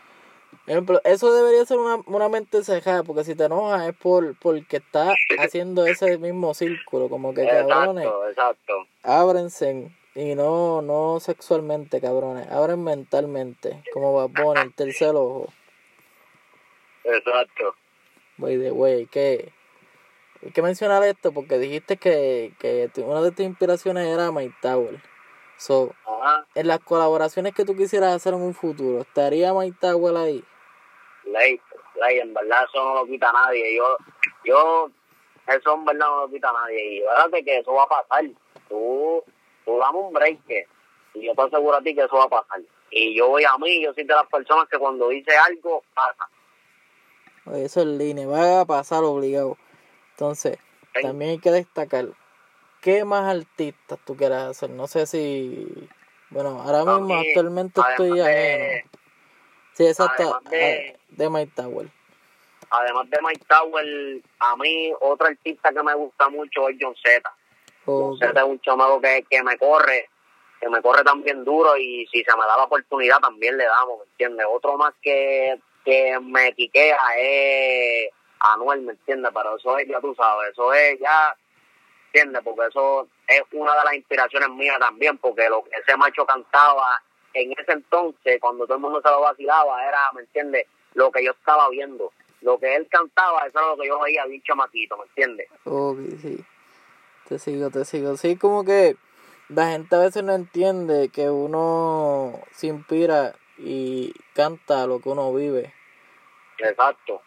por 0.68 0.74
ejemplo, 0.74 1.02
eso 1.06 1.34
debería 1.34 1.64
ser 1.64 1.78
una, 1.78 2.04
una 2.08 2.28
mente 2.28 2.62
cejada, 2.62 3.04
porque 3.04 3.24
si 3.24 3.36
te 3.36 3.46
enojas 3.46 3.88
es 3.88 3.96
por 3.96 4.38
porque 4.38 4.78
estás 4.78 5.16
haciendo 5.40 5.86
ese 5.86 6.18
mismo 6.18 6.54
círculo, 6.54 7.08
como 7.08 7.34
que 7.34 7.48
cabrones, 7.48 8.06
Exacto, 8.28 8.86
ábrense, 9.02 9.90
y 10.14 10.36
no, 10.36 10.82
no 10.82 11.22
sexualmente, 11.22 12.02
cabrones, 12.02 12.52
abren 12.52 12.84
mentalmente, 12.84 13.82
como 13.94 14.28
Bunny, 14.28 14.60
el 14.60 14.74
tercer 14.76 15.16
ojo, 15.16 15.48
Exacto. 17.06 17.74
by 18.36 18.60
the 18.60 18.72
way, 18.72 19.06
que 19.06 19.54
hay 20.44 20.52
que 20.52 20.62
mencionar 20.62 21.02
esto, 21.04 21.32
porque 21.32 21.60
dijiste 21.60 21.96
que, 21.96 22.52
que 22.60 22.92
una 23.04 23.22
de 23.22 23.32
tus 23.32 23.46
inspiraciones 23.46 24.06
era 24.06 24.34
Mike 24.34 24.56
Tower, 24.62 25.02
so, 25.56 25.96
Ajá. 26.06 26.46
en 26.56 26.68
las 26.68 26.80
colaboraciones 26.80 27.54
que 27.54 27.64
tú 27.64 27.74
quisieras 27.74 28.14
hacer 28.14 28.34
en 28.34 28.42
un 28.42 28.54
futuro, 28.54 29.00
¿estaría 29.00 29.54
Mike 29.54 29.78
Tower 29.80 30.18
ahí? 30.18 30.44
Ley, 31.32 31.60
ley, 32.02 32.20
en 32.20 32.34
verdad 32.34 32.66
eso 32.70 32.84
no 32.84 32.96
lo 32.96 33.06
quita 33.06 33.32
nadie. 33.32 33.76
Yo, 33.76 33.98
yo, 34.44 34.90
eso 35.48 35.74
en 35.74 35.86
verdad 35.86 36.08
no 36.08 36.22
lo 36.22 36.30
quita 36.30 36.52
nadie. 36.52 36.98
Y 36.98 37.00
fíjate 37.02 37.44
que 37.46 37.58
eso 37.60 37.74
va 37.74 37.84
a 37.84 37.88
pasar. 37.88 38.26
Tú, 38.70 39.24
tú 39.66 39.78
dame 39.78 39.98
un 40.00 40.14
break. 40.14 40.46
que 40.46 40.68
Y 41.14 41.26
yo 41.26 41.34
te 41.36 41.42
aseguro 41.42 41.78
a 41.78 41.82
ti 41.82 41.96
que 41.96 42.02
eso 42.04 42.16
va 42.18 42.24
a 42.26 42.30
pasar. 42.30 42.62
Y 42.92 43.16
yo 43.18 43.28
voy 43.30 43.44
a 43.44 43.58
mí, 43.58 43.82
yo 43.84 43.94
soy 43.94 44.04
de 44.06 44.14
las 44.14 44.28
personas 44.28 44.68
que 44.70 44.78
cuando 44.78 45.10
dice 45.10 45.36
algo, 45.36 45.84
pasa. 45.94 46.30
Oye, 47.46 47.66
Eso 47.66 47.82
es 47.82 47.88
línea, 47.88 48.28
va 48.28 48.62
a 48.62 48.66
pasar 48.66 49.04
obligado. 49.04 49.58
Entonces, 50.12 50.58
Sí. 50.96 51.02
también 51.02 51.32
hay 51.32 51.40
que 51.40 51.52
destacar, 51.52 52.06
¿qué 52.82 53.06
más 53.06 53.36
artistas 53.36 54.00
tú 54.06 54.16
quieras 54.16 54.46
hacer? 54.46 54.70
No 54.70 54.88
sé 54.88 55.06
si, 55.06 55.88
bueno, 56.30 56.62
ahora 56.62 56.80
A 56.82 56.86
mismo 56.98 57.16
actualmente 57.16 57.82
estoy 57.82 58.20
además 58.20 58.28
ajeno. 58.28 58.64
de- 58.66 58.86
Sí, 59.74 59.86
exacto, 59.86 60.40
de- 60.50 60.96
ah, 60.96 60.98
de 61.18 61.30
Mike 61.30 61.52
Tower. 61.56 61.88
Además 62.70 63.10
de 63.10 63.18
Mike 63.22 63.46
Tower, 63.48 63.86
a 64.40 64.56
mí 64.58 64.94
otro 65.02 65.28
artista 65.28 65.72
que 65.72 65.84
me 65.84 65.94
gusta 65.96 66.30
mucho 66.30 66.70
es 66.70 66.78
John 66.80 66.96
Z. 67.04 67.22
John 67.86 68.14
Ok. 68.14 68.20
Z 68.20 68.40
es 68.40 68.46
un 68.46 68.60
chamaco 68.62 69.02
que, 69.02 69.26
que 69.30 69.44
me 69.44 69.58
corre, 69.58 70.10
que 70.60 70.70
me 70.70 70.82
corre 70.82 71.04
también 71.04 71.44
duro 71.44 71.78
y 71.78 72.06
si 72.12 72.24
se 72.24 72.36
me 72.36 72.46
da 72.46 72.58
la 72.58 72.64
oportunidad 72.66 73.20
también 73.20 73.58
le 73.58 73.66
damos, 73.66 74.00
¿me 74.00 74.06
entiendes? 74.12 74.46
Otro 74.50 74.78
más 74.78 74.94
que, 75.02 75.60
que 75.86 76.20
me 76.22 76.54
quiquea 76.54 76.98
es 77.18 78.10
Anuel, 78.40 78.82
¿me 78.82 78.92
entiendes? 78.92 79.32
Pero 79.34 79.58
eso 79.58 79.78
es, 79.78 79.88
ya 79.88 80.00
tú 80.02 80.14
sabes, 80.16 80.52
eso 80.52 80.74
es 80.74 81.00
ya, 81.00 81.36
¿entiendes? 82.08 82.42
Porque 82.44 82.68
eso 82.68 83.08
es 83.28 83.42
una 83.54 83.74
de 83.76 83.86
las 83.86 83.94
inspiraciones 83.94 84.50
mías 84.50 84.78
también, 84.80 85.18
porque 85.18 85.50
lo 85.50 85.64
que 85.64 85.72
ese 85.78 85.96
macho 85.96 86.26
cantaba 86.26 87.02
en 87.34 87.54
ese 87.54 87.72
entonces, 87.72 88.40
cuando 88.42 88.66
todo 88.66 88.76
el 88.76 88.82
mundo 88.82 89.02
se 89.02 89.10
lo 89.10 89.22
vacilaba, 89.22 89.88
era, 89.88 90.00
¿me 90.14 90.22
entiendes? 90.22 90.66
Lo 90.94 91.12
que 91.12 91.24
yo 91.24 91.32
estaba 91.32 91.70
viendo. 91.70 92.12
Lo 92.42 92.60
que 92.60 92.76
él 92.76 92.88
cantaba, 92.90 93.46
eso 93.48 93.60
era 93.60 93.70
lo 93.70 93.78
que 93.78 93.88
yo 93.88 94.00
veía 94.00 94.26
bien 94.26 94.42
chamaquito, 94.44 94.98
¿me 94.98 95.04
entiendes? 95.04 95.48
Ok, 95.66 95.98
sí. 96.22 96.46
Te 97.28 97.40
sigo, 97.40 97.70
te 97.70 97.84
sigo. 97.84 98.16
Sí, 98.16 98.38
como 98.38 98.64
que 98.64 98.96
la 99.50 99.72
gente 99.72 99.96
a 99.96 100.00
veces 100.00 100.24
no 100.24 100.34
entiende 100.34 101.10
que 101.10 101.30
uno 101.30 102.40
se 102.52 102.68
inspira 102.68 103.36
y 103.58 104.14
canta 104.34 104.86
lo 104.88 105.00
que 105.02 105.10
uno 105.10 105.34
vive. 105.34 105.74
Exacto. 106.60 107.22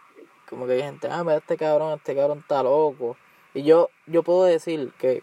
Como 0.49 0.66
que 0.66 0.75
hay 0.75 0.83
gente, 0.83 1.09
ah, 1.11 1.23
mira 1.23 1.38
este 1.38 1.57
cabrón, 1.57 1.94
este 1.99 2.14
cabrón 2.14 2.38
está 2.40 2.62
loco. 2.62 3.16
Y 3.55 3.62
yo, 3.62 3.90
yo 4.07 4.23
puedo 4.23 4.44
decir 4.44 4.92
que 4.99 5.23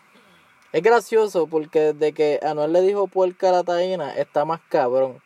es 0.73 0.83
gracioso 0.83 1.47
porque 1.47 1.93
desde 1.93 2.13
que 2.13 2.39
Anuel 2.43 2.73
le 2.73 2.81
dijo 2.81 3.07
puerca 3.07 3.49
a 3.49 3.51
la 3.53 3.63
taína, 3.63 4.15
está 4.15 4.45
más 4.45 4.61
cabrón. 4.69 5.21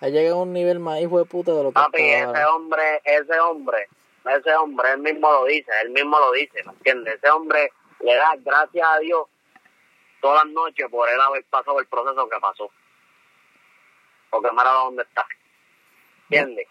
Ha 0.00 0.08
llegado 0.08 0.40
a 0.40 0.42
un 0.42 0.52
nivel 0.52 0.78
más 0.78 1.00
hijo 1.00 1.18
de 1.18 1.24
puta 1.24 1.52
de 1.52 1.62
lo 1.62 1.70
que 1.70 1.74
Papi, 1.74 2.02
ese 2.02 2.44
hombre, 2.44 3.00
ese 3.04 3.40
hombre, 3.40 3.88
ese 4.26 4.54
hombre, 4.54 4.92
él 4.92 4.98
mismo 4.98 5.30
lo 5.30 5.44
dice, 5.46 5.70
él 5.82 5.90
mismo 5.90 6.18
lo 6.18 6.32
dice, 6.32 6.62
¿me 6.64 6.72
entiendes? 6.72 7.14
Ese 7.14 7.30
hombre 7.30 7.72
le 8.00 8.14
da 8.14 8.36
gracias 8.38 8.86
a 8.86 8.98
Dios 8.98 9.26
todas 10.20 10.44
las 10.44 10.52
noches 10.52 10.86
por 10.90 11.08
él 11.08 11.20
haber 11.20 11.44
pasado 11.44 11.80
el 11.80 11.86
proceso 11.86 12.28
que 12.28 12.38
pasó. 12.40 12.70
Porque 14.30 14.50
mira 14.50 14.70
dónde 14.70 15.02
está. 15.02 15.26
¿Entiendes? 16.28 16.66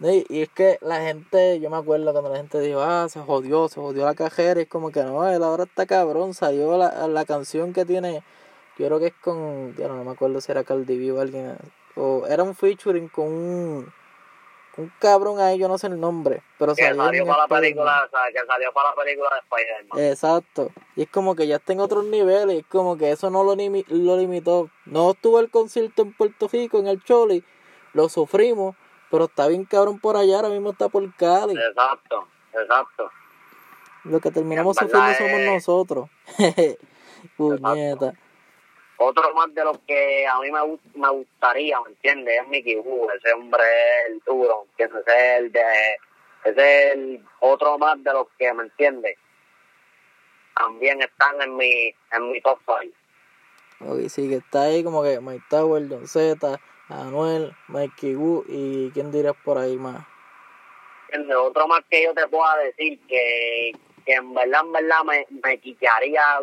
Y, 0.00 0.26
y 0.28 0.42
es 0.42 0.48
que 0.50 0.78
la 0.80 1.00
gente, 1.00 1.60
yo 1.60 1.70
me 1.70 1.76
acuerdo 1.76 2.12
cuando 2.12 2.30
la 2.30 2.36
gente 2.36 2.58
dijo, 2.60 2.80
ah, 2.80 3.06
se 3.08 3.20
jodió, 3.20 3.68
se 3.68 3.80
jodió 3.80 4.04
la 4.04 4.14
cajera, 4.14 4.60
y 4.60 4.64
es 4.64 4.68
como 4.68 4.90
que 4.90 5.02
no, 5.02 5.26
él 5.28 5.42
ahora 5.42 5.64
está 5.64 5.86
cabrón, 5.86 6.34
salió 6.34 6.76
la, 6.76 7.06
la 7.06 7.24
canción 7.24 7.72
que 7.72 7.84
tiene, 7.84 8.22
yo 8.78 8.86
creo 8.86 8.98
que 9.00 9.06
es 9.06 9.14
con, 9.14 9.74
ya 9.76 9.88
no, 9.88 10.04
me 10.04 10.10
acuerdo 10.12 10.40
si 10.40 10.50
era 10.52 10.64
Cardi 10.64 10.98
B 10.98 11.12
o 11.12 11.20
alguien, 11.20 11.56
o 11.96 12.26
era 12.26 12.42
un 12.42 12.54
featuring 12.54 13.08
con 13.08 13.26
un, 13.26 13.92
un 14.76 14.92
cabrón 14.98 15.38
ahí, 15.40 15.58
yo 15.58 15.68
no 15.68 15.78
sé 15.78 15.86
el 15.86 16.00
nombre, 16.00 16.42
pero 16.58 16.74
Que 16.74 16.92
salió, 16.94 17.24
para 17.26 17.38
la 17.42 17.48
película, 17.48 18.04
o 18.06 18.10
sea, 18.10 18.20
que 18.32 18.46
salió 18.46 18.72
para 18.72 18.90
la 18.90 18.94
película 18.96 19.30
de 19.30 19.38
Spider-Man. 19.40 19.98
Exacto, 20.10 20.70
y 20.96 21.02
es 21.02 21.08
como 21.08 21.36
que 21.36 21.46
ya 21.46 21.56
está 21.56 21.72
en 21.72 21.80
otros 21.80 22.04
niveles, 22.04 22.58
es 22.60 22.66
como 22.66 22.96
que 22.96 23.10
eso 23.12 23.30
no 23.30 23.44
lo, 23.44 23.54
limi- 23.54 23.86
lo 23.88 24.16
limitó, 24.16 24.68
no 24.86 25.12
estuvo 25.12 25.38
el 25.40 25.50
concierto 25.50 26.02
en 26.02 26.12
Puerto 26.12 26.48
Rico, 26.48 26.78
en 26.78 26.88
el 26.88 27.02
Choli, 27.04 27.44
lo 27.92 28.08
sufrimos, 28.08 28.74
pero 29.10 29.26
está 29.26 29.46
bien 29.46 29.64
cabrón 29.64 30.00
por 30.00 30.16
allá, 30.16 30.36
ahora 30.36 30.48
mismo 30.48 30.70
está 30.70 30.88
por 30.88 31.14
Cali. 31.14 31.56
Exacto, 31.56 32.26
exacto. 32.52 33.10
Lo 34.02 34.18
que 34.20 34.30
terminamos 34.32 34.76
sufriendo 34.76 35.14
somos 35.14 35.40
nosotros. 35.46 36.10
Puñeta. 37.36 38.12
Otro 38.96 39.34
más 39.34 39.52
de 39.54 39.64
los 39.64 39.78
que 39.86 40.26
a 40.26 40.38
mí 40.40 40.50
me, 40.50 40.60
me 40.94 41.10
gustaría, 41.10 41.80
¿me 41.80 41.90
entiendes? 41.90 42.40
Es 42.40 42.48
Mickey 42.48 42.76
Wu, 42.76 43.08
ese 43.10 43.32
hombre 43.32 43.62
es 43.62 44.12
el 44.12 44.20
duro, 44.20 44.66
¿entiendes? 44.70 45.02
Ese 45.06 45.16
es 45.16 45.40
el 45.40 45.52
de, 45.52 45.98
ese 46.44 46.88
es 46.88 46.94
el 46.94 47.24
otro 47.40 47.76
más 47.78 48.02
de 48.04 48.12
los 48.12 48.28
que, 48.38 48.52
¿me 48.52 48.64
entiendes? 48.64 49.16
También 50.56 51.02
están 51.02 51.42
en 51.42 51.56
mi, 51.56 51.92
en 52.12 52.30
mi 52.30 52.40
top 52.40 52.58
5. 52.80 52.94
Ok, 53.80 54.08
sí, 54.08 54.28
que 54.28 54.36
está 54.36 54.62
ahí 54.62 54.84
como 54.84 55.02
que 55.02 55.20
Mike 55.20 55.44
Tower, 55.50 55.82
John 55.90 56.06
Z, 56.06 56.60
Anuel, 56.88 57.52
Mikey 57.68 58.14
Wu 58.14 58.44
y 58.46 58.90
quién 58.92 59.10
dirías 59.10 59.34
por 59.44 59.58
ahí 59.58 59.76
más. 59.76 60.06
¿Entiendes? 61.08 61.36
Otro 61.36 61.66
más 61.66 61.80
que 61.90 62.04
yo 62.04 62.14
te 62.14 62.26
pueda 62.28 62.56
decir 62.58 63.00
que, 63.08 63.72
que 64.06 64.12
en 64.12 64.32
verdad, 64.32 64.60
en 64.64 64.72
verdad 64.72 65.02
me, 65.04 65.26
me 65.42 65.60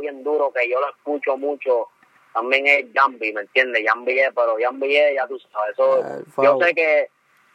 bien 0.02 0.24
duro, 0.24 0.52
que 0.52 0.70
yo 0.70 0.82
lo 0.82 0.90
escucho 0.90 1.38
mucho, 1.38 1.88
también 2.34 2.68
es 2.68 2.86
Jambi, 2.94 3.34
¿me 3.34 3.42
entiendes? 3.42 3.84
Jambi 3.86 4.20
es, 4.20 4.30
pero 4.36 4.56
Jambi 4.60 4.96
es, 4.96 5.16
ya 5.16 5.28
tú 5.28 5.40
sabes, 5.40 5.74
eso, 5.74 6.04
Ah, 6.04 6.44
yo 6.44 6.58
sé 6.60 6.74
que, 6.74 7.08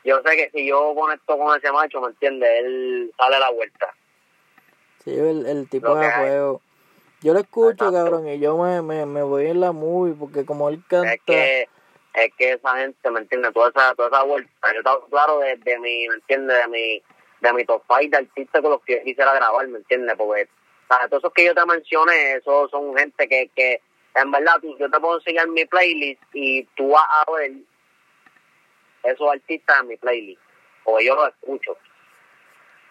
yo 0.05 0.21
sé 0.25 0.37
que 0.37 0.51
si 0.51 0.67
yo 0.67 0.95
conecto 0.95 1.39
con 1.39 1.57
ese 1.57 1.73
macho, 1.73 2.01
¿me 2.01 2.09
entiendes? 2.09 2.49
Él 2.61 3.13
sale 3.17 3.37
a 3.37 3.41
la 3.41 3.51
vuelta. 3.51 3.95
Sí, 5.05 5.17
el, 5.17 5.47
el 5.47 5.69
tipo 5.69 5.89
Lo 5.89 5.97
de 5.97 6.11
juego. 6.11 6.61
Yo 7.23 7.33
lo 7.33 7.41
escucho, 7.41 7.87
Exacto. 7.87 7.93
cabrón, 7.93 8.29
y 8.29 8.39
yo 8.39 8.57
me, 8.59 8.83
me, 8.83 9.07
me 9.07 9.23
voy 9.23 9.47
en 9.47 9.61
la 9.61 9.73
movie 9.73 10.15
porque 10.15 10.45
como 10.45 10.69
él 10.69 10.83
canta... 10.87 11.15
Es 11.15 11.21
que, 11.25 11.69
es 12.15 12.33
que 12.37 12.53
esa 12.53 12.77
gente, 12.77 13.11
¿me 13.11 13.21
entiendes? 13.21 13.53
Toda 13.53 13.71
esa, 13.71 13.95
toda 13.95 14.09
esa 14.09 14.23
vuelta, 14.23 14.51
yo 14.73 14.79
estaba 14.79 15.07
claro 15.11 15.39
de, 15.39 15.57
de 15.57 15.79
mi, 15.79 16.09
¿me 16.09 16.15
entiendes? 16.17 16.57
De 16.59 16.69
mi, 16.69 17.03
de 17.41 17.53
mi 17.53 17.65
top 17.65 17.83
five 17.89 18.11
de 18.11 18.17
artistas 18.19 18.63
con 18.63 18.71
los 18.71 18.83
que 18.83 18.99
yo 18.99 19.05
quisiera 19.05 19.35
grabar, 19.35 19.67
¿me 19.69 19.79
entiendes? 19.79 20.15
Porque, 20.17 20.49
¿sabes? 20.89 21.09
Todos 21.09 21.23
esos 21.23 21.33
que 21.33 21.45
yo 21.47 21.55
te 21.55 21.65
mencioné, 21.67 22.35
esos 22.35 22.71
son 22.71 22.97
gente 22.97 23.29
que, 23.29 23.51
que 23.57 23.81
en 24.17 24.31
verdad, 24.31 24.55
tú, 24.61 24.77
yo 24.79 24.91
te 24.91 24.99
puedo 24.99 25.19
enseñar 25.19 25.49
mi 25.49 25.65
playlist 25.67 26.23
y 26.33 26.65
tú 26.75 26.91
vas 26.91 27.05
a 27.11 27.31
ver 27.33 27.53
esos 29.03 29.31
artistas 29.31 29.81
en 29.83 29.89
mi 29.89 29.97
playlist, 29.97 30.41
o 30.85 30.99
yo 31.01 31.15
los 31.15 31.29
escucho. 31.29 31.77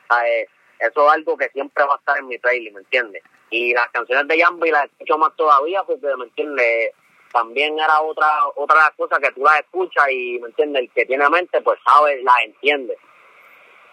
¿Sabes? 0.08 0.48
Eso 0.80 1.08
es 1.08 1.14
algo 1.14 1.36
que 1.36 1.50
siempre 1.50 1.84
va 1.84 1.96
a 1.96 1.98
estar 1.98 2.18
en 2.18 2.28
mi 2.28 2.38
playlist, 2.38 2.76
¿me 2.76 2.82
entiendes? 2.82 3.24
Y 3.50 3.74
las 3.74 3.88
canciones 3.90 4.28
de 4.28 4.40
Jambi 4.40 4.70
las 4.70 4.86
escucho 4.86 5.18
más 5.18 5.36
todavía 5.36 5.84
porque, 5.84 6.08
¿me 6.18 6.26
entiendes? 6.26 6.92
También 7.34 7.78
era 7.78 8.02
otra 8.02 8.28
otra 8.56 8.94
cosas 8.96 9.20
que 9.20 9.32
tú 9.32 9.42
las 9.42 9.60
escuchas 9.60 10.06
y, 10.10 10.40
¿me 10.40 10.48
entiendes? 10.48 10.84
El 10.84 10.92
que 10.92 11.06
tiene 11.06 11.30
mente, 11.30 11.60
pues 11.62 11.80
sabe, 11.84 12.22
las 12.24 12.36
entiende. 12.46 12.98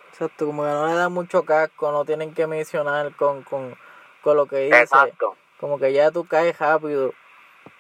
Exacto, 0.09 0.47
como 0.47 0.63
que 0.63 0.69
no 0.69 0.87
le 0.87 0.95
dan 0.95 1.13
mucho 1.13 1.45
casco, 1.45 1.91
no 1.91 2.05
tienen 2.05 2.35
que 2.35 2.47
mencionar 2.47 3.17
con, 3.17 3.43
con, 3.43 3.77
con 4.21 4.37
lo 4.37 4.47
que 4.47 4.59
dice. 4.67 4.81
Exacto. 4.81 5.37
Como 5.59 5.79
que 5.79 5.93
ya 5.93 6.11
tú 6.11 6.27
caes 6.27 6.59
rápido. 6.59 7.15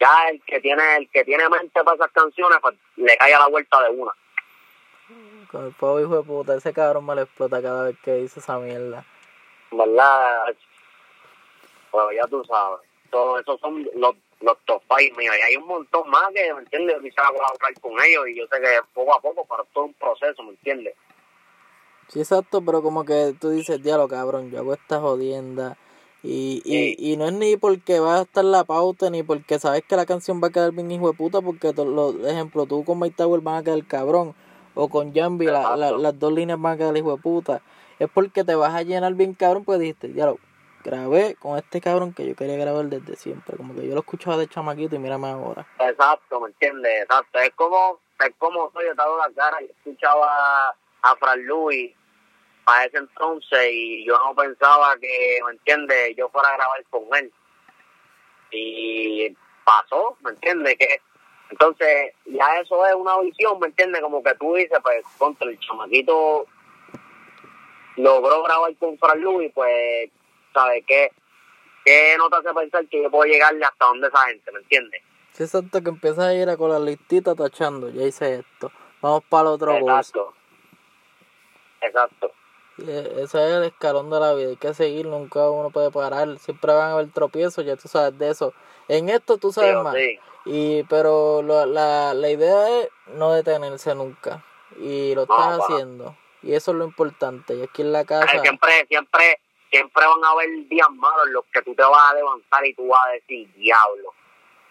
Ya 0.02 0.28
el 0.30 0.42
que 0.42 0.60
tiene 0.60 0.96
el 0.96 1.08
que 1.10 1.24
tiene 1.24 1.48
mente 1.48 1.84
para 1.84 1.94
esas 1.94 2.10
canciones, 2.10 2.58
pues 2.60 2.74
le 2.96 3.16
cae 3.16 3.34
a 3.34 3.38
la 3.38 3.46
vuelta 3.46 3.80
de 3.84 3.90
una. 3.90 4.10
Con 5.48 5.66
el 5.66 5.74
fuego 5.74 6.00
hijo 6.00 6.16
de 6.16 6.22
puta, 6.24 6.56
ese 6.56 6.72
cabrón 6.72 7.06
me 7.06 7.14
lo 7.14 7.22
explota 7.22 7.62
cada 7.62 7.84
vez 7.84 7.96
que 8.02 8.14
dice 8.14 8.40
esa 8.40 8.58
mierda. 8.58 9.04
¿Verdad? 9.70 10.56
Pues 11.92 12.16
ya 12.16 12.26
tú 12.26 12.42
sabes. 12.44 12.80
Todo 13.10 13.38
esos 13.38 13.60
son 13.60 13.88
los, 13.94 14.16
los 14.40 14.58
top 14.64 14.82
five 14.88 15.12
míos. 15.16 15.36
Y 15.38 15.42
hay 15.42 15.56
un 15.56 15.68
montón 15.68 16.10
más 16.10 16.32
que, 16.34 16.52
¿me 16.52 16.62
entiendes? 16.62 16.96
Yo 16.96 17.02
quisiera 17.02 17.28
colaborar 17.28 17.80
con 17.80 17.92
ellos 18.02 18.26
y 18.26 18.38
yo 18.38 18.46
sé 18.50 18.60
que 18.60 18.80
poco 18.92 19.14
a 19.14 19.20
poco, 19.20 19.46
pero 19.48 19.64
todo 19.72 19.84
un 19.84 19.94
proceso, 19.94 20.42
¿me 20.42 20.50
entiendes? 20.50 20.94
Sí, 22.08 22.18
exacto, 22.18 22.60
pero 22.64 22.82
como 22.82 23.04
que 23.04 23.34
tú 23.40 23.50
dices, 23.50 23.80
diablo, 23.80 24.08
cabrón, 24.08 24.50
yo 24.50 24.58
hago 24.58 24.74
esta 24.74 24.98
jodienda. 24.98 25.76
Y, 26.24 26.62
y, 26.64 27.12
y 27.12 27.16
no 27.16 27.26
es 27.26 27.32
ni 27.32 27.56
porque 27.56 27.98
va 27.98 28.18
a 28.18 28.22
estar 28.22 28.44
la 28.44 28.62
pauta, 28.64 29.10
ni 29.10 29.22
porque 29.24 29.58
sabes 29.58 29.82
que 29.88 29.96
la 29.96 30.06
canción 30.06 30.40
va 30.42 30.48
a 30.48 30.50
quedar 30.50 30.70
bien 30.72 30.90
hijo 30.92 31.08
de 31.10 31.16
puta, 31.16 31.40
porque, 31.40 31.72
lo, 31.72 32.10
ejemplo, 32.26 32.64
tú 32.66 32.84
con 32.84 33.00
Mike 33.00 33.16
Tower 33.16 33.40
van 33.40 33.56
a 33.56 33.62
quedar 33.64 33.84
cabrón, 33.86 34.34
o 34.74 34.88
con 34.88 35.12
Jambi 35.12 35.46
la, 35.46 35.76
la- 35.76 35.90
las 35.92 36.18
dos 36.18 36.32
líneas 36.32 36.60
van 36.60 36.74
a 36.74 36.76
quedar 36.76 36.96
hijo 36.96 37.16
de 37.16 37.20
puta. 37.22 37.60
Es 37.98 38.08
porque 38.08 38.44
te 38.44 38.54
vas 38.54 38.72
a 38.74 38.82
llenar 38.82 39.14
bien 39.14 39.34
cabrón, 39.34 39.64
pues 39.64 39.80
dijiste, 39.80 40.08
diablo, 40.08 40.38
grabé 40.84 41.34
con 41.36 41.58
este 41.58 41.80
cabrón 41.80 42.12
que 42.12 42.26
yo 42.26 42.34
quería 42.36 42.56
grabar 42.56 42.86
desde 42.86 43.16
siempre. 43.16 43.56
Como 43.56 43.74
que 43.74 43.86
yo 43.86 43.94
lo 43.94 44.00
escuchaba 44.00 44.36
de 44.36 44.48
chamaquito 44.48 44.94
y 44.94 44.98
mírame 45.00 45.28
ahora. 45.28 45.66
Exacto, 45.80 46.40
¿me 46.40 46.48
entiendes? 46.48 47.02
Exacto. 47.02 47.38
Es 47.40 47.50
como, 47.54 47.98
es 48.24 48.32
como 48.38 48.70
soy, 48.72 48.86
yo 48.86 48.94
te 48.94 49.02
hago 49.02 49.16
la 49.18 49.30
cara 49.34 49.58
y 49.62 49.66
escuchaba 49.66 50.70
a 51.02 51.16
Fran 51.16 51.44
Luis 51.46 51.92
para 52.64 52.84
ese 52.84 52.98
entonces 52.98 53.68
y 53.70 54.04
yo 54.04 54.18
no 54.18 54.34
pensaba 54.34 54.96
que, 54.98 55.40
¿me 55.44 55.52
entiendes? 55.52 56.16
Yo 56.16 56.28
fuera 56.28 56.48
a 56.50 56.56
grabar 56.56 56.84
con 56.90 57.02
él. 57.16 57.32
Y 58.50 59.34
pasó, 59.64 60.16
¿me 60.20 60.30
entiendes? 60.30 60.76
Que 60.78 61.00
entonces 61.50 62.14
ya 62.26 62.60
eso 62.60 62.86
es 62.86 62.94
una 62.94 63.18
visión, 63.20 63.58
¿me 63.60 63.66
entiendes? 63.66 64.00
Como 64.00 64.22
que 64.22 64.34
tú 64.36 64.54
dices, 64.54 64.78
pues, 64.82 65.04
contra 65.18 65.48
el 65.48 65.58
chamaquito 65.60 66.46
logró 67.96 68.42
grabar 68.42 68.74
con 68.76 68.98
Fran 68.98 69.20
Luis, 69.20 69.52
pues, 69.54 70.10
¿sabes 70.54 70.82
qué? 70.86 71.10
¿Qué 71.84 72.14
no 72.16 72.30
te 72.30 72.36
hace 72.36 72.54
pensar 72.54 72.86
que 72.86 73.02
yo 73.02 73.10
puedo 73.10 73.24
llegarle 73.24 73.64
hasta 73.64 73.86
donde 73.86 74.08
esa 74.08 74.26
gente, 74.28 74.52
¿me 74.52 74.60
entiendes? 74.60 75.02
Sí, 75.32 75.42
exacto, 75.42 75.82
que 75.82 75.88
empiezas 75.88 76.24
a 76.24 76.34
ir 76.34 76.48
a 76.48 76.56
con 76.56 76.70
la 76.70 76.78
listita 76.78 77.34
tachando, 77.34 77.90
ya 77.90 78.02
hice 78.02 78.36
esto, 78.36 78.70
vamos 79.00 79.24
para 79.28 79.42
el 79.42 79.48
otro. 79.48 79.72
Exacto. 79.72 80.32
Exacto. 81.80 82.32
Y 82.78 82.90
e- 82.90 83.22
ese 83.22 83.46
es 83.48 83.54
el 83.54 83.64
escalón 83.64 84.10
de 84.10 84.18
la 84.20 84.34
vida, 84.34 84.48
hay 84.50 84.56
que 84.56 84.74
seguir, 84.74 85.06
nunca 85.06 85.50
uno 85.50 85.70
puede 85.70 85.90
parar, 85.90 86.38
siempre 86.38 86.72
van 86.72 86.90
a 86.90 86.92
haber 86.94 87.10
tropiezos, 87.12 87.64
ya 87.64 87.76
tú 87.76 87.88
sabes 87.88 88.18
de 88.18 88.30
eso. 88.30 88.54
En 88.88 89.08
esto 89.08 89.38
tú 89.38 89.52
sabes 89.52 89.74
Sí 89.76 89.82
más. 89.82 89.94
sí. 89.94 90.20
Y 90.44 90.82
pero 90.84 91.42
lo- 91.42 91.66
la, 91.66 92.14
la 92.14 92.28
idea 92.30 92.80
es 92.80 92.88
no 93.08 93.32
detenerse 93.32 93.94
nunca. 93.94 94.44
Y 94.78 95.14
lo 95.14 95.26
No, 95.26 95.34
estás 95.34 95.60
haciendo. 95.60 96.16
Y 96.42 96.54
eso 96.54 96.72
es 96.72 96.76
lo 96.78 96.84
importante. 96.84 97.54
Y 97.54 97.62
aquí 97.62 97.82
en 97.82 97.92
la 97.92 98.04
casa, 98.04 98.40
siempre, 98.40 98.86
siempre, 98.88 99.38
siempre 99.70 100.04
van 100.06 100.24
a 100.24 100.30
haber 100.30 100.48
días 100.68 100.88
malos 100.90 101.26
en 101.28 101.32
los 101.34 101.44
que 101.52 101.62
tú 101.62 101.74
te 101.74 101.82
vas 101.82 102.10
a 102.10 102.14
levantar 102.14 102.66
y 102.66 102.74
tú 102.74 102.88
vas 102.88 103.06
a 103.06 103.10
decir, 103.12 103.52
diablo. 103.54 104.12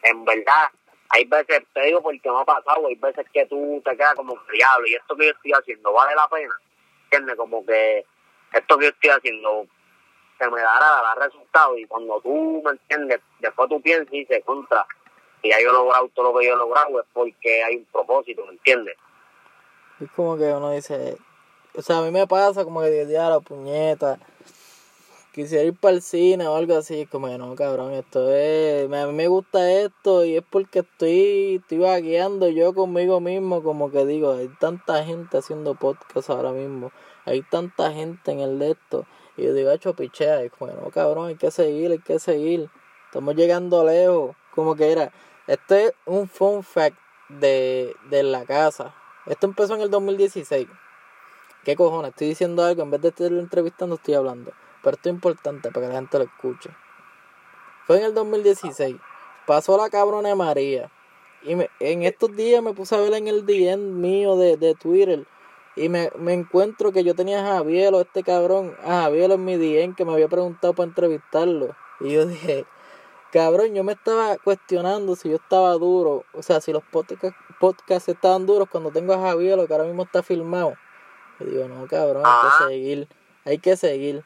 En 0.04 0.26
verdad, 0.26 0.70
hay 1.10 1.24
veces, 1.26 1.62
te 1.74 1.82
digo 1.84 2.02
porque 2.02 2.30
me 2.30 2.42
ha 2.42 2.46
pasado, 2.46 2.88
hay 2.88 2.96
veces 2.96 3.26
que 3.32 3.46
tú 3.46 3.82
te 3.86 3.96
quedas 3.96 4.16
como 4.16 4.38
diablo 4.52 4.88
y 4.88 4.96
esto 4.96 5.16
que 5.16 5.26
yo 5.28 5.32
estoy 5.32 5.52
haciendo 5.54 5.94
vale 5.94 6.16
la 6.16 6.28
pena. 6.28 6.54
¿Entiendes? 7.12 7.36
Como 7.36 7.66
que 7.66 8.06
esto 8.54 8.78
que 8.78 8.86
yo 8.86 8.92
estoy 8.92 9.10
haciendo 9.10 9.68
se 10.40 10.50
me 10.50 10.62
dará, 10.62 11.02
dará 11.04 11.26
resultado 11.26 11.78
y 11.78 11.86
cuando 11.86 12.22
tú, 12.22 12.62
¿me 12.64 12.72
entiendes? 12.72 13.20
Después 13.40 13.70
tú 13.70 13.82
piensas 13.82 14.08
y 14.14 14.20
dices, 14.20 14.42
contra, 14.46 14.86
y 15.44 15.50
ya 15.50 15.62
yo 15.62 15.70
he 15.70 15.74
logrado 15.74 16.08
todo 16.16 16.32
lo 16.32 16.40
que 16.40 16.48
yo 16.48 16.54
he 16.54 16.58
logrado 16.58 17.02
es 17.02 17.06
porque 17.14 17.64
hay 17.64 17.76
un 17.76 17.86
propósito, 17.86 18.46
¿me 18.46 18.54
entiendes? 18.54 18.96
es 20.00 20.10
como 20.12 20.38
que 20.38 20.52
uno 20.52 20.72
dice, 20.72 21.18
o 21.76 21.82
sea, 21.82 22.00
a 22.00 22.02
mí 22.02 22.12
me 22.12 22.26
pasa 22.28 22.64
como 22.64 22.82
que 22.82 23.06
digo, 23.06 23.22
la 23.22 23.40
puñeta. 23.40 24.18
Quisiera 25.34 25.64
ir 25.64 25.78
para 25.78 25.96
el 25.96 26.02
cine 26.02 26.46
o 26.46 26.58
algo 26.58 26.76
así, 26.76 27.06
como 27.06 27.28
que 27.28 27.38
no, 27.38 27.56
cabrón, 27.56 27.94
esto 27.94 28.30
es, 28.34 28.92
a 28.92 29.08
mí 29.08 29.14
me 29.14 29.30
gusta 29.30 29.72
esto 29.72 30.26
y 30.26 30.36
es 30.36 30.44
porque 30.44 30.80
estoy, 30.80 31.62
estoy 31.62 31.78
vagueando 31.78 32.50
yo 32.50 32.74
conmigo 32.74 33.22
mismo, 33.22 33.64
como 33.64 33.90
que 33.90 34.06
digo, 34.06 34.34
hay 34.34 34.50
tanta 34.60 35.06
gente 35.06 35.38
haciendo 35.38 35.74
podcast 35.76 36.30
ahora 36.30 36.52
mismo, 36.52 36.92
hay 37.24 37.44
tanta 37.44 37.94
gente 37.94 38.30
en 38.34 38.42
el 38.42 38.60
de 38.60 38.72
esto, 38.72 39.06
y 39.38 39.44
yo 39.44 39.54
digo, 39.54 39.72
hecho 39.72 39.96
pichea, 39.96 40.44
y 40.44 40.50
como 40.50 40.70
que 40.70 40.82
no, 40.82 40.90
cabrón, 40.92 41.30
hay 41.30 41.36
que 41.36 41.50
seguir, 41.50 41.92
hay 41.92 42.00
que 42.00 42.20
seguir, 42.20 42.70
estamos 43.06 43.34
llegando 43.34 43.86
lejos, 43.86 44.36
como 44.54 44.76
que 44.76 44.92
era, 44.92 45.14
este 45.48 45.86
es 45.86 45.94
un 46.06 46.28
fun 46.28 46.62
fact 46.62 46.98
de, 47.30 47.96
de 48.10 48.24
la 48.24 48.44
casa, 48.44 48.94
esto 49.28 49.48
empezó 49.48 49.76
en 49.76 49.82
el 49.82 49.90
2016, 49.90 50.68
¿qué 51.64 51.78
cojones? 51.78 52.10
Estoy 52.10 52.28
diciendo 52.28 52.66
algo, 52.66 52.84
en 52.84 52.92
vez 52.92 53.02
de 53.02 53.08
estar 53.08 53.32
entrevistando 53.32 53.96
estoy 53.96 54.16
hablando, 54.16 54.52
pero 54.84 54.96
esto 54.96 55.10
es 55.10 55.16
importante 55.16 55.72
para 55.72 55.88
que 55.88 55.94
la 55.94 56.00
gente 56.00 56.18
lo 56.18 56.24
escuche. 56.26 56.70
Fue 57.86 57.98
en 57.98 58.04
el 58.06 58.14
2016. 58.14 58.96
Pasó 59.48 59.78
la 59.78 59.90
cabrona 59.90 60.30
de 60.30 60.36
María. 60.36 60.92
Y 61.44 61.56
me- 61.56 61.70
en 61.80 62.04
estos 62.04 62.36
días 62.36 62.62
me 62.62 62.74
puse 62.74 62.96
a 62.96 63.00
ver 63.00 63.14
en 63.14 63.28
el 63.28 63.46
DM 63.46 63.78
mío 64.00 64.36
de, 64.38 64.58
de 64.58 64.76
Twitter. 64.76 65.26
Y 65.76 65.90
me, 65.90 66.12
me 66.18 66.34
encuentro 66.34 66.92
que 66.92 67.04
yo 67.04 67.16
tenía 67.16 67.40
a 67.40 67.56
Javier, 67.58 67.94
este 67.96 68.24
cabrón, 68.24 68.76
a 68.84 69.04
Javier 69.04 69.32
en 69.32 69.44
mi 69.46 69.56
DM 69.58 69.96
que 69.96 70.06
me 70.06 70.14
había 70.14 70.28
preguntado 70.28 70.74
para 70.74 70.88
entrevistarlo. 70.88 71.76
Y 72.02 72.12
yo 72.12 72.26
dije, 72.26 72.66
cabrón, 73.32 73.74
yo 73.74 73.84
me 73.84 73.94
estaba 73.94 74.38
cuestionando 74.38 75.16
si 75.16 75.30
yo 75.30 75.38
estaba 75.38 75.72
duro. 75.74 76.26
O 76.34 76.44
sea, 76.44 76.62
si 76.62 76.72
los 76.74 76.84
podcast, 76.84 77.36
podcasts 77.60 78.10
estaban 78.10 78.46
duros 78.46 78.68
cuando 78.70 78.92
tengo 78.92 79.14
a 79.14 79.20
Javier, 79.20 79.58
lo 79.58 79.66
que 79.66 79.74
ahora 79.74 79.86
mismo 79.86 80.04
está 80.04 80.22
filmado. 80.22 80.74
Y 81.40 81.46
digo, 81.46 81.68
no, 81.68 81.88
cabrón, 81.88 82.24
hay 82.26 82.32
que 82.68 82.74
seguir. 82.74 83.08
Hay 83.46 83.58
que 83.58 83.76
seguir. 83.78 84.24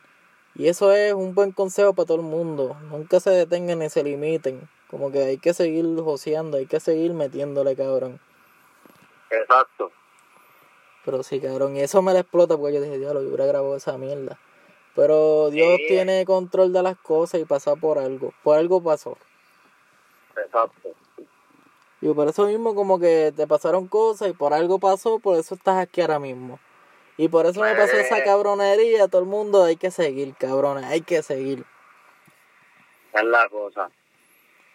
Y 0.56 0.68
eso 0.68 0.94
es 0.94 1.14
un 1.14 1.36
buen 1.36 1.52
consejo 1.52 1.94
para 1.94 2.08
todo 2.08 2.18
el 2.18 2.24
mundo. 2.24 2.78
Nunca 2.90 3.20
se 3.20 3.30
detengan 3.30 3.80
ni 3.80 3.90
se 3.90 4.04
limiten. 4.04 4.68
Como 4.90 5.12
que 5.12 5.24
hay 5.24 5.38
que 5.38 5.54
seguir 5.54 5.86
joseando, 6.02 6.58
hay 6.58 6.66
que 6.66 6.80
seguir 6.80 7.14
metiéndole, 7.14 7.76
cabrón. 7.76 8.20
Exacto. 9.30 9.92
Pero 11.04 11.24
sí, 11.24 11.40
cabrón, 11.40 11.76
y 11.76 11.82
eso 11.82 12.02
me 12.02 12.14
la 12.14 12.20
explota 12.22 12.58
porque 12.58 12.76
yo 12.76 12.82
dije, 12.82 12.98
diablo, 12.98 13.22
yo 13.22 13.28
hubiera 13.28 13.46
grabado 13.46 13.76
esa 13.76 13.98
mierda. 13.98 14.40
Pero 14.96 15.50
Dios 15.50 15.76
Sí. 15.78 15.88
tiene 15.90 16.24
control 16.26 16.72
de 16.72 16.82
las 16.82 16.98
cosas 16.98 17.42
y 17.42 17.46
pasa 17.46 17.76
por 17.76 18.00
algo. 18.00 18.34
Por 18.44 18.58
algo 18.58 18.82
pasó. 18.82 19.18
Exacto. 20.38 20.90
Y 22.02 22.14
por 22.14 22.28
eso 22.28 22.46
mismo 22.46 22.76
como 22.76 23.00
que 23.00 23.34
te 23.36 23.46
pasaron 23.48 23.88
cosas 23.88 24.30
y 24.30 24.34
por 24.34 24.54
algo 24.54 24.80
pasó, 24.80 25.20
por 25.20 25.38
eso 25.38 25.56
estás 25.56 25.78
aquí 25.80 26.02
ahora 26.02 26.20
mismo. 26.20 26.60
Y 27.18 27.30
por 27.30 27.46
eso 27.46 27.62
me 27.62 27.74
pasó 27.76 27.96
esa 27.98 28.24
cabronería, 28.24 29.08
todo 29.08 29.22
el 29.22 29.28
mundo 29.28 29.64
hay 29.64 29.78
que 29.78 29.90
seguir, 29.92 30.36
cabrones, 30.36 30.84
hay 30.86 31.02
que 31.02 31.24
seguir. 31.24 31.64
Es 33.14 33.24
la 33.24 33.48
cosa. 33.50 33.90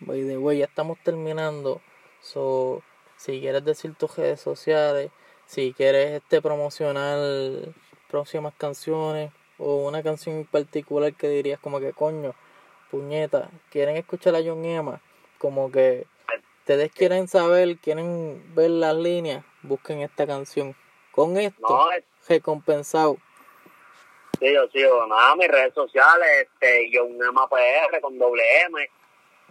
By 0.01 0.27
the 0.27 0.39
way, 0.39 0.59
ya 0.59 0.65
estamos 0.65 0.99
terminando. 1.05 1.83
So, 2.23 2.83
si 3.17 3.41
quieres 3.41 3.65
decir 3.65 3.95
tus 3.95 4.17
redes 4.17 4.41
sociales, 4.41 5.11
si 5.47 5.75
quieres 5.75 6.13
este 6.13 6.41
promocionar 6.41 7.19
próximas 8.09 8.55
canciones 8.57 9.31
o 9.59 9.87
una 9.87 10.03
canción 10.03 10.37
en 10.37 10.47
particular 10.47 11.13
que 11.15 11.29
dirías 11.29 11.61
como 11.61 11.81
que 11.81 11.93
coño, 11.93 12.35
puñeta, 12.91 13.51
quieren 13.71 13.97
escuchar 13.97 14.35
a 14.35 14.41
John 14.43 14.65
Emma, 14.65 15.03
como 15.39 15.71
que 15.71 16.07
ustedes 16.61 16.91
quieren 16.93 17.29
saber, 17.29 17.77
quieren 17.77 18.43
ver 18.55 18.71
las 18.71 18.97
líneas, 18.97 19.45
busquen 19.63 20.01
esta 20.01 20.27
canción. 20.27 20.75
Con 21.13 21.37
esto, 21.37 21.61
No, 21.69 21.93
es- 21.93 22.05
recompensado. 22.29 23.19
sí, 24.39 24.53
yo 24.53 24.69
sigo. 24.69 25.07
Nada, 25.07 25.37
mis 25.37 25.49
redes 25.49 25.75
sociales, 25.75 26.29
este, 26.43 26.91
yo 26.91 27.05
un 27.05 27.19
PR 27.19 28.01
con 28.01 28.19
doble 28.19 28.43
M 28.67 28.89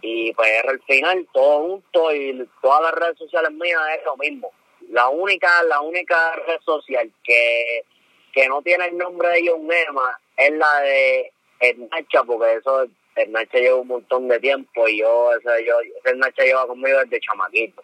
y 0.02 0.32
PR 0.32 0.68
al 0.68 0.82
final, 0.82 1.28
todo 1.32 1.60
junto 1.60 2.14
y 2.14 2.48
todas 2.62 2.82
las 2.82 2.94
redes 2.94 3.18
sociales 3.18 3.52
mías 3.52 3.80
es 3.98 4.04
lo 4.04 4.16
mismo. 4.16 4.52
La 4.88 5.08
única, 5.08 5.62
la 5.64 5.80
única 5.80 6.34
red 6.46 6.60
social 6.64 7.10
que, 7.22 7.84
que 8.32 8.48
no 8.48 8.62
tiene 8.62 8.86
el 8.86 8.98
nombre 8.98 9.28
de 9.28 9.48
John 9.48 9.68
Ema 9.70 10.18
es 10.36 10.52
la 10.52 10.80
de 10.80 11.32
Ernacha, 11.60 12.24
porque 12.24 12.54
eso, 12.54 12.86
Ernacha 13.14 13.58
lleva 13.58 13.76
un 13.76 13.88
montón 13.88 14.28
de 14.28 14.40
tiempo 14.40 14.88
y 14.88 14.98
yo, 14.98 15.32
ese, 15.34 15.64
yo, 15.64 15.74
ese 16.04 16.44
lleva 16.44 16.66
conmigo 16.66 16.98
desde 17.00 17.20
chamaquito. 17.20 17.82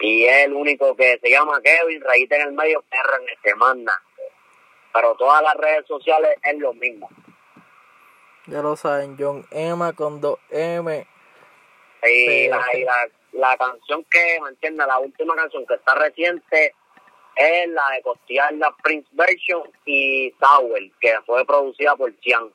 Y 0.00 0.24
es 0.24 0.46
el 0.46 0.52
único 0.52 0.94
que 0.96 1.18
se 1.20 1.30
llama 1.30 1.60
Kevin, 1.62 2.00
rayita 2.00 2.36
en 2.36 2.42
el 2.48 2.52
medio, 2.52 2.82
perra 2.82 3.16
en 3.20 3.28
este 3.30 3.54
manda. 3.56 3.92
Pero 4.92 5.14
todas 5.16 5.42
las 5.42 5.54
redes 5.56 5.86
sociales 5.86 6.36
es 6.42 6.58
lo 6.58 6.72
mismo. 6.74 7.08
Ya 8.46 8.62
lo 8.62 8.76
saben, 8.76 9.16
John 9.18 9.44
Emma 9.50 9.92
con 9.92 10.20
2M. 10.20 11.06
Y, 12.04 12.48
la, 12.48 12.64
y 12.72 12.84
la, 12.84 13.08
la 13.32 13.56
canción 13.56 14.04
que, 14.10 14.38
¿me 14.42 14.50
entiendes? 14.50 14.86
La 14.86 14.98
última 14.98 15.34
canción 15.34 15.66
que 15.66 15.74
está 15.74 15.94
reciente 15.96 16.74
es 17.38 17.68
la 17.68 17.90
de 17.94 18.02
Costear 18.02 18.52
la 18.54 18.74
Prince 18.82 19.08
Version 19.12 19.62
y 19.84 20.30
Tower, 20.32 20.90
que 21.00 21.12
fue 21.26 21.44
producida 21.44 21.94
por 21.96 22.12
Cian. 22.20 22.50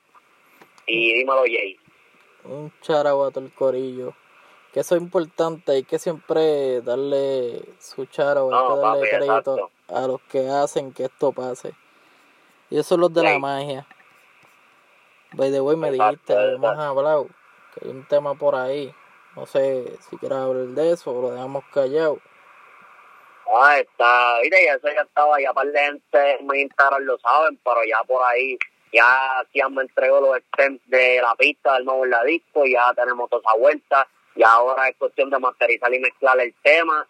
Y 0.85 1.15
dímelo, 1.15 1.43
Jay. 1.43 1.79
un 2.43 2.71
charabato 2.81 3.39
el 3.39 3.51
corillo. 3.53 4.13
Que 4.74 4.80
eso 4.80 4.95
es 4.95 5.01
importante, 5.01 5.71
hay 5.71 5.84
que 5.84 5.99
siempre 5.99 6.82
darle 6.82 7.61
su 7.80 8.05
charo, 8.07 8.45
hay 8.45 8.49
No, 8.51 8.67
que 8.76 8.82
darle 8.82 8.99
papi, 8.99 9.09
crédito 9.09 9.55
exacto. 9.57 9.71
a 9.95 10.07
los 10.07 10.21
que 10.24 10.49
hacen 10.49 10.93
que 10.93 11.03
esto 11.05 11.32
pase. 11.32 11.74
Y 12.71 12.80
eso 12.80 12.95
es 12.95 12.99
los 12.99 13.13
de 13.13 13.21
la 13.21 13.38
magia. 13.38 13.86
By 15.34 15.51
the 15.51 15.61
way, 15.61 15.76
me 15.78 15.89
Exacto, 15.89 16.11
dijiste, 16.11 16.34
habíamos 16.36 16.80
hablado 16.80 17.28
que 17.74 17.86
hay 17.86 17.91
un 17.91 18.07
tema 18.07 18.34
por 18.34 18.55
ahí. 18.55 18.93
No 19.36 19.45
sé 19.45 19.97
si 20.09 20.17
quieres 20.17 20.38
hablar 20.38 20.65
de 20.67 20.91
eso 20.91 21.11
o 21.11 21.21
lo 21.21 21.32
dejamos 21.32 21.63
callado. 21.71 22.19
Ah, 23.55 23.78
está, 23.78 24.38
y 24.43 24.47
eso 24.47 24.88
ya 24.88 25.01
estaba, 25.01 25.39
ya 25.39 25.53
par 25.53 25.67
de 25.67 25.80
gente 25.80 26.39
en 26.39 26.47
mi 26.47 26.61
Instagram 26.61 27.03
lo 27.03 27.19
saben, 27.19 27.59
pero 27.63 27.84
ya 27.84 28.03
por 28.07 28.24
ahí, 28.24 28.57
ya 28.91 29.43
Cian 29.51 29.74
me 29.76 29.84
entregó 29.84 30.21
los 30.21 30.38
stems 30.53 30.82
de 30.88 31.21
la 31.21 31.36
pista 31.36 31.74
del 31.76 31.86
nuevo 31.86 32.05
en 32.05 32.11
la 32.11 32.24
disco, 32.24 32.65
ya 32.65 32.91
tenemos 32.95 33.30
toda 33.30 33.41
esa 33.41 33.55
vuelta, 33.55 34.07
y 34.36 34.43
ahora 34.43 34.89
es 34.89 34.97
cuestión 34.97 35.29
de 35.29 35.39
masterizar 35.39 35.93
y 35.93 35.99
mezclar 35.99 36.39
el 36.39 36.53
tema, 36.63 37.07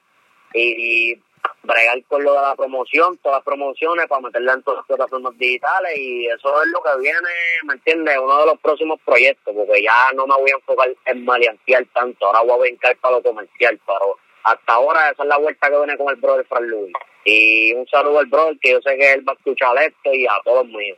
y, 0.53 1.19
bregar 1.63 2.01
con 2.05 2.24
lo 2.24 2.34
de 2.34 2.41
la 2.41 2.55
promoción, 2.55 3.17
todas 3.17 3.38
las 3.38 3.45
promociones 3.45 4.07
para 4.07 4.21
meterla 4.21 4.53
en 4.53 4.63
todas 4.63 4.80
las 4.80 4.88
plataformas 4.88 5.38
digitales, 5.38 5.97
y 5.97 6.28
eso 6.28 6.61
es 6.61 6.69
lo 6.69 6.82
que 6.82 7.01
viene, 7.01 7.30
¿me 7.63 7.74
entiendes? 7.74 8.17
Uno 8.17 8.39
de 8.39 8.45
los 8.47 8.59
próximos 8.59 8.99
proyectos, 9.05 9.53
porque 9.55 9.84
ya 9.84 10.07
no 10.15 10.28
me 10.28 10.36
voy 10.36 10.51
a 10.51 10.55
enfocar 10.55 10.89
en 11.05 11.26
maleantear 11.26 11.86
tanto, 11.93 12.26
ahora 12.26 12.41
voy 12.41 12.51
a 12.51 12.69
brincar 12.69 12.97
para 12.97 13.15
lo 13.15 13.24
comercial, 13.24 13.80
pero 13.86 14.17
hasta 14.43 14.74
ahora 14.74 15.09
esa 15.09 15.24
es 15.24 15.30
la 15.30 15.38
vuelta 15.38 15.69
que 15.69 15.78
viene 15.78 15.97
con 15.97 16.09
el 16.09 16.15
brother 16.17 16.45
Fran 16.47 16.67
Luis. 16.67 16.93
Y 17.26 17.74
un 17.74 17.88
saludo 17.88 18.19
al 18.19 18.26
brother, 18.26 18.57
que 18.59 18.71
yo 18.71 18.82
sé 18.82 18.97
que 18.97 19.13
él 19.13 19.28
va 19.28 19.32
a 19.32 19.36
escuchar 19.36 19.78
esto 19.78 20.13
y 20.13 20.26
a 20.26 20.41
todos 20.43 20.65
míos. 20.65 20.97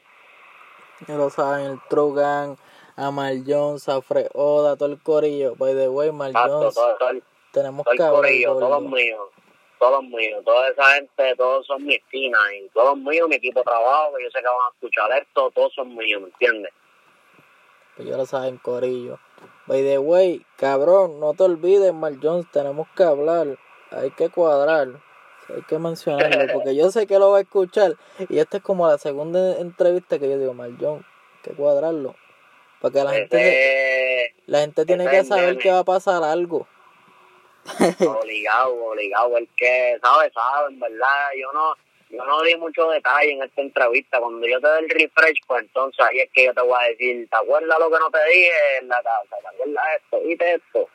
Ya 1.07 1.15
lo 1.15 1.30
saben, 1.30 1.65
el 1.65 1.80
Trugan, 1.89 2.57
a 2.95 3.11
Mal 3.11 3.43
Jones, 3.45 3.87
a 3.89 4.01
Fred 4.01 4.27
Oda, 4.33 4.75
todo 4.75 4.89
el 4.89 5.01
corillo. 5.01 5.55
By 5.55 5.75
the 5.75 5.89
way, 5.89 6.11
Mal 6.11 6.31
Exacto, 6.31 6.59
Jones, 6.59 6.75
todo, 6.75 6.97
todo 6.97 7.09
el, 7.09 7.23
tenemos 7.51 7.83
todo 7.85 7.95
que 7.95 8.03
hablar 8.03 8.31
todos 8.59 8.83
míos, 8.83 9.27
todos 9.79 10.03
míos, 10.03 10.43
toda 10.43 10.69
esa 10.69 10.85
gente, 10.95 11.35
todos 11.35 11.65
son 11.65 11.85
mis 11.85 11.97
esquinas 11.97 12.41
y 12.53 12.69
todos 12.69 12.97
míos, 12.97 13.27
mi 13.29 13.35
equipo 13.35 13.59
de 13.59 13.65
trabajo, 13.65 14.13
que 14.17 14.23
yo 14.23 14.29
sé 14.31 14.39
que 14.39 14.47
van 14.47 14.55
a 14.55 14.73
escuchar 14.73 15.11
esto, 15.21 15.51
todos 15.51 15.73
son 15.73 15.95
míos, 15.95 16.21
¿me 16.21 16.27
entiendes? 16.27 16.71
Pues 17.95 18.07
ya 18.09 18.17
lo 18.17 18.25
saben, 18.25 18.57
Corillo. 18.57 19.19
By 19.67 19.81
the 19.81 19.97
way, 19.97 20.45
cabrón, 20.57 21.19
no 21.19 21.33
te 21.33 21.43
olvides, 21.43 21.93
Mal 21.93 22.19
Jones, 22.21 22.45
tenemos 22.51 22.87
que 22.95 23.03
hablar. 23.03 23.57
Hay 23.91 24.11
que 24.11 24.29
cuadrar. 24.29 24.89
Hay 25.47 25.61
que 25.63 25.79
mencionarlo, 25.79 26.45
porque 26.53 26.75
yo 26.75 26.91
sé 26.91 27.07
que 27.07 27.19
lo 27.19 27.31
va 27.31 27.37
a 27.37 27.41
escuchar. 27.41 27.95
Y 28.29 28.39
esta 28.39 28.57
es 28.57 28.63
como 28.63 28.87
la 28.87 28.97
segunda 28.97 29.57
entrevista 29.59 30.19
que 30.19 30.29
yo 30.29 30.37
digo, 30.37 30.53
Mal 30.53 30.75
Jones, 30.79 31.05
hay 31.05 31.51
que 31.51 31.51
cuadrarlo. 31.55 32.15
Porque 32.86 33.03
la 33.03 33.13
gente, 33.13 33.38
Ese- 34.27 34.36
la 34.45 34.59
gente 34.59 34.86
tiene 34.86 35.09
que 35.09 35.23
saber 35.23 35.45
nene. 35.47 35.57
que 35.59 35.71
va 35.71 35.79
a 35.79 35.83
pasar 35.83 36.23
algo. 36.23 36.67
obligado, 37.99 38.75
obligado, 38.86 39.38
el 39.38 39.49
que 39.57 39.97
sabe, 40.03 40.29
sabe, 40.31 40.71
en 40.71 40.79
verdad, 40.79 41.29
yo 41.36 41.51
no, 41.51 41.75
yo 42.11 42.23
no 42.23 42.43
di 42.43 42.55
mucho 42.57 42.88
detalle 42.91 43.31
en 43.31 43.41
esta 43.41 43.59
entrevista, 43.61 44.19
cuando 44.19 44.45
yo 44.45 44.61
te 44.61 44.67
dé 44.67 44.79
el 44.81 44.89
refresh, 44.89 45.39
pues 45.47 45.63
entonces 45.63 46.05
ahí 46.05 46.19
es 46.19 46.29
que 46.31 46.45
yo 46.45 46.53
te 46.53 46.61
voy 46.61 46.77
a 46.79 46.88
decir, 46.89 47.27
¿te 47.27 47.36
acuerdas 47.38 47.79
lo 47.79 47.89
que 47.89 47.97
no 47.97 48.11
te 48.11 48.23
dije 48.29 48.51
en 48.81 48.88
la 48.88 49.01
casa? 49.01 49.36
¿Te 49.41 49.47
acuerdas 49.47 49.86
esto? 50.03 50.19
¿Viste 50.21 50.53
esto? 50.53 50.89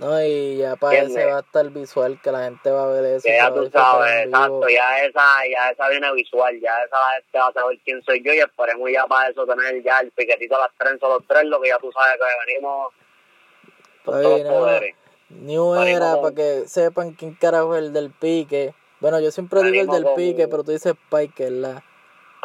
No, 0.00 0.24
y 0.24 0.56
ya 0.56 0.76
para 0.76 1.00
ese 1.00 1.26
va 1.26 1.36
a 1.36 1.40
estar 1.40 1.68
visual, 1.68 2.18
que 2.22 2.32
la 2.32 2.44
gente 2.44 2.70
va 2.70 2.84
a 2.84 2.86
ver 2.86 3.04
eso. 3.04 3.22
Que 3.22 3.36
ya 3.36 3.52
tú 3.52 3.68
sabes, 3.70 4.24
exacto, 4.24 4.66
ya 4.70 5.04
esa, 5.04 5.46
ya 5.46 5.70
esa 5.70 5.88
viene 5.90 6.10
visual, 6.14 6.58
ya 6.58 6.82
esa 6.84 6.96
la 6.96 7.14
gente 7.16 7.38
va 7.38 7.46
a 7.48 7.52
saber 7.52 7.78
quién 7.84 8.02
soy 8.02 8.22
yo 8.24 8.32
y 8.32 8.38
esperemos 8.38 8.90
ya 8.90 9.04
para 9.06 9.28
eso 9.28 9.46
tener 9.46 9.82
ya 9.82 10.00
el 10.00 10.10
piquetito 10.12 10.56
a 10.56 10.60
las 10.60 10.74
trenzas 10.78 11.06
los 11.06 11.26
tres, 11.26 11.44
lo 11.44 11.60
que 11.60 11.68
ya 11.68 11.76
tú 11.76 11.92
sabes 11.92 12.16
que 12.16 12.50
venimos 12.50 12.94
con 14.02 14.14
Oye, 14.14 14.22
todos 14.22 14.40
los 14.40 14.48
poderes. 14.48 14.94
New 15.28 15.74
Era, 15.74 16.16
para 16.22 16.34
que 16.34 16.66
sepan 16.66 17.12
quién 17.12 17.34
carajo 17.34 17.76
es 17.76 17.82
el 17.82 17.92
del 17.92 18.10
pique. 18.10 18.74
Bueno, 19.00 19.20
yo 19.20 19.30
siempre 19.30 19.62
digo 19.64 19.94
el 19.94 20.02
del 20.02 20.14
pique, 20.14 20.48
pero 20.48 20.64
tú 20.64 20.72
dices 20.72 20.94
Pike, 21.10 21.50
¿verdad? 21.50 21.82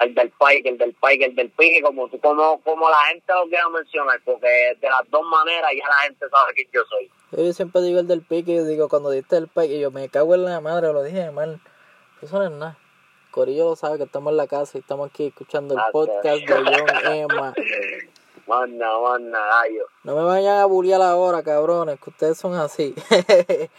El 0.01 0.13
del 0.15 0.31
pike, 0.31 0.69
el 0.69 0.77
del 0.77 0.93
pike, 0.93 1.25
el 1.25 1.35
del 1.35 1.49
pique, 1.51 1.81
como 1.81 2.07
tú, 2.09 2.19
como, 2.19 2.59
como 2.61 2.89
la 2.89 2.97
gente 3.09 3.33
lo 3.33 3.47
quiera 3.47 3.67
mencionar, 3.69 4.19
porque 4.25 4.75
de 4.79 4.89
las 4.89 5.09
dos 5.09 5.23
maneras 5.25 5.71
ya 5.77 5.87
la 5.87 5.95
gente 6.03 6.25
sabe 6.29 6.53
quién 6.53 6.67
yo 6.73 6.81
soy. 6.89 7.09
Yo 7.31 7.53
siempre 7.53 7.81
digo 7.81 7.99
el 7.99 8.07
del 8.07 8.21
pique 8.21 8.51
y 8.53 8.63
digo, 8.65 8.87
cuando 8.89 9.09
diste 9.09 9.37
el 9.37 9.47
pike, 9.47 9.79
yo 9.79 9.91
me 9.91 10.09
cago 10.09 10.35
en 10.35 10.45
la 10.45 10.61
madre, 10.61 10.91
lo 10.93 11.03
dije 11.03 11.31
mal. 11.31 11.59
Eso 12.21 12.37
no 12.39 12.45
es 12.45 12.51
nada. 12.51 12.77
Corillo 13.31 13.65
lo 13.65 13.75
sabe 13.75 13.97
que 13.97 14.03
estamos 14.03 14.31
en 14.31 14.37
la 14.37 14.47
casa 14.47 14.77
y 14.77 14.81
estamos 14.81 15.09
aquí 15.09 15.27
escuchando 15.27 15.73
el 15.73 15.79
Ah, 15.79 15.89
podcast 15.91 16.39
de 16.39 16.45
John 16.47 16.67
Emma. 17.13 17.53
Manda, 18.47 18.99
manda, 18.99 19.39
gallo. 19.39 19.87
No 20.03 20.15
me 20.15 20.23
vayan 20.23 20.59
a 20.59 20.65
bullear 20.65 21.01
ahora, 21.01 21.41
cabrones, 21.41 21.99
que 21.99 22.11
ustedes 22.11 22.37
son 22.37 22.53
así. 22.53 22.93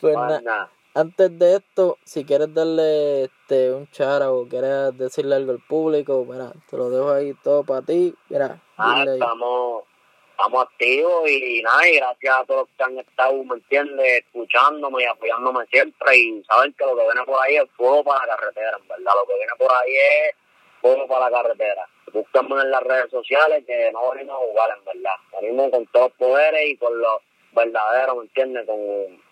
pues 0.00 0.14
nada. 0.16 0.68
Antes 0.94 1.38
de 1.38 1.56
esto, 1.56 1.98
si 2.04 2.24
quieres 2.24 2.52
darle 2.52 3.24
este 3.24 3.72
un 3.72 3.88
chara 3.90 4.32
o 4.32 4.48
quieres 4.48 4.96
decirle 4.98 5.36
algo 5.36 5.52
al 5.52 5.60
público, 5.60 6.24
mira, 6.28 6.52
te 6.68 6.76
lo 6.76 6.90
dejo 6.90 7.12
ahí 7.12 7.32
todo 7.44 7.62
para 7.64 7.82
ti. 7.82 8.12
Mira, 8.28 8.60
Ah, 8.76 9.04
estamos, 9.06 9.84
estamos 10.30 10.62
activos 10.64 11.30
y 11.30 11.62
nada, 11.62 11.88
y 11.88 11.96
gracias 11.96 12.34
a 12.34 12.44
todos 12.44 12.60
los 12.60 12.68
que 12.76 12.82
han 12.82 12.98
estado, 12.98 13.44
¿me 13.44 13.54
entiendes? 13.54 14.24
Escuchándome 14.24 15.02
y 15.02 15.06
apoyándome 15.06 15.66
siempre 15.66 16.16
y 16.16 16.42
saben 16.44 16.72
que 16.72 16.84
lo 16.84 16.96
que 16.96 17.02
viene 17.02 17.24
por 17.24 17.40
ahí 17.40 17.56
es 17.56 17.70
fuego 17.76 18.02
para 18.02 18.26
la 18.26 18.36
carretera, 18.36 18.76
en 18.80 18.88
verdad. 18.88 19.12
Lo 19.14 19.26
que 19.26 19.34
viene 19.34 19.52
por 19.58 19.70
ahí 19.70 19.94
es 19.94 20.34
fuego 20.80 21.06
para 21.06 21.30
la 21.30 21.42
carretera. 21.42 21.86
Búscame 22.12 22.60
en 22.62 22.70
las 22.72 22.82
redes 22.82 23.10
sociales 23.10 23.64
que 23.64 23.92
no 23.92 24.10
venimos 24.10 24.34
a 24.34 24.46
jugar, 24.46 24.70
en 24.76 24.84
verdad. 24.84 25.16
Venimos 25.40 25.70
con 25.70 25.86
todos 25.86 26.08
los 26.08 26.18
poderes 26.18 26.68
y 26.68 26.76
con 26.78 26.98
los 26.98 27.20
verdaderos, 27.52 28.16
¿me 28.16 28.22
entiendes? 28.22 28.66
Con 28.66 28.78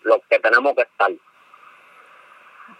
los 0.03 0.19
que 0.29 0.39
tenemos 0.39 0.73
que 0.75 0.83
estar. 0.83 1.11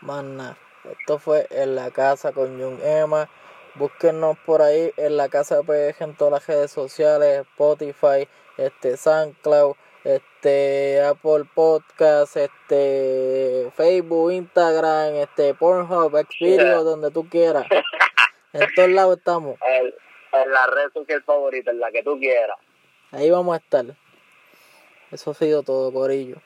Más 0.01 0.23
nada. 0.23 0.57
Esto 0.89 1.19
fue 1.19 1.47
en 1.49 1.75
la 1.75 1.91
casa 1.91 2.31
con 2.31 2.59
Jun 2.59 2.79
Emma. 2.83 3.29
Búsquenos 3.75 4.37
por 4.45 4.61
ahí 4.61 4.91
en 4.97 5.17
la 5.17 5.29
casa 5.29 5.61
PG 5.63 6.01
en 6.01 6.15
todas 6.15 6.33
las 6.33 6.47
redes 6.47 6.71
sociales, 6.71 7.41
Spotify, 7.51 8.27
este 8.57 8.97
SoundCloud, 8.97 9.75
este 10.03 11.01
Apple 11.03 11.45
Podcast, 11.53 12.35
este 12.37 13.71
Facebook, 13.75 14.31
Instagram, 14.31 15.15
este 15.15 15.53
Pornhub, 15.53 16.15
Xvideo, 16.29 16.83
donde 16.83 17.11
tú 17.11 17.27
quieras. 17.29 17.65
En 18.51 18.67
todos 18.73 18.89
lados 18.89 19.17
estamos. 19.17 19.57
El- 19.63 19.93
en 20.31 20.51
la 20.51 20.65
red 20.67 20.91
social 20.91 21.21
favorita, 21.23 21.69
en 21.69 21.79
la 21.79 21.91
que 21.91 22.01
tú 22.01 22.17
quieras. 22.17 22.57
Ahí 23.11 23.29
vamos 23.29 23.53
a 23.53 23.57
estar. 23.57 23.85
Eso 25.11 25.31
ha 25.31 25.33
sido 25.35 25.61
todo, 25.61 25.93
Corillo. 25.93 26.37